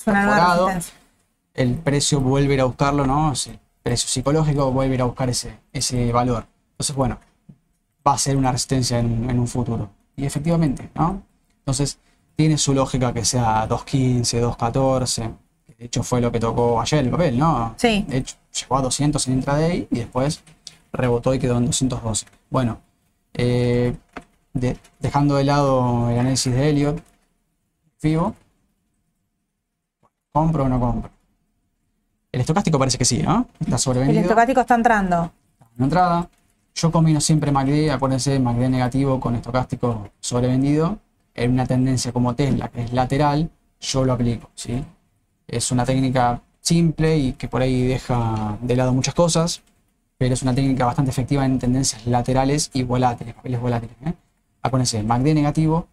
nueva 0.05 0.79
El 1.53 1.75
precio 1.75 2.19
vuelve 2.19 2.51
a 2.51 2.55
ir 2.55 2.61
a 2.61 2.65
buscarlo, 2.65 3.05
¿no? 3.05 3.31
El 3.31 3.59
precio 3.81 4.09
psicológico 4.09 4.71
vuelve 4.71 4.93
a 4.93 4.95
ir 4.95 5.01
a 5.01 5.05
buscar 5.05 5.29
ese, 5.29 5.57
ese 5.71 6.11
valor. 6.11 6.45
Entonces, 6.71 6.95
bueno, 6.95 7.19
va 8.05 8.13
a 8.13 8.17
ser 8.17 8.35
una 8.35 8.51
resistencia 8.51 8.99
en, 8.99 9.29
en 9.29 9.39
un 9.39 9.47
futuro. 9.47 9.89
Y 10.17 10.25
efectivamente, 10.25 10.89
¿no? 10.95 11.23
Entonces, 11.59 11.99
tiene 12.35 12.57
su 12.57 12.73
lógica 12.73 13.13
que 13.13 13.23
sea 13.23 13.67
2.15, 13.67 14.57
2.14 14.57 15.33
de 15.79 15.85
hecho, 15.85 16.03
fue 16.03 16.19
lo 16.19 16.29
que 16.29 16.41
tocó 16.41 16.81
ayer 16.81 17.05
el 17.05 17.09
papel, 17.09 17.39
¿no? 17.39 17.73
Sí. 17.77 18.05
De 18.09 18.17
hecho, 18.17 18.35
llegó 18.59 18.77
a 18.77 18.81
200 18.81 19.25
en 19.27 19.33
intraday 19.35 19.87
y 19.89 19.99
después 19.99 20.43
rebotó 20.91 21.33
y 21.33 21.39
quedó 21.39 21.57
en 21.57 21.67
212. 21.67 22.25
Bueno, 22.49 22.81
eh, 23.33 23.95
dejando 24.99 25.35
de 25.35 25.45
lado 25.45 26.09
el 26.09 26.19
análisis 26.19 26.53
de 26.53 26.69
Elliot, 26.69 27.01
FIBO, 27.97 28.35
¿compro 30.33 30.65
o 30.65 30.67
no 30.67 30.81
compro? 30.81 31.11
El 32.33 32.41
estocástico 32.41 32.77
parece 32.77 32.97
que 32.97 33.05
sí, 33.05 33.23
¿no? 33.23 33.47
Está 33.61 33.77
sobrevendido. 33.77 34.19
El 34.19 34.25
estocástico 34.25 34.59
está 34.59 34.75
entrando. 34.75 35.31
Está 35.61 35.83
entrada. 35.85 36.29
Yo 36.75 36.91
combino 36.91 37.21
siempre 37.21 37.53
MACD, 37.53 37.89
acuérdense, 37.91 38.37
MACD 38.37 38.67
negativo 38.67 39.17
con 39.21 39.35
estocástico 39.35 40.09
sobrevendido. 40.19 40.99
En 41.33 41.53
una 41.53 41.65
tendencia 41.65 42.11
como 42.11 42.35
Tesla, 42.35 42.67
que 42.67 42.83
es 42.83 42.91
lateral, 42.91 43.49
yo 43.79 44.03
lo 44.03 44.11
aplico, 44.11 44.49
¿sí? 44.55 44.83
Es 45.49 45.71
una 45.71 45.85
técnica 45.85 46.41
simple 46.61 47.17
y 47.17 47.33
que 47.33 47.47
por 47.47 47.61
ahí 47.61 47.87
deja 47.87 48.57
de 48.61 48.75
lado 48.75 48.93
muchas 48.93 49.13
cosas, 49.13 49.61
pero 50.17 50.33
es 50.33 50.41
una 50.41 50.53
técnica 50.53 50.85
bastante 50.85 51.11
efectiva 51.11 51.45
en 51.45 51.57
tendencias 51.59 52.05
laterales 52.05 52.69
y 52.73 52.83
volátiles, 52.83 53.33
papeles 53.33 53.59
volátiles. 53.59 53.95
¿eh? 54.05 54.13
Acuérdense, 54.61 55.01
MACD 55.01 55.33
negativo 55.33 55.87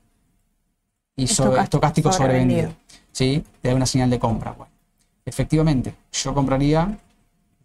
y 1.17 1.25
estocástico, 1.25 2.13
sobrevendido. 2.13 2.71
¿Sí? 3.13 3.43
Te 3.63 3.69
da 3.69 3.75
una 3.75 3.87
señal 3.87 4.11
de 4.11 4.19
compra. 4.19 4.53
Bueno, 4.53 4.71
efectivamente, 5.25 5.95
yo 6.13 6.35
compraría, 6.35 6.99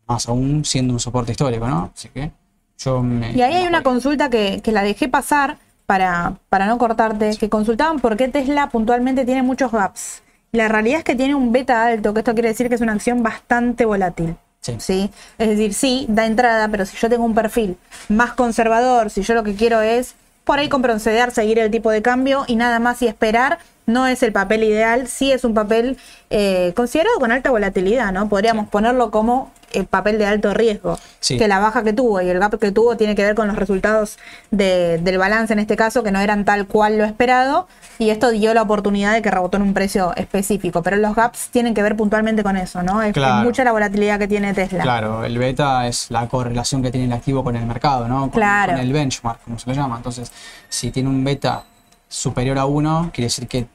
más 0.08 0.30
aún 0.30 0.64
siendo 0.64 0.94
un 0.94 1.00
soporte 1.00 1.32
histórico, 1.32 1.68
¿no? 1.68 1.92
Así 1.94 2.08
que 2.10 2.32
yo 2.78 3.04
me, 3.04 3.34
Y 3.34 3.42
ahí 3.42 3.56
hay 3.56 3.68
una 3.68 3.84
consulta 3.84 4.30
que, 4.30 4.62
que, 4.64 4.72
la 4.72 4.84
dejé 4.84 5.10
pasar 5.10 5.58
para, 5.86 6.38
para 6.48 6.68
no 6.68 6.78
cortarte, 6.78 7.36
que 7.38 7.50
consultaban 7.50 8.00
por 8.00 8.16
qué 8.16 8.30
Tesla 8.30 8.70
puntualmente 8.70 9.26
tiene 9.26 9.44
muchos 9.44 9.72
gaps. 9.72 10.22
La 10.52 10.68
realidad 10.68 11.00
es 11.00 11.04
que 11.06 11.16
tiene 11.16 11.36
un 11.36 11.52
beta 11.52 11.86
alto, 11.86 12.14
que 12.14 12.20
esto 12.20 12.34
quiere 12.34 12.50
decir 12.50 12.68
que 12.68 12.76
es 12.76 12.82
una 12.82 12.94
acción 12.94 13.24
bastante 13.24 13.86
volátil. 13.86 14.36
Sí. 14.62 15.10
Es 15.38 15.50
decir, 15.50 15.74
sí, 15.74 16.06
da 16.08 16.26
entrada, 16.26 16.68
pero 16.68 16.86
si 16.86 16.96
yo 16.96 17.10
tengo 17.10 17.26
un 17.26 17.34
perfil 17.34 17.78
más 18.10 18.34
conservador, 18.34 19.10
si 19.10 19.24
yo 19.24 19.34
lo 19.34 19.44
que 19.44 19.56
quiero 19.56 19.82
es 19.82 20.14
por 20.44 20.60
ahí 20.60 20.70
conceder, 20.70 21.32
seguir 21.32 21.58
el 21.60 21.72
tipo 21.72 21.90
de 21.90 22.02
cambio 22.02 22.44
y 22.48 22.56
nada 22.56 22.80
más 22.80 23.02
y 23.02 23.08
esperar, 23.08 23.60
no 23.86 24.08
es 24.08 24.22
el 24.24 24.32
papel 24.32 24.64
ideal, 24.64 25.08
sí 25.08 25.32
es 25.32 25.44
un 25.44 25.54
papel 25.54 25.98
eh, 26.30 26.74
considerado 26.76 27.18
con 27.20 27.32
alta 27.32 27.50
volatilidad, 27.50 28.12
¿no? 28.12 28.30
Podríamos 28.30 28.68
ponerlo 28.70 29.10
como 29.10 29.52
el 29.74 29.86
papel 29.86 30.18
de 30.18 30.26
alto 30.26 30.54
riesgo, 30.54 31.00
que 31.28 31.48
la 31.48 31.60
baja 31.60 31.84
que 31.84 31.94
tuvo 31.94 32.22
y 32.22 32.30
el 32.30 32.40
gap 32.40 32.58
que 32.60 32.72
tuvo 32.72 32.98
tiene 32.98 33.16
que 33.16 33.24
ver 33.24 33.36
con 33.36 33.48
los 33.48 33.56
resultados 33.56 34.18
del 34.52 35.18
balance 35.18 35.54
en 35.54 35.60
este 35.60 35.76
caso, 35.76 36.04
que 36.04 36.12
no 36.12 36.20
eran 36.20 36.46
tal 36.46 36.68
cual 36.68 36.98
lo 36.98 37.06
esperado, 37.06 37.68
y 38.00 38.10
esto 38.10 38.32
dio 38.32 38.54
la 38.54 38.64
oportunidad 38.64 39.14
de 39.14 39.22
que 39.22 39.32
rebotó 39.32 39.58
en 39.58 39.64
un 39.64 39.74
precio 39.74 40.16
específico, 40.16 40.82
pero 40.82 40.98
los 40.98 41.16
gaps 41.16 41.50
tienen 41.50 41.74
que 41.74 41.84
ver 41.84 41.96
puntualmente 41.96 42.44
con 42.44 42.58
eso, 42.58 42.82
¿no? 42.84 43.02
Es, 43.02 43.16
mucha 43.44 43.64
la 43.64 43.72
volatilidad 43.72 44.20
que 44.20 44.28
tiene 44.28 44.54
Tesla. 44.54 44.84
Claro, 44.84 45.24
el 45.24 45.38
beta 45.38 45.88
es 45.88 46.10
la 46.10 46.28
correlación 46.28 46.82
que 46.82 46.92
tiene 46.92 47.06
el 47.06 47.14
activo 47.14 47.44
con 47.44 47.56
el 47.56 47.66
mercado, 47.66 48.08
¿no? 48.08 48.22
Con, 48.22 48.30
claro. 48.32 48.74
con 48.74 48.82
el 48.82 48.92
benchmark, 48.92 49.44
como 49.44 49.60
se 49.60 49.70
le 49.70 49.76
llama. 49.76 49.98
Entonces, 49.98 50.32
si 50.68 50.92
tiene 50.92 51.10
un 51.10 51.24
beta 51.24 51.64
superior 52.10 52.58
a 52.58 52.66
1, 52.66 53.12
quiere 53.14 53.28
decir 53.28 53.48
que 53.48 53.68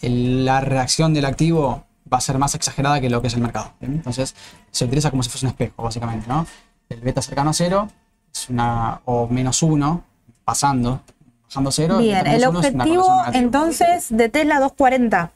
la 0.00 0.60
reacción 0.60 1.12
del 1.12 1.24
activo 1.24 1.84
va 2.12 2.18
a 2.18 2.20
ser 2.20 2.38
más 2.38 2.54
exagerada 2.54 3.00
que 3.00 3.10
lo 3.10 3.20
que 3.20 3.28
es 3.28 3.34
el 3.34 3.40
mercado. 3.40 3.72
Entonces, 3.80 4.34
se 4.70 4.84
utiliza 4.84 5.10
como 5.10 5.22
si 5.22 5.30
fuese 5.30 5.46
un 5.46 5.50
espejo, 5.50 5.82
básicamente, 5.82 6.26
¿no? 6.28 6.46
El 6.88 7.00
beta 7.00 7.22
cercano 7.22 7.50
a 7.50 7.52
cero 7.52 7.88
es 8.32 8.48
una, 8.48 9.00
o 9.04 9.26
menos 9.26 9.62
uno, 9.62 10.04
pasando, 10.44 11.00
bajando 11.48 11.70
cero. 11.70 11.98
Bien, 11.98 12.26
el, 12.26 12.44
objetivo 12.44 13.06
entonces 13.32 14.06
de 14.10 14.28
Tesla 14.28 14.60
240. 14.60 15.30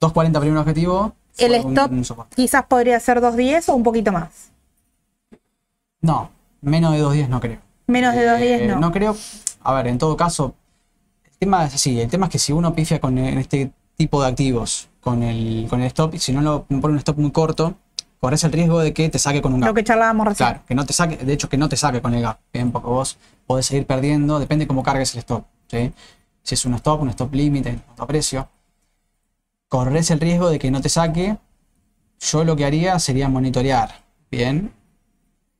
240 0.00 0.40
primer 0.40 0.58
objetivo. 0.58 1.12
El 1.38 1.54
stop 1.54 1.90
quizás 2.34 2.66
podría 2.66 3.00
ser 3.00 3.20
210 3.20 3.68
o 3.70 3.74
un 3.74 3.82
poquito 3.82 4.12
más. 4.12 4.50
No, 6.00 6.30
menos 6.60 6.92
de 6.92 6.98
210 6.98 7.28
no 7.28 7.40
creo. 7.40 7.58
Menos 7.86 8.14
de 8.14 8.24
210 8.24 8.60
eh, 8.60 8.66
no. 8.68 8.80
No 8.80 8.92
creo. 8.92 9.16
A 9.62 9.72
ver, 9.74 9.86
en 9.86 9.98
todo 9.98 10.16
caso, 10.16 10.54
el 11.24 11.38
tema 11.38 11.64
es 11.64 11.74
así. 11.74 12.00
El 12.00 12.10
tema 12.10 12.26
es 12.26 12.32
que 12.32 12.38
si 12.38 12.52
uno 12.52 12.74
pifia 12.74 13.00
con 13.00 13.16
este 13.18 13.70
tipo 13.96 14.20
de 14.20 14.28
activos 14.28 14.88
con 15.02 15.22
el, 15.24 15.66
con 15.68 15.80
el 15.80 15.88
stop, 15.88 16.14
y 16.14 16.18
si 16.20 16.32
no 16.32 16.40
lo 16.40 16.64
pone 16.64 16.94
un 16.94 16.98
stop 16.98 17.18
muy 17.18 17.32
corto, 17.32 17.74
corres 18.20 18.44
el 18.44 18.52
riesgo 18.52 18.78
de 18.78 18.94
que 18.94 19.08
te 19.08 19.18
saque 19.18 19.42
con 19.42 19.52
un 19.52 19.60
gap. 19.60 19.68
Lo 19.68 19.74
que 19.74 19.82
charlábamos 19.82 20.28
recién. 20.28 20.48
Claro, 20.48 20.62
que 20.64 20.74
no 20.76 20.86
te 20.86 20.92
saque, 20.92 21.16
de 21.16 21.32
hecho 21.32 21.48
que 21.48 21.58
no 21.58 21.68
te 21.68 21.76
saque 21.76 22.00
con 22.00 22.14
el 22.14 22.22
gap, 22.22 22.38
bien, 22.52 22.70
porque 22.70 22.86
vos 22.86 23.18
podés 23.44 23.66
seguir 23.66 23.84
perdiendo, 23.84 24.38
depende 24.38 24.68
cómo 24.68 24.84
cargues 24.84 25.12
el 25.14 25.18
stop, 25.18 25.44
¿sí? 25.66 25.92
Si 26.44 26.54
es 26.54 26.64
un 26.64 26.74
stop, 26.74 27.02
un 27.02 27.08
stop 27.10 27.34
límite, 27.34 27.80
un 27.98 28.06
precio, 28.06 28.48
corres 29.68 30.10
el 30.12 30.20
riesgo 30.20 30.48
de 30.50 30.60
que 30.60 30.70
no 30.70 30.80
te 30.80 30.88
saque. 30.88 31.36
Yo 32.20 32.44
lo 32.44 32.54
que 32.54 32.64
haría 32.64 32.96
sería 33.00 33.28
monitorear, 33.28 34.04
bien, 34.30 34.72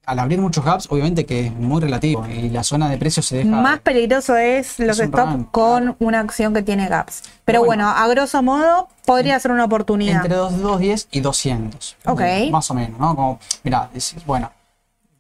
al 0.05 0.19
abrir 0.19 0.41
muchos 0.41 0.65
gaps, 0.65 0.89
obviamente 0.91 1.25
que 1.25 1.47
es 1.47 1.53
muy 1.53 1.81
relativo 1.81 2.27
y 2.27 2.51
la 2.51 2.65
zona 2.65 2.89
de 2.89 2.99
precios 2.99 3.27
se 3.27 3.37
deja. 3.37 3.51
Más 3.51 3.81
peligroso 3.81 4.37
es 4.37 4.79
los 4.79 4.99
stop 4.99 5.51
con 5.53 5.97
una 6.01 6.21
acción 6.21 6.53
que 6.53 6.63
tiene 6.63 6.89
gaps. 6.89 7.23
Pero, 7.45 7.65
bueno, 7.65 7.89
a 7.89 8.07
grosso 8.09 8.43
modo 8.43 8.89
podría 9.07 9.39
ser 9.39 9.53
una 9.53 9.65
oportunidad. 9.65 10.17
Entre 10.17 10.35
210 10.35 11.09
y 11.13 11.21
200. 11.21 11.97
Ok. 12.07 12.21
Más 12.51 12.71
o 12.71 12.75
menos, 12.75 12.99
¿no? 12.99 13.15
Como, 13.15 13.39
mirá, 13.63 13.89
decís, 13.93 14.17
bueno, 14.27 14.51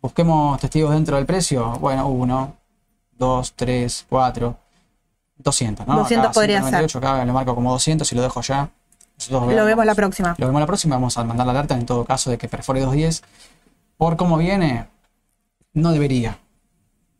busquemos 0.00 0.60
testigos 0.60 0.92
dentro 0.92 1.16
del 1.16 1.26
precio. 1.26 1.78
Bueno, 1.78 2.08
uno, 2.08 2.56
dos, 3.12 3.52
tres, 3.54 4.04
cuatro, 4.08 4.56
200, 5.38 5.86
¿no? 5.86 5.96
200 5.96 6.32
podría 6.32 6.62
ser. 6.62 6.84
Acá 6.84 7.24
lo 7.24 7.32
marco 7.32 7.54
como 7.54 7.70
200 7.72 8.10
y 8.10 8.16
lo 8.16 8.22
dejo 8.22 8.40
ya. 8.40 8.68
lo 9.30 9.64
vemos 9.64 9.86
la 9.86 9.94
próxima. 9.94 10.34
Lo 10.38 10.46
vemos 10.46 10.60
la 10.60 10.66
próxima. 10.66 10.96
Vamos 10.96 11.16
a 11.18 11.24
mandar 11.24 11.46
la 11.46 11.52
alerta 11.52 11.76
en 11.76 11.86
todo 11.86 12.04
caso 12.04 12.30
de 12.30 12.38
que 12.38 12.48
perfore 12.48 12.80
210 12.80 13.22
por 13.96 14.16
cómo 14.16 14.36
viene, 14.36 14.86
no 15.74 15.92
debería, 15.92 16.38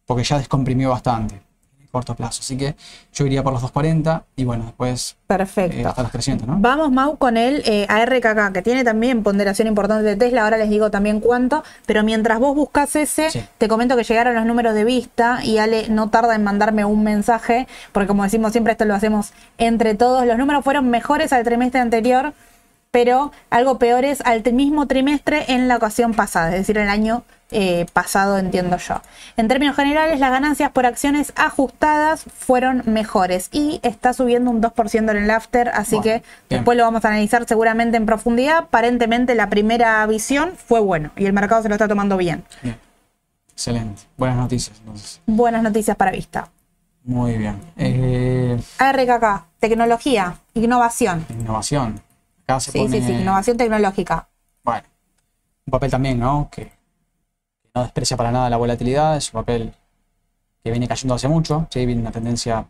porque 0.07 0.25
ya 0.25 0.39
descomprimió 0.39 0.91
bastante 0.91 1.41
en 1.81 1.87
corto 1.91 2.15
plazo. 2.15 2.41
Así 2.41 2.57
que 2.57 2.75
yo 3.13 3.27
iría 3.27 3.43
por 3.43 3.53
los 3.53 3.63
240 3.63 4.25
y 4.37 4.45
bueno, 4.45 4.65
después 4.65 5.17
Perfecto. 5.27 5.77
Eh, 5.79 5.87
hasta 5.87 6.03
los 6.03 6.13
300, 6.13 6.47
¿no? 6.47 6.57
Vamos, 6.59 6.91
Mau, 6.93 7.17
con 7.17 7.37
el 7.37 7.63
eh, 7.65 7.87
ARKK, 7.89 8.53
que 8.53 8.63
tiene 8.63 8.85
también 8.85 9.23
ponderación 9.23 9.69
importante 9.69 10.05
de 10.05 10.17
Tesla. 10.17 10.45
Ahora 10.45 10.59
les 10.59 10.69
digo 10.69 10.91
también 10.91 11.21
cuánto, 11.21 11.65
pero 11.87 12.03
mientras 12.03 12.39
vos 12.39 12.55
buscas 12.55 12.95
ese, 12.97 13.49
te 13.59 13.69
comento 13.69 13.97
que 13.97 14.05
llegaron 14.05 14.35
los 14.35 14.45
números 14.45 14.75
de 14.75 14.85
vista 14.85 15.41
y 15.43 15.59
Ale 15.59 15.89
no 15.89 16.11
tarda 16.11 16.35
en 16.35 16.45
mandarme 16.45 16.85
un 16.85 17.03
mensaje, 17.03 17.67
porque 17.93 18.09
como 18.09 18.25
decimos 18.25 18.53
siempre, 18.53 18.73
esto 18.73 18.85
lo 18.85 18.95
hacemos 18.95 19.33
entre 19.57 19.95
todos. 19.95 20.27
Los 20.27 20.37
números 20.37 20.65
fueron 20.65 20.91
mejores 20.91 21.33
al 21.33 21.45
trimestre 21.45 21.81
anterior 21.81 22.35
pero 22.93 23.33
algo 23.51 23.79
peor 23.79 24.05
es 24.05 24.21
al 24.21 24.45
mismo 24.53 24.87
trimestre 24.87 25.47
en 25.49 25.67
la 25.67 25.77
ocasión 25.77 26.15
pasada, 26.15 26.51
es 26.51 26.59
decir, 26.59 26.79
el 26.79 26.91
año 26.91 27.25
eh, 27.51 27.87
pasado, 27.93 28.39
entiendo 28.39 28.77
yo. 28.77 29.01
En 29.37 29.49
términos 29.49 29.77
generales, 29.77 30.21
las 30.21 30.31
ganancias 30.31 30.71
por 30.71 30.87
acciones 30.87 31.33
ajustadas 31.35 32.25
fueron 32.35 32.83
mejores 32.87 33.49
y 33.51 33.81
está 33.83 34.13
subiendo 34.13 34.51
un 34.51 34.63
2% 34.63 35.11
en 35.11 35.17
el 35.17 35.31
after, 35.31 35.71
así 35.71 36.01
que 36.01 36.23
después 36.49 36.77
lo 36.79 36.85
vamos 36.85 37.05
a 37.05 37.09
analizar 37.09 37.47
seguramente 37.47 37.97
en 37.97 38.07
profundidad. 38.07 38.59
Aparentemente 38.59 39.35
la 39.35 39.49
primera 39.49 40.07
visión 40.07 40.53
fue 40.57 40.81
bueno 40.81 41.11
y 41.17 41.25
el 41.25 41.33
mercado 41.33 41.63
se 41.63 41.69
lo 41.69 41.75
está 41.75 41.89
tomando 41.89 42.17
bien. 42.19 42.45
Excelente. 43.53 44.03
Buenas 44.17 44.37
noticias 44.37 44.79
entonces. 44.79 45.21
Buenas 45.27 45.63
noticias 45.63 45.97
para 45.97 46.11
vista. 46.11 46.51
Muy 47.05 47.37
bien. 47.37 47.59
Eh... 47.77 48.61
ARKK, 48.79 49.45
tecnología, 49.61 50.37
innovación. 50.55 51.27
Innovación 51.31 52.12
sí, 52.61 52.89
sí, 52.89 53.03
sí, 53.03 53.13
innovación 53.13 53.57
tecnológica. 53.57 54.29
Bueno, 54.63 54.87
un 55.67 55.71
papel 55.71 55.91
también, 55.91 56.19
¿no? 56.19 56.49
Que, 56.51 56.73
no 57.75 57.83
desprecia 57.83 58.17
para 58.17 58.31
nada 58.31 58.51
la 58.51 58.57
volatilidad, 58.57 59.17
es 59.17 59.33
un 59.33 59.41
papel 59.41 59.73
que 60.63 60.71
viene 60.71 60.87
cayendo 60.87 61.15
hace 61.15 61.29
mucho, 61.29 61.67
sí, 61.71 61.87
viene 61.87 62.03
una 62.03 62.13
tendencia, 62.13 62.67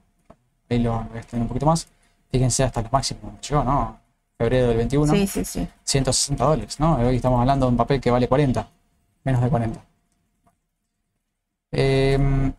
ahí 0.70 0.78
lo 0.78 0.92
voy 0.92 1.16
a 1.16 1.20
extender 1.20 1.42
un 1.42 1.48
poquito 1.48 1.66
más, 1.66 1.88
fíjense 2.30 2.62
hasta 2.62 2.82
los 2.82 2.92
máximos 2.92 3.32
llegó, 3.46 3.64
¿no? 3.64 4.02
febrero 4.42 4.68
del 4.68 4.76
21. 4.76 5.12
Sí, 5.12 5.26
sí, 5.26 5.44
sí. 5.44 5.68
160 5.84 6.44
dólares, 6.44 6.80
¿no? 6.80 6.96
Hoy 6.96 7.16
estamos 7.16 7.40
hablando 7.40 7.66
de 7.66 7.70
un 7.70 7.76
papel 7.76 8.00
que 8.00 8.10
vale 8.10 8.28
40, 8.28 8.68
menos 9.24 9.42
de 9.42 9.48
40. 9.48 9.80
Eh, 11.72 12.52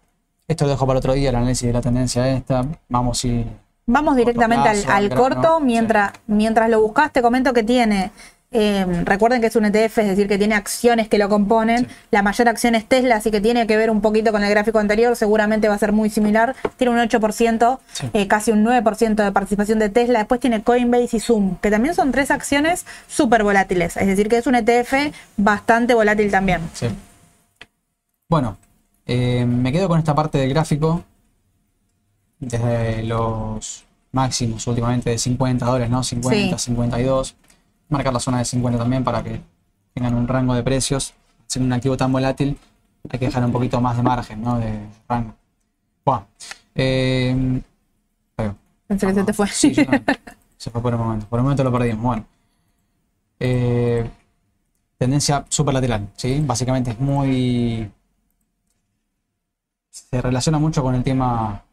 esto 0.48 0.66
lo 0.66 0.72
dejo 0.72 0.88
para 0.88 1.00
otro 1.00 1.14
día, 1.14 1.30
el 1.30 1.36
análisis 1.36 1.68
de 1.68 1.74
la 1.74 1.82
tendencia 1.82 2.28
esta. 2.30 2.66
Vamos 2.88 3.24
y 3.26 3.46
Vamos 3.86 4.16
directamente 4.16 4.70
plazo, 4.70 4.88
al, 4.88 4.92
al 4.92 5.04
al 5.04 5.10
grano, 5.10 5.22
corto. 5.22 5.58
sí. 5.60 5.64
Mientras, 5.66 6.12
mientras 6.28 6.70
lo 6.70 6.82
buscas, 6.82 7.12
te 7.12 7.22
comento 7.22 7.54
que 7.54 7.64
tiene. 7.64 8.12
eh, 8.56 8.86
recuerden 9.04 9.42
que 9.42 9.48
es 9.48 9.56
un 9.56 9.66
ETF, 9.66 9.98
es 9.98 10.08
decir, 10.10 10.28
que 10.28 10.38
tiene 10.38 10.54
acciones 10.54 11.08
que 11.10 11.18
lo 11.18 11.28
componen. 11.28 11.80
Sí. 11.80 11.88
La 12.12 12.22
mayor 12.22 12.48
acción 12.50 12.76
es 12.76 12.86
Tesla, 12.88 13.16
así 13.16 13.32
que 13.32 13.42
tiene 13.42 13.66
que 13.66 13.76
ver 13.78 13.90
un 13.90 14.00
poquito 14.00 14.32
con 14.32 14.44
el 14.44 14.50
gráfico 14.52 14.78
anterior. 14.78 15.16
Seguramente 15.16 15.68
va 15.70 15.74
a 15.74 15.80
ser 15.80 15.92
muy 15.92 16.12
similar. 16.12 16.56
Tiene 16.78 16.94
un 16.94 17.00
8%, 17.00 17.80
Sí. 17.92 18.10
eh, 18.14 18.28
casi 18.28 18.52
un 18.52 18.64
9% 18.64 19.24
de 19.24 19.32
participación 19.32 19.80
de 19.80 19.90
Tesla. 19.90 20.20
Después 20.20 20.40
tiene 20.40 20.62
Coinbase 20.62 21.18
y 21.18 21.20
Zoom, 21.20 21.56
que 21.62 21.72
también 21.72 21.96
son 21.96 22.12
tres 22.12 22.30
acciones 22.30 22.86
súper 23.08 23.44
volátiles. 23.44 23.98
Es 23.98 24.06
decir, 24.06 24.30
que 24.30 24.38
es 24.38 24.46
un 24.46 24.54
ETF 24.56 25.12
bastante 25.36 25.96
volátil 25.96 26.30
también. 26.30 26.62
Sí. 26.74 26.88
Bueno, 28.30 28.58
eh, 29.08 29.46
me 29.48 29.72
quedo 29.72 29.88
con 29.88 29.98
esta 30.00 30.14
parte 30.16 30.38
del 30.38 30.50
gráfico. 30.50 31.04
Desde 32.48 33.04
los 33.04 33.86
máximos 34.12 34.66
últimamente 34.68 35.10
de 35.10 35.18
50 35.18 35.66
dólares, 35.66 35.90
¿no? 35.90 36.04
50, 36.04 36.58
Sí. 36.58 36.66
52. 36.66 37.36
Marcar 37.90 38.14
la 38.14 38.20
zona 38.20 38.40
de 38.40 38.46
50 38.46 38.80
también 38.80 39.04
para 39.04 39.24
que 39.24 39.42
tengan 39.94 40.16
un 40.16 40.28
rango 40.28 40.54
de 40.54 40.64
precios. 40.64 41.14
Siendo 41.48 41.68
un 41.68 41.74
activo 41.74 41.98
tan 41.98 42.12
volátil, 42.12 42.58
hay 43.10 43.20
que 43.20 43.26
dejar 43.26 43.44
un 43.44 43.52
poquito 43.52 43.80
más 43.82 43.98
de 43.98 44.04
margen, 44.04 44.42
¿no? 44.42 44.58
De 44.60 44.88
rango. 45.08 45.36
Bueno, 46.06 46.28
eh. 46.76 47.62
Pensé 48.88 49.08
que 49.08 49.14
se 49.14 49.24
te 49.24 49.34
fue. 49.34 49.48
Sí, 49.48 49.74
yo 49.74 49.84
se 50.58 50.70
fue 50.70 50.82
por 50.82 50.94
un 50.94 51.02
momento. 51.02 51.26
Por 51.28 51.40
un 51.40 51.46
momento 51.46 51.64
lo 51.64 51.72
perdimos. 51.72 52.04
Bueno. 52.04 52.26
Eh, 53.40 54.10
tendencia 54.98 55.46
super 55.50 55.74
lateral, 55.74 56.10
¿sí? 56.16 56.42
Básicamente 56.46 56.92
es 56.92 57.00
muy. 57.00 57.92
Se 59.90 60.22
relaciona 60.22 60.60
mucho 60.60 60.82
con 60.82 60.96
el 60.96 61.04
tema 61.04 61.64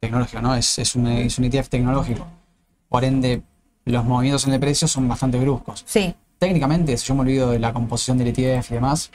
tecnológico, 0.00 0.40
¿no? 0.42 0.54
Es, 0.54 0.78
es, 0.78 0.94
un, 0.94 1.06
es 1.08 1.38
un 1.38 1.44
ETF 1.44 1.68
tecnológico. 1.68 2.26
Por 2.88 3.04
ende, 3.04 3.42
los 3.84 4.04
movimientos 4.04 4.46
en 4.46 4.52
el 4.54 4.60
precio 4.60 4.86
son 4.88 5.08
bastante 5.08 5.38
bruscos. 5.38 5.84
Sí, 5.86 6.14
Técnicamente, 6.38 6.96
si 6.96 7.04
yo 7.06 7.16
me 7.16 7.22
olvido 7.22 7.50
de 7.50 7.58
la 7.58 7.72
composición 7.72 8.16
del 8.16 8.28
ETF 8.28 8.70
y 8.70 8.74
demás, 8.74 9.10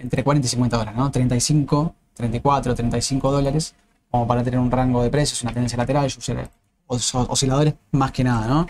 entre 0.00 0.24
40 0.24 0.46
y 0.46 0.50
50 0.50 0.76
dólares, 0.78 0.98
¿no? 0.98 1.08
35, 1.08 1.94
34, 2.14 2.74
35 2.74 3.30
dólares, 3.30 3.76
como 4.10 4.26
para 4.26 4.42
tener 4.42 4.58
un 4.58 4.68
rango 4.68 5.00
de 5.04 5.10
precios, 5.10 5.40
una 5.44 5.52
tendencia 5.52 5.78
lateral, 5.78 6.12
os- 6.88 7.14
osciladores 7.14 7.74
más 7.92 8.10
que 8.10 8.24
nada, 8.24 8.48
¿no? 8.48 8.66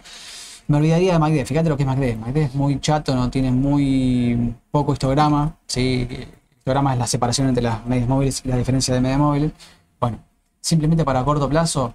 Me 0.69 0.77
olvidaría 0.77 1.15
de 1.15 1.19
MACD, 1.19 1.47
fíjate 1.47 1.71
lo 1.71 1.77
que 1.79 1.85
es 1.85 1.87
MACD. 1.87 2.17
MACD 2.19 2.37
es 2.37 2.55
muy 2.55 2.79
chato, 2.81 3.15
no 3.15 3.31
tiene 3.31 3.51
muy 3.51 4.55
poco 4.71 4.93
histograma, 4.93 5.57
¿sí? 5.67 6.07
Histograma 6.59 6.93
es 6.93 6.99
la 6.99 7.07
separación 7.07 7.49
entre 7.49 7.63
las 7.63 7.85
medias 7.87 8.07
móviles 8.09 8.43
y 8.45 8.49
la 8.49 8.59
diferencia 8.59 8.93
de 8.93 9.01
medias 9.01 9.19
móviles. 9.19 9.53
Bueno, 9.99 10.19
simplemente 10.65 11.05
para 11.05 11.23
corto 11.23 11.47
plazo, 11.47 11.95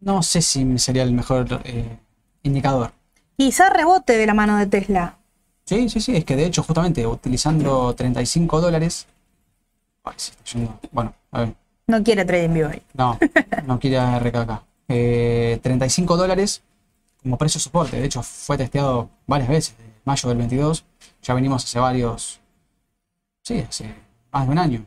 no 0.00 0.22
sé 0.22 0.40
si 0.40 0.78
sería 0.78 1.02
el 1.02 1.12
mejor 1.12 1.60
eh, 1.64 1.98
indicador. 2.44 2.92
quizá 3.36 3.70
rebote 3.70 4.16
de 4.16 4.24
la 4.24 4.34
mano 4.34 4.56
de 4.56 4.66
Tesla. 4.66 5.18
Sí, 5.64 5.88
sí, 5.88 6.00
sí, 6.00 6.16
es 6.16 6.24
que 6.24 6.36
de 6.36 6.46
hecho, 6.46 6.62
justamente 6.62 7.04
utilizando 7.06 7.92
35 7.94 8.60
dólares. 8.60 9.06
Ay, 10.04 10.14
se 10.16 10.30
está 10.30 10.44
yendo. 10.44 10.78
Bueno, 10.92 11.12
a 11.32 11.40
ver. 11.40 11.54
No 11.88 12.02
quiere 12.04 12.24
trading 12.24 12.54
view 12.54 12.68
hoy. 12.68 12.82
No, 12.94 13.18
no 13.66 13.80
quiere 13.80 13.98
RKK. 14.18 14.62
Eh, 14.88 15.58
35 15.62 16.16
dólares 16.16 16.62
como 17.20 17.36
precio 17.36 17.60
soporte. 17.60 17.98
De 17.98 18.04
hecho, 18.04 18.22
fue 18.22 18.56
testeado 18.56 19.10
varias 19.26 19.48
veces. 19.48 19.76
De 19.78 19.84
mayo 20.04 20.28
del 20.28 20.38
22. 20.38 20.84
Ya 21.22 21.34
venimos 21.34 21.64
hace 21.64 21.80
varios. 21.80 22.40
Sí, 23.42 23.58
hace 23.68 23.92
más 24.30 24.46
de 24.46 24.52
un 24.52 24.58
año. 24.58 24.86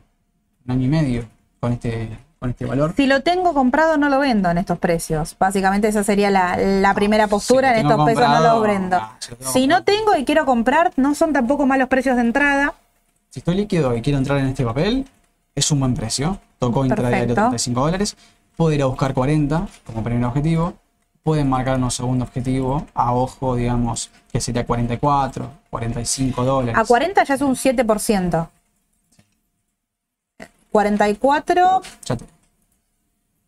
Un 0.64 0.70
año 0.70 0.86
y 0.86 0.88
medio 0.88 1.28
con 1.60 1.72
este, 1.72 2.25
con 2.38 2.50
este 2.50 2.64
valor. 2.64 2.94
Si 2.96 3.06
lo 3.06 3.22
tengo 3.22 3.54
comprado, 3.54 3.96
no 3.96 4.08
lo 4.08 4.18
vendo 4.18 4.50
en 4.50 4.58
estos 4.58 4.78
precios. 4.78 5.36
Básicamente 5.38 5.88
esa 5.88 6.04
sería 6.04 6.30
la, 6.30 6.56
la 6.56 6.94
primera 6.94 7.26
postura. 7.28 7.74
si 7.74 7.80
en 7.80 7.86
estos 7.86 8.04
precios 8.04 8.28
no 8.28 8.40
lo 8.40 8.60
vendo. 8.60 8.96
ah, 8.96 9.16
si 9.18 9.30
lo 9.30 9.36
tengo 9.36 9.52
Si 9.52 9.66
no 9.66 9.84
tengo 9.84 10.16
y 10.16 10.24
quiero 10.24 10.44
comprar, 10.46 10.92
no 10.96 11.14
son 11.14 11.32
tampoco 11.32 11.66
malos 11.66 11.88
precios 11.88 12.16
de 12.16 12.22
entrada. 12.22 12.74
Si 13.30 13.40
estoy 13.40 13.54
líquido 13.56 13.94
y 13.96 14.02
quiero 14.02 14.18
entrar 14.18 14.38
en 14.38 14.46
este 14.48 14.64
papel, 14.64 15.06
es 15.54 15.70
un 15.70 15.80
buen 15.80 15.94
precio. 15.94 16.38
Tocó 16.58 16.84
intradiario 16.84 17.34
Perfecto. 17.34 17.40
35 17.50 17.80
dólares. 17.80 18.16
Puede 18.56 18.76
ir 18.76 18.82
a 18.82 18.86
buscar 18.86 19.12
40 19.14 19.66
como 19.84 20.02
primer 20.02 20.24
objetivo. 20.24 20.74
Pueden 21.22 21.48
marcar 21.50 21.78
un 21.78 21.90
segundo 21.90 22.24
objetivo 22.24 22.86
a 22.94 23.12
ojo, 23.12 23.56
digamos, 23.56 24.10
que 24.32 24.40
sería 24.40 24.64
44, 24.64 25.50
45 25.70 26.44
dólares. 26.44 26.76
A 26.78 26.84
40 26.84 27.24
ya 27.24 27.34
es 27.34 27.40
un 27.40 27.54
7%. 27.56 28.48
44, 30.80 31.80
Ya, 32.04 32.16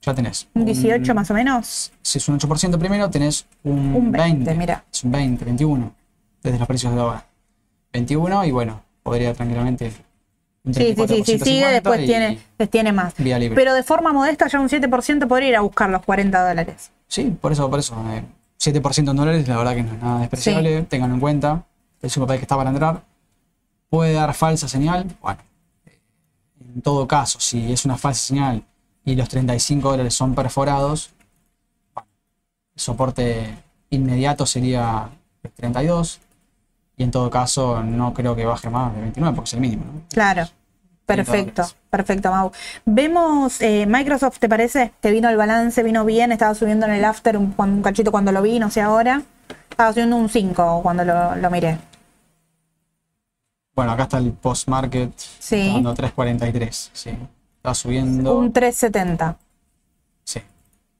ya 0.01 0.15
tenés. 0.15 0.49
un 0.55 0.65
18 0.65 1.13
un- 1.13 1.17
más 1.17 1.31
o 1.31 1.35
menos. 1.35 1.93
Si 2.01 2.17
es 2.17 2.27
un 2.29 2.39
8% 2.39 2.79
primero, 2.79 3.11
tenés 3.11 3.45
un, 3.65 3.95
Un 3.95 4.11
20, 4.13 4.45
20. 4.45 4.55
mira. 4.55 4.85
Es 4.91 5.05
un 5.05 5.11
20, 5.13 5.45
21. 5.45 5.93
Desde 6.43 6.59
los 6.59 6.67
precios 6.67 6.95
de 6.95 7.01
ahora. 7.03 7.27
21 7.93 8.45
y 8.47 8.51
bueno, 8.51 8.81
podría 9.03 9.35
tranquilamente. 9.35 9.91
Sí, 9.91 9.97
sí, 9.97 10.73
sí, 10.73 10.73
34, 10.95 11.17
si 11.17 11.25
sigue 11.25 11.39
150 11.45 11.71
después 11.73 12.01
y 12.01 12.07
tiene, 12.07 12.39
tiene 12.71 12.93
más. 12.93 13.15
Vía 13.19 13.39
libre. 13.39 13.57
Pero 13.57 13.75
de 13.75 13.83
forma 13.83 14.13
modesta 14.15 14.49
ya 14.49 14.59
un 14.61 14.69
7% 14.71 15.29
podría 15.29 15.49
ir 15.51 15.57
a 15.57 15.61
buscar 15.61 15.91
los 15.91 16.03
40 16.07 16.49
dólares. 16.49 16.91
Sí, 17.09 17.37
por 17.39 17.53
eso, 17.53 17.69
por 17.69 17.79
eso. 17.79 17.95
eh, 18.11 18.23
7% 18.59 19.11
en 19.11 19.17
dólares, 19.19 19.47
la 19.49 19.59
verdad 19.59 19.75
que 19.75 19.83
no 19.83 19.93
es 19.93 20.03
nada 20.03 20.21
despreciable. 20.21 20.83
Ténganlo 20.85 21.15
en 21.17 21.21
cuenta. 21.21 21.63
Es 22.01 22.17
un 22.17 22.23
papel 22.23 22.39
que 22.39 22.45
está 22.45 22.57
para 22.57 22.71
entrar. 22.71 23.03
Puede 23.91 24.15
dar 24.15 24.33
falsa 24.33 24.67
señal. 24.67 25.05
Bueno, 25.21 25.41
en 26.79 26.83
todo 26.83 27.09
caso, 27.09 27.41
si 27.41 27.73
es 27.73 27.85
una 27.85 27.99
falsa 27.99 28.29
señal 28.29 28.63
y 29.05 29.17
los 29.17 29.29
35 29.29 29.91
dólares 29.91 30.15
son 30.15 30.37
perforados, 30.37 31.11
bueno, 31.93 32.09
el 32.73 32.81
soporte 32.81 33.59
inmediato 33.91 34.47
sería 34.47 35.11
el 35.43 35.51
32. 35.51 36.21
Y 36.97 37.03
en 37.03 37.11
todo 37.11 37.31
caso, 37.31 37.83
no 37.83 38.15
creo 38.15 38.37
que 38.37 38.45
baje 38.45 38.71
más 38.71 38.95
de 38.95 39.01
29 39.01 39.35
porque 39.35 39.49
es 39.49 39.55
el 39.55 39.61
mínimo. 39.61 39.87
¿no? 39.87 40.03
Claro. 40.09 40.45
30 41.07 41.33
Perfecto, 41.33 41.63
perfecto, 41.91 42.31
Mau. 42.31 42.53
Vemos 42.85 43.61
eh, 43.61 43.85
Microsoft, 43.87 44.39
¿te 44.39 44.49
parece? 44.49 44.93
Que 45.01 45.11
vino 45.11 45.29
el 45.29 45.37
balance, 45.37 45.83
vino 45.83 46.05
bien, 46.05 46.31
estaba 46.31 46.55
subiendo 46.55 46.87
en 46.87 46.93
el 46.93 47.05
after 47.05 47.37
un, 47.39 47.55
un 47.57 47.83
cachito 47.83 48.13
cuando 48.13 48.31
lo 48.31 48.41
vi, 48.41 48.61
no 48.61 48.71
sé 48.71 48.83
ahora. 48.83 49.23
Estaba 49.69 49.93
subiendo 49.93 50.15
un 50.15 50.29
5 50.29 50.81
cuando 50.85 51.05
lo, 51.05 51.35
lo 51.35 51.51
miré. 51.51 51.77
Bueno, 53.79 53.93
acá 53.93 54.03
está 54.03 54.19
el 54.19 54.33
post-market. 54.33 55.13
Sí. 55.39 55.71
Dando 55.73 55.95
3.43. 55.95 56.91
Sí. 56.93 57.11
Está 57.59 57.75
subiendo. 57.75 58.37
Un 58.37 58.53
370, 58.53 59.37
Sí. 60.25 60.41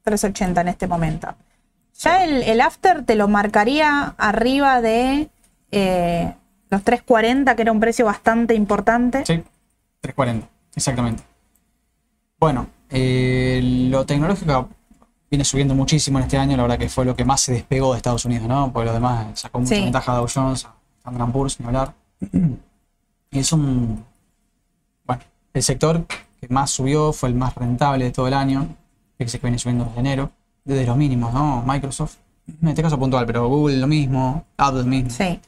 380 0.03 0.61
en 0.61 0.67
este 0.69 0.87
momento. 0.87 1.27
Ya 1.99 2.23
el, 2.23 2.41
el 2.41 2.61
after 2.61 3.03
te 3.03 3.15
lo 3.15 3.27
marcaría 3.27 4.15
arriba 4.17 4.79
de 4.79 5.29
eh, 5.71 6.33
los 6.69 6.81
340, 6.85 7.53
que 7.57 7.61
era 7.63 7.73
un 7.73 7.81
precio 7.81 8.05
bastante 8.05 8.53
importante. 8.55 9.25
Sí, 9.25 9.43
340, 9.99 10.47
exactamente. 10.73 11.23
Bueno, 12.39 12.67
eh, 12.89 13.59
lo 13.91 14.05
tecnológico 14.05 14.69
viene 15.29 15.43
subiendo 15.43 15.75
muchísimo 15.75 16.17
en 16.19 16.23
este 16.23 16.37
año, 16.37 16.55
la 16.55 16.63
verdad 16.63 16.77
que 16.79 16.87
fue 16.87 17.03
lo 17.03 17.13
que 17.13 17.25
más 17.25 17.41
se 17.41 17.51
despegó 17.51 17.91
de 17.91 17.97
Estados 17.97 18.23
Unidos, 18.23 18.47
¿no? 18.47 18.71
Porque 18.71 18.85
lo 18.87 18.93
demás 18.93 19.37
sacó 19.37 19.59
mucha 19.59 19.75
Sí. 19.75 19.81
ventaja 19.81 20.13
a 20.13 20.15
Dow 20.15 20.27
Jones, 20.33 20.63
a 20.63 20.73
Standard 20.99 21.31
Poor's, 21.33 21.59
ni 21.59 21.65
hablar. 21.65 21.93
Es 23.31 23.51
un... 23.53 24.03
Bueno, 25.05 25.23
el 25.53 25.63
sector 25.63 26.05
que 26.39 26.47
más 26.49 26.71
subió 26.71 27.13
fue 27.13 27.29
el 27.29 27.35
más 27.35 27.55
rentable 27.55 28.05
de 28.05 28.11
todo 28.11 28.27
el 28.27 28.33
año, 28.33 28.67
que 29.17 29.27
se 29.27 29.37
viene 29.39 29.59
subiendo 29.59 29.85
desde 29.85 29.99
enero, 29.99 30.31
desde 30.63 30.85
los 30.85 30.97
mínimos, 30.97 31.33
¿no? 31.33 31.63
Microsoft, 31.65 32.15
en 32.61 32.67
este 32.69 32.81
caso 32.81 32.97
puntual, 32.97 33.25
pero 33.25 33.47
Google 33.47 33.77
lo 33.77 33.87
mismo, 33.87 34.45
Apple 34.57 34.83
mismo. 34.83 35.09
Sí. 35.09 35.39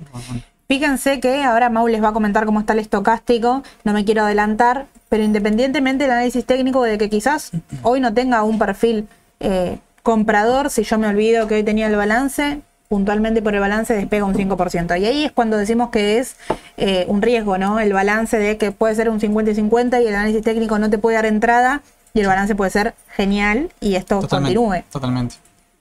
Fíjense 0.68 1.20
que 1.20 1.44
ahora 1.44 1.70
Mau 1.70 1.88
les 1.88 2.02
va 2.02 2.10
a 2.10 2.14
comentar 2.14 2.46
cómo 2.46 2.60
está 2.60 2.74
el 2.74 2.80
estocástico, 2.80 3.64
no 3.84 3.94
me 3.94 4.06
quiero 4.06 4.24
adelantar, 4.24 4.88
pero 5.10 5.24
independientemente 5.24 6.06
del 6.06 6.12
análisis 6.12 6.46
técnico 6.46 6.84
de 6.84 6.98
que 6.98 7.10
quizás 7.10 7.52
hoy 7.82 8.00
no 8.00 8.14
tenga 8.14 8.44
un 8.44 8.58
perfil 8.58 9.08
eh, 9.40 9.80
comprador, 10.04 10.70
si 10.70 10.84
yo 10.84 10.98
me 10.98 11.08
olvido 11.08 11.48
que 11.48 11.56
hoy 11.56 11.64
tenía 11.64 11.88
el 11.88 11.96
balance, 11.96 12.62
puntualmente 12.92 13.42
por 13.42 13.54
el 13.56 13.62
balance 13.62 13.94
despega 13.94 14.26
un 14.26 14.34
5%. 14.34 15.00
Y 15.00 15.06
ahí 15.06 15.24
es 15.24 15.32
cuando 15.32 15.56
decimos 15.56 15.92
que 15.92 16.18
es 16.18 16.36
eh, 16.76 17.06
un 17.08 17.22
riesgo, 17.22 17.58
¿no? 17.58 17.80
El 17.80 17.94
balance 17.94 18.38
de 18.38 18.58
que 18.58 18.74
puede 18.74 18.96
ser 18.96 19.08
un 19.08 19.22
50 19.22 19.50
y 19.52 19.56
50 19.56 20.02
y 20.02 20.08
el 20.08 20.14
análisis 20.14 20.44
técnico 20.44 20.78
no 20.78 20.90
te 20.90 20.98
puede 20.98 21.16
dar 21.16 21.26
entrada 21.26 21.84
y 22.14 22.20
el 22.20 22.28
balance 22.28 22.54
puede 22.54 22.70
ser 22.70 22.94
genial 23.16 23.72
y 23.80 23.96
esto 23.96 24.20
Totalmente, 24.20 24.58
continúe. 24.58 24.84
Totalmente. 24.92 25.36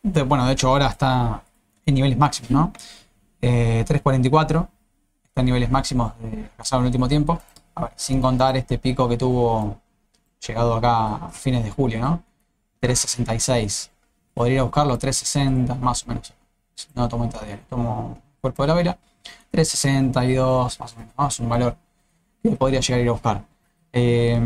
De- 0.04 0.22
bueno, 0.22 0.46
de 0.46 0.52
hecho 0.52 0.68
ahora 0.68 0.86
está 0.86 1.42
en 1.84 1.94
niveles 1.96 2.16
máximos, 2.16 2.50
¿no? 2.52 2.72
Eh, 3.42 3.84
3.44 3.88 4.68
está 5.24 5.40
en 5.40 5.46
niveles 5.46 5.68
máximos 5.68 6.12
de 6.20 6.44
pasado 6.56 6.82
el 6.82 6.86
último 6.86 7.08
tiempo. 7.08 7.40
A 7.74 7.82
ver, 7.82 7.90
sin 7.96 8.20
contar 8.22 8.56
este 8.56 8.78
pico 8.78 9.08
que 9.08 9.16
tuvo 9.16 9.78
llegado 10.46 10.76
acá 10.76 11.16
a 11.26 11.28
fines 11.30 11.64
de 11.64 11.70
julio, 11.72 11.98
¿no? 11.98 12.22
3.66. 12.80 13.88
Podría 14.32 14.54
ir 14.54 14.61
a 14.61 14.62
buscarlo 14.62 14.96
3.60 14.96 15.76
más 15.80 16.04
o 16.04 16.06
menos. 16.06 16.32
No 16.95 17.09
tomo 17.09 17.25
intraday, 17.25 17.59
tomo 17.68 18.18
cuerpo 18.41 18.62
de 18.62 18.68
la 18.68 18.75
vela. 18.75 18.99
362 19.51 20.81
más 20.81 20.93
o 20.93 20.97
menos, 20.97 21.14
¿no? 21.18 21.29
es 21.29 21.41
un 21.41 21.49
valor 21.49 21.77
que 22.43 22.51
podría 22.51 22.81
llegar 22.81 23.01
a 23.01 23.03
ir 23.03 23.09
a 23.09 23.12
buscar. 23.12 23.43
Eh, 23.93 24.41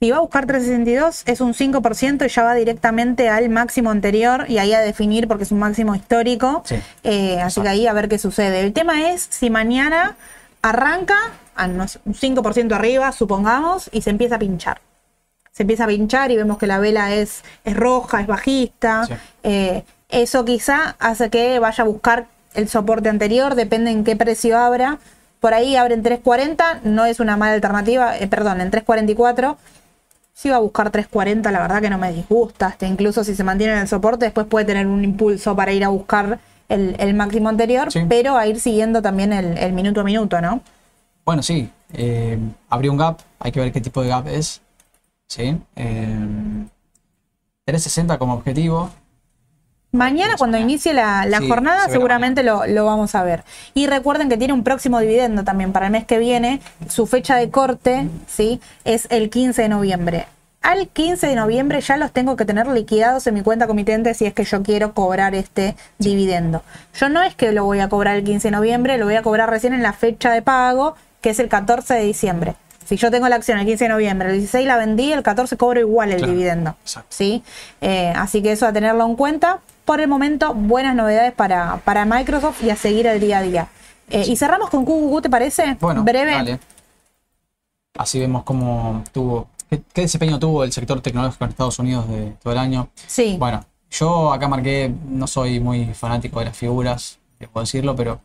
Si 0.00 0.10
va 0.10 0.18
a 0.18 0.20
buscar 0.20 0.46
362 0.46 1.22
es 1.26 1.40
un 1.40 1.54
5% 1.54 2.26
y 2.26 2.28
ya 2.28 2.42
va 2.44 2.54
directamente 2.54 3.28
al 3.28 3.48
máximo 3.48 3.90
anterior 3.90 4.44
y 4.48 4.58
ahí 4.58 4.72
a 4.72 4.80
definir 4.80 5.26
porque 5.26 5.44
es 5.44 5.52
un 5.52 5.58
máximo 5.58 5.94
histórico. 5.94 6.62
Sí. 6.64 6.76
Eh, 7.02 7.40
así 7.40 7.60
que 7.60 7.68
ahí 7.68 7.86
a 7.86 7.92
ver 7.92 8.08
qué 8.08 8.18
sucede. 8.18 8.60
El 8.60 8.72
tema 8.72 9.10
es 9.10 9.26
si 9.30 9.50
mañana 9.50 10.16
arranca 10.62 11.16
a 11.56 11.88
sé, 11.88 11.98
un 12.04 12.14
5% 12.14 12.72
arriba, 12.72 13.10
supongamos, 13.12 13.90
y 13.92 14.02
se 14.02 14.10
empieza 14.10 14.36
a 14.36 14.38
pinchar. 14.38 14.80
Se 15.50 15.64
empieza 15.64 15.84
a 15.84 15.88
pinchar 15.88 16.30
y 16.30 16.36
vemos 16.36 16.56
que 16.58 16.68
la 16.68 16.78
vela 16.78 17.14
es, 17.14 17.42
es 17.64 17.76
roja, 17.76 18.20
es 18.20 18.28
bajista. 18.28 19.06
Sí. 19.06 19.14
Eh, 19.42 19.84
eso 20.08 20.44
quizá 20.44 20.96
hace 20.98 21.30
que 21.30 21.58
vaya 21.58 21.84
a 21.84 21.86
buscar 21.86 22.26
el 22.54 22.68
soporte 22.68 23.08
anterior, 23.08 23.54
depende 23.54 23.90
en 23.90 24.04
qué 24.04 24.16
precio 24.16 24.58
abra. 24.58 24.98
Por 25.40 25.54
ahí 25.54 25.76
abre 25.76 25.94
en 25.94 26.02
3.40, 26.02 26.80
no 26.82 27.04
es 27.04 27.20
una 27.20 27.36
mala 27.36 27.54
alternativa, 27.54 28.18
eh, 28.18 28.26
perdón, 28.26 28.60
en 28.60 28.70
3.44. 28.72 29.56
Si 30.32 30.48
va 30.50 30.56
a 30.56 30.60
buscar 30.60 30.90
3.40, 30.90 31.50
la 31.52 31.60
verdad 31.60 31.80
que 31.80 31.90
no 31.90 31.98
me 31.98 32.12
disgusta. 32.12 32.66
Hasta 32.68 32.86
incluso 32.86 33.22
si 33.24 33.34
se 33.34 33.44
mantiene 33.44 33.74
en 33.74 33.80
el 33.80 33.88
soporte, 33.88 34.24
después 34.24 34.46
puede 34.46 34.64
tener 34.66 34.86
un 34.86 35.04
impulso 35.04 35.54
para 35.54 35.72
ir 35.72 35.84
a 35.84 35.88
buscar 35.88 36.38
el, 36.68 36.96
el 36.98 37.14
máximo 37.14 37.48
anterior, 37.48 37.90
Sí. 37.92 38.00
pero 38.08 38.36
a 38.36 38.46
ir 38.46 38.58
siguiendo 38.60 39.00
también 39.02 39.32
el, 39.32 39.56
el 39.58 39.72
minuto 39.72 40.00
a 40.00 40.04
minuto, 40.04 40.40
¿no? 40.40 40.60
Bueno, 41.24 41.42
sí, 41.42 41.70
eh, 41.92 42.38
abrió 42.68 42.90
un 42.92 42.98
gap, 42.98 43.18
hay 43.38 43.52
que 43.52 43.60
ver 43.60 43.72
qué 43.72 43.80
tipo 43.80 44.02
de 44.02 44.08
gap 44.08 44.26
es. 44.28 44.60
¿sí? 45.28 45.56
Eh, 45.76 46.18
360 47.64 48.18
como 48.18 48.34
objetivo. 48.34 48.90
Mañana 49.90 50.34
cuando 50.36 50.58
inicie 50.58 50.92
la, 50.92 51.24
la 51.24 51.38
Sí, 51.38 51.48
jornada 51.48 51.86
se 51.86 51.92
seguramente 51.92 52.42
lo, 52.42 52.66
lo 52.66 52.84
vamos 52.84 53.14
a 53.14 53.22
ver. 53.22 53.42
Y 53.72 53.86
recuerden 53.86 54.28
que 54.28 54.36
tiene 54.36 54.52
un 54.52 54.62
próximo 54.62 55.00
dividendo 55.00 55.44
también 55.44 55.72
para 55.72 55.86
el 55.86 55.92
mes 55.92 56.04
que 56.04 56.18
viene. 56.18 56.60
Su 56.88 57.06
fecha 57.06 57.36
de 57.36 57.48
corte 57.50 58.06
¿sí? 58.26 58.60
es 58.84 59.06
el 59.10 59.30
15 59.30 59.62
de 59.62 59.68
noviembre. 59.70 60.26
Al 60.60 60.88
15 60.88 61.28
de 61.28 61.36
noviembre 61.36 61.80
ya 61.80 61.96
los 61.96 62.12
tengo 62.12 62.36
que 62.36 62.44
tener 62.44 62.66
liquidados 62.66 63.26
en 63.28 63.34
mi 63.34 63.42
cuenta 63.42 63.66
comitente 63.66 64.12
si 64.12 64.26
es 64.26 64.34
que 64.34 64.44
yo 64.44 64.62
quiero 64.62 64.92
cobrar 64.92 65.34
este 65.34 65.74
dividendo. 65.98 66.62
Yo 66.98 67.08
no 67.08 67.22
es 67.22 67.34
que 67.34 67.52
lo 67.52 67.64
voy 67.64 67.78
a 67.80 67.88
cobrar 67.88 68.16
el 68.16 68.24
15 68.24 68.48
de 68.48 68.52
noviembre, 68.52 68.98
lo 68.98 69.06
voy 69.06 69.14
a 69.14 69.22
cobrar 69.22 69.48
recién 69.48 69.72
en 69.72 69.82
la 69.82 69.92
fecha 69.94 70.30
de 70.32 70.42
pago, 70.42 70.96
que 71.22 71.30
es 71.30 71.38
el 71.38 71.48
14 71.48 71.94
de 71.94 72.02
diciembre. 72.02 72.56
Si 72.84 72.96
yo 72.96 73.10
tengo 73.10 73.28
la 73.28 73.36
acción 73.36 73.58
el 73.58 73.66
15 73.66 73.84
de 73.84 73.88
noviembre, 73.90 74.28
el 74.30 74.34
16 74.38 74.66
la 74.66 74.76
vendí, 74.76 75.12
el 75.12 75.22
14 75.22 75.56
cobro 75.56 75.78
igual 75.80 76.10
el 76.10 76.18
Claro, 76.18 76.32
dividendo. 76.32 76.76
exacto. 76.82 77.08
¿sí? 77.10 77.42
Eh, 77.80 78.12
así 78.16 78.42
que 78.42 78.52
eso 78.52 78.66
a 78.66 78.72
tenerlo 78.72 79.06
en 79.06 79.14
cuenta. 79.14 79.60
Por 79.88 80.02
el 80.02 80.08
momento, 80.08 80.52
buenas 80.52 80.94
novedades 80.94 81.32
para, 81.32 81.78
para 81.78 82.04
Microsoft 82.04 82.62
y 82.62 82.68
a 82.68 82.76
seguir 82.76 83.06
el 83.06 83.18
día 83.20 83.38
a 83.38 83.40
día. 83.42 83.68
Eh, 84.10 84.22
Y 84.28 84.36
cerramos 84.36 84.68
con 84.68 84.84
QQQ, 84.84 85.22
¿te 85.22 85.30
parece? 85.30 85.78
Bueno, 85.80 86.04
Breve. 86.04 86.30
dale. 86.30 86.60
Así 87.96 88.20
vemos 88.20 88.42
cómo 88.42 89.02
tuvo, 89.12 89.48
qué, 89.70 89.80
qué 89.94 90.02
desempeño 90.02 90.38
tuvo 90.38 90.62
el 90.62 90.72
sector 90.72 91.00
tecnológico 91.00 91.42
en 91.44 91.50
Estados 91.52 91.78
Unidos 91.78 92.06
de 92.06 92.32
todo 92.42 92.52
el 92.52 92.58
año. 92.58 92.90
Sí. 93.06 93.36
Bueno, 93.38 93.64
yo 93.90 94.30
acá 94.30 94.46
marqué, 94.46 94.92
no 95.08 95.26
soy 95.26 95.58
muy 95.58 95.86
fanático 95.94 96.38
de 96.40 96.44
las 96.44 96.56
figuras, 96.58 97.18
debo 97.40 97.58
decirlo, 97.60 97.96
pero 97.96 98.20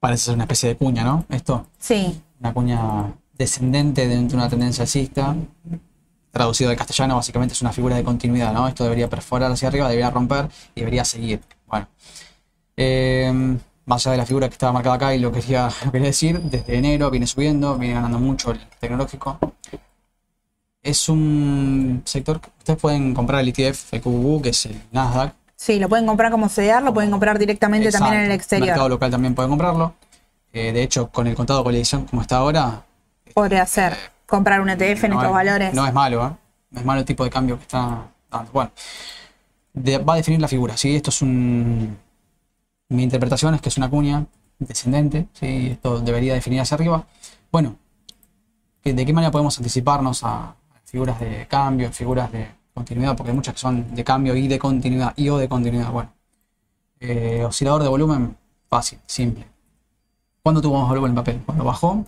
parece 0.00 0.24
ser 0.24 0.34
una 0.34 0.42
especie 0.42 0.70
de 0.70 0.76
cuña, 0.76 1.04
¿no? 1.04 1.24
Esto, 1.28 1.68
Sí. 1.78 2.20
una 2.40 2.52
cuña 2.52 3.12
descendente 3.38 4.08
dentro 4.08 4.38
de 4.38 4.42
una 4.42 4.50
tendencia 4.50 4.82
alcista. 4.82 5.36
Traducido 6.30 6.70
al 6.70 6.76
castellano, 6.76 7.16
básicamente 7.16 7.54
es 7.54 7.62
una 7.62 7.72
figura 7.72 7.96
de 7.96 8.04
continuidad, 8.04 8.52
¿no? 8.52 8.68
Esto 8.68 8.84
debería 8.84 9.08
perforar 9.08 9.50
hacia 9.50 9.68
arriba, 9.68 9.88
debería 9.88 10.10
romper 10.10 10.48
y 10.74 10.80
debería 10.80 11.04
seguir. 11.04 11.40
Bueno, 11.66 11.88
eh, 12.76 13.58
más 13.84 14.06
allá 14.06 14.12
de 14.12 14.18
la 14.18 14.26
figura 14.26 14.48
que 14.48 14.52
estaba 14.52 14.72
marcada 14.72 14.94
acá 14.94 15.14
y 15.14 15.18
lo 15.18 15.32
que 15.32 15.40
quería, 15.40 15.68
lo 15.84 15.92
quería 15.92 16.06
decir, 16.06 16.40
desde 16.40 16.76
enero 16.76 17.10
viene 17.10 17.26
subiendo, 17.26 17.76
viene 17.76 17.94
ganando 17.94 18.18
mucho 18.18 18.52
el 18.52 18.60
tecnológico. 18.78 19.38
Es 20.82 21.08
un 21.08 22.02
sector 22.06 22.40
que 22.40 22.48
ustedes 22.58 22.78
pueden 22.78 23.12
comprar 23.12 23.40
el 23.40 23.48
ETF, 23.48 23.92
el 23.94 24.00
QQQ, 24.00 24.42
que 24.42 24.48
es 24.50 24.66
el 24.66 24.80
Nasdaq. 24.92 25.34
Sí, 25.56 25.78
lo 25.78 25.90
pueden 25.90 26.06
comprar 26.06 26.30
como 26.30 26.48
CDR, 26.48 26.82
lo 26.82 26.94
pueden 26.94 27.10
comprar 27.10 27.38
directamente 27.38 27.90
también 27.90 28.14
en 28.14 28.24
el 28.26 28.32
exterior. 28.32 28.68
mercado 28.68 28.88
local 28.88 29.10
también 29.10 29.34
pueden 29.34 29.50
comprarlo. 29.50 29.94
Eh, 30.52 30.72
de 30.72 30.82
hecho, 30.82 31.08
con 31.08 31.26
el 31.26 31.34
contado 31.34 31.62
con 31.62 31.72
la 31.72 31.78
edición 31.78 32.06
como 32.06 32.22
está 32.22 32.38
ahora, 32.38 32.82
Podría 33.34 33.66
ser 33.66 33.96
comprar 34.30 34.60
un 34.62 34.70
ETF 34.70 35.04
en 35.04 35.10
no 35.10 35.16
estos 35.16 35.26
es, 35.26 35.32
valores. 35.34 35.74
No 35.74 35.86
es 35.86 35.92
malo, 35.92 36.26
¿eh? 36.26 36.30
No 36.70 36.80
es 36.80 36.86
malo 36.86 37.00
el 37.00 37.06
tipo 37.06 37.24
de 37.24 37.30
cambio 37.30 37.56
que 37.56 37.62
está 37.62 38.06
dando. 38.30 38.50
Bueno, 38.52 38.70
de- 39.74 39.98
va 39.98 40.14
a 40.14 40.16
definir 40.16 40.40
la 40.40 40.48
figura, 40.48 40.76
¿sí? 40.76 40.94
Esto 40.96 41.10
es 41.10 41.20
un... 41.20 41.98
Mi 42.88 43.02
interpretación 43.02 43.54
es 43.54 43.60
que 43.60 43.68
es 43.68 43.76
una 43.76 43.90
cuña 43.90 44.24
descendente, 44.58 45.26
¿sí? 45.32 45.68
Esto 45.72 46.00
debería 46.00 46.34
definir 46.34 46.60
hacia 46.60 46.76
arriba. 46.76 47.04
Bueno, 47.52 47.76
¿que- 48.82 48.94
¿de 48.94 49.04
qué 49.04 49.12
manera 49.12 49.30
podemos 49.30 49.56
anticiparnos 49.58 50.22
a 50.24 50.54
figuras 50.84 51.18
de 51.20 51.46
cambio, 51.48 51.92
figuras 51.92 52.30
de 52.32 52.46
continuidad? 52.72 53.16
Porque 53.16 53.30
hay 53.30 53.36
muchas 53.36 53.54
que 53.54 53.60
son 53.60 53.94
de 53.94 54.04
cambio 54.04 54.34
y 54.36 54.48
de 54.48 54.58
continuidad, 54.58 55.12
y 55.16 55.28
o 55.28 55.38
de 55.38 55.48
continuidad. 55.48 55.90
Bueno, 55.92 56.10
eh, 57.00 57.44
oscilador 57.44 57.82
de 57.82 57.88
volumen, 57.88 58.36
fácil, 58.68 58.98
simple. 59.06 59.46
¿Cuándo 60.42 60.60
tuvo 60.62 60.78
más 60.80 60.88
volumen 60.88 61.10
el 61.10 61.14
papel? 61.16 61.40
¿Cuando 61.44 61.64
bajó 61.64 62.04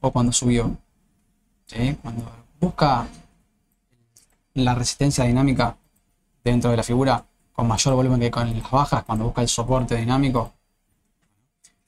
o 0.00 0.10
cuando 0.10 0.32
subió? 0.32 0.76
¿Sí? 1.68 1.96
Cuando 2.02 2.24
busca 2.58 3.06
la 4.54 4.74
resistencia 4.74 5.24
dinámica 5.24 5.76
dentro 6.42 6.70
de 6.70 6.76
la 6.78 6.82
figura 6.82 7.24
con 7.52 7.68
mayor 7.68 7.94
volumen 7.94 8.20
que 8.20 8.30
con 8.30 8.52
las 8.58 8.70
bajas, 8.70 9.04
cuando 9.04 9.26
busca 9.26 9.42
el 9.42 9.48
soporte 9.48 9.96
dinámico, 9.96 10.52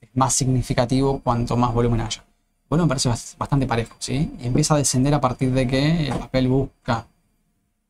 es 0.01 0.11
más 0.15 0.35
significativo 0.35 1.21
cuanto 1.21 1.57
más 1.57 1.73
volumen 1.73 2.03
haya. 2.03 2.21
El 2.23 2.69
volumen 2.69 2.89
parece 2.89 3.09
bas- 3.09 3.37
bastante 3.39 3.67
parejo, 3.67 3.97
¿sí? 3.99 4.31
Y 4.41 4.47
empieza 4.47 4.75
a 4.75 4.79
descender 4.79 5.15
a 5.15 5.21
partir 5.21 5.51
de 5.53 5.67
que 5.67 6.09
el 6.09 6.19
papel 6.19 6.49
busca 6.49 7.07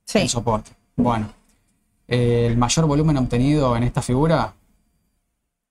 Sí. 0.05 0.19
el 0.19 0.29
soporte. 0.29 0.71
Bueno, 0.97 1.29
el 2.07 2.57
mayor 2.57 2.87
volumen 2.87 3.17
obtenido 3.17 3.77
en 3.77 3.83
esta 3.83 4.01
figura 4.03 4.55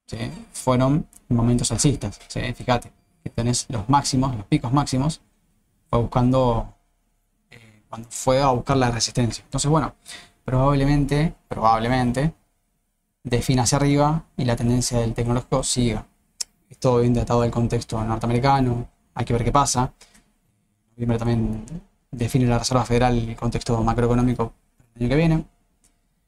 ¿sí? 0.08 0.18
fueron 0.52 1.08
momentos 1.30 1.72
alcistas. 1.72 2.20
¿sí? 2.28 2.42
Fíjate, 2.54 2.92
que 3.24 3.30
tenés 3.30 3.66
los 3.70 3.88
máximos, 3.90 4.36
los 4.36 4.46
picos 4.46 4.72
máximos, 4.74 5.22
fue 5.90 6.00
buscando 6.00 6.76
eh, 7.52 7.84
cuando 7.90 8.08
fue 8.12 8.42
a 8.42 8.52
buscar 8.52 8.78
la 8.78 8.92
resistencia. 8.92 9.44
Entonces, 9.44 9.70
bueno, 9.70 9.96
probablemente, 10.46 11.34
probablemente, 11.48 12.34
defina 13.24 13.64
hacia 13.64 13.78
arriba 13.78 14.26
y 14.38 14.46
la 14.46 14.56
tendencia 14.56 15.00
del 15.00 15.14
tecnológico 15.14 15.64
siga. 15.64 16.06
Esto 16.70 17.00
bien 17.00 17.14
tratado 17.14 17.42
del 17.42 17.52
contexto 17.52 18.04
norteamericano, 18.04 18.88
hay 19.16 19.26
que 19.26 19.34
ver 19.34 19.44
qué 19.44 19.52
pasa. 19.52 19.92
Noviembre 20.96 21.18
también 21.18 21.66
define 22.12 22.46
la 22.46 22.60
Reserva 22.60 22.86
Federal 22.86 23.18
el 23.18 23.36
contexto 23.36 23.82
macroeconómico 23.84 24.54
el 24.96 25.02
año 25.04 25.10
que 25.10 25.16
viene. 25.16 25.46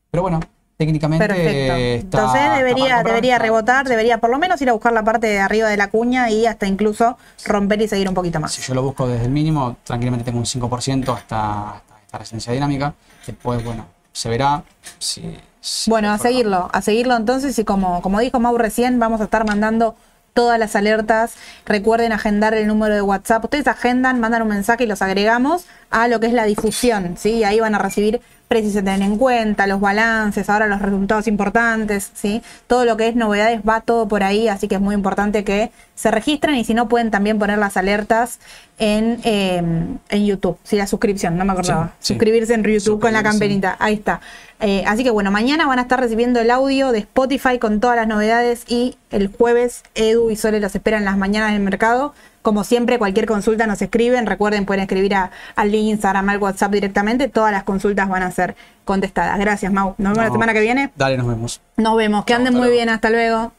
Pero 0.09 0.23
bueno, 0.23 0.39
técnicamente 0.85 1.27
Perfecto. 1.27 1.73
está- 1.75 1.77
Entonces 1.77 2.57
debería, 2.57 3.03
debería 3.03 3.37
rebotar, 3.37 3.87
debería 3.87 4.17
por 4.17 4.31
lo 4.31 4.39
menos 4.39 4.59
ir 4.63 4.69
a 4.69 4.73
buscar 4.73 4.91
la 4.93 5.03
parte 5.03 5.27
de 5.27 5.39
arriba 5.39 5.69
de 5.69 5.77
la 5.77 5.89
cuña 5.91 6.31
y 6.31 6.47
hasta 6.47 6.65
incluso 6.65 7.19
romper 7.45 7.79
y 7.83 7.87
seguir 7.87 8.09
un 8.09 8.15
poquito 8.15 8.39
más. 8.39 8.51
Si 8.51 8.63
yo 8.63 8.73
lo 8.73 8.81
busco 8.81 9.07
desde 9.07 9.25
el 9.25 9.31
mínimo, 9.31 9.77
tranquilamente 9.83 10.25
tengo 10.25 10.39
un 10.39 10.45
5% 10.45 11.13
hasta, 11.15 11.69
hasta 11.75 11.95
esta 12.03 12.17
resistencia 12.17 12.51
dinámica. 12.53 12.95
Después, 13.27 13.63
bueno, 13.63 13.85
se 14.11 14.27
verá 14.29 14.63
si... 14.97 15.37
si 15.59 15.87
Bueno, 15.91 16.09
a 16.11 16.17
seguirlo, 16.17 16.69
a 16.73 16.81
seguirlo 16.81 17.15
entonces 17.15 17.57
y 17.59 17.63
como, 17.63 18.01
como 18.01 18.19
dijo 18.19 18.39
Mau 18.39 18.57
recién, 18.57 18.97
vamos 18.97 19.21
a 19.21 19.25
estar 19.25 19.45
mandando 19.45 19.95
todas 20.33 20.57
las 20.57 20.75
alertas. 20.75 21.33
Recuerden 21.65 22.11
agendar 22.11 22.55
el 22.55 22.65
número 22.65 22.95
de 22.95 23.01
WhatsApp. 23.03 23.43
Ustedes 23.43 23.67
agendan, 23.67 24.19
mandan 24.19 24.41
un 24.41 24.47
mensaje 24.47 24.85
y 24.85 24.87
los 24.87 25.01
agregamos 25.03 25.65
a 25.91 26.07
lo 26.07 26.19
que 26.19 26.27
es 26.27 26.33
la 26.33 26.45
difusión, 26.45 27.17
¿sí? 27.17 27.43
Ahí 27.43 27.59
van 27.59 27.75
a 27.75 27.77
recibir 27.77 28.19
precios 28.51 28.75
a 28.75 28.83
tener 28.83 29.01
en 29.01 29.17
cuenta, 29.17 29.65
los 29.65 29.79
balances, 29.79 30.49
ahora 30.49 30.67
los 30.67 30.81
resultados 30.81 31.25
importantes, 31.27 32.11
¿sí? 32.13 32.41
Todo 32.67 32.83
lo 32.83 32.97
que 32.97 33.07
es 33.07 33.15
novedades 33.15 33.61
va 33.61 33.79
todo 33.79 34.09
por 34.09 34.23
ahí, 34.23 34.49
así 34.49 34.67
que 34.67 34.75
es 34.75 34.81
muy 34.81 34.93
importante 34.93 35.45
que 35.45 35.71
se 35.95 36.11
registren 36.11 36.55
y 36.55 36.65
si 36.65 36.73
no 36.73 36.89
pueden 36.89 37.11
también 37.11 37.39
poner 37.39 37.57
las 37.59 37.77
alertas 37.77 38.39
en, 38.77 39.21
eh, 39.23 39.63
en 40.09 40.25
YouTube, 40.25 40.57
¿sí? 40.65 40.75
La 40.75 40.85
suscripción, 40.85 41.37
no 41.37 41.45
me 41.45 41.53
acordaba. 41.53 41.85
Sí, 41.85 41.91
sí. 41.99 42.13
Suscribirse 42.13 42.53
en 42.53 42.63
YouTube 42.65 42.99
con 42.99 43.13
la 43.13 43.23
campanita, 43.23 43.77
ahí 43.79 43.93
está. 43.93 44.19
Eh, 44.59 44.83
así 44.85 45.05
que 45.05 45.11
bueno, 45.11 45.31
mañana 45.31 45.65
van 45.65 45.79
a 45.79 45.83
estar 45.83 46.01
recibiendo 46.01 46.41
el 46.41 46.51
audio 46.51 46.91
de 46.91 46.99
Spotify 46.99 47.57
con 47.57 47.79
todas 47.79 47.95
las 47.95 48.07
novedades 48.07 48.65
y 48.67 48.97
el 49.11 49.29
jueves 49.29 49.83
Edu 49.95 50.29
y 50.29 50.35
Sole 50.35 50.59
los 50.59 50.75
esperan 50.75 51.05
las 51.05 51.17
mañanas 51.17 51.51
en 51.51 51.55
el 51.55 51.61
mercado. 51.61 52.13
Como 52.41 52.63
siempre, 52.63 52.97
cualquier 52.97 53.25
consulta 53.27 53.67
nos 53.67 53.81
escriben. 53.81 54.25
Recuerden, 54.25 54.65
pueden 54.65 54.81
escribir 54.81 55.13
a- 55.15 55.31
al 55.55 55.73
Instagram, 55.75 56.27
al 56.29 56.37
WhatsApp 56.39 56.71
directamente. 56.71 57.27
Todas 57.27 57.51
las 57.51 57.63
consultas 57.63 58.09
van 58.09 58.23
a 58.23 58.31
ser 58.31 58.55
contestadas. 58.85 59.37
Gracias, 59.39 59.71
Mau. 59.71 59.89
Nos 59.97 60.13
vemos 60.13 60.17
la 60.17 60.27
No. 60.27 60.33
semana 60.33 60.53
que 60.53 60.61
viene. 60.61 60.91
Dale, 60.95 61.17
nos 61.17 61.27
vemos. 61.27 61.61
Nos 61.77 61.95
vemos. 61.97 62.25
Que 62.25 62.33
anden 62.33 62.53
muy 62.53 62.61
luego. 62.61 62.73
bien. 62.75 62.89
Hasta 62.89 63.09
luego. 63.09 63.51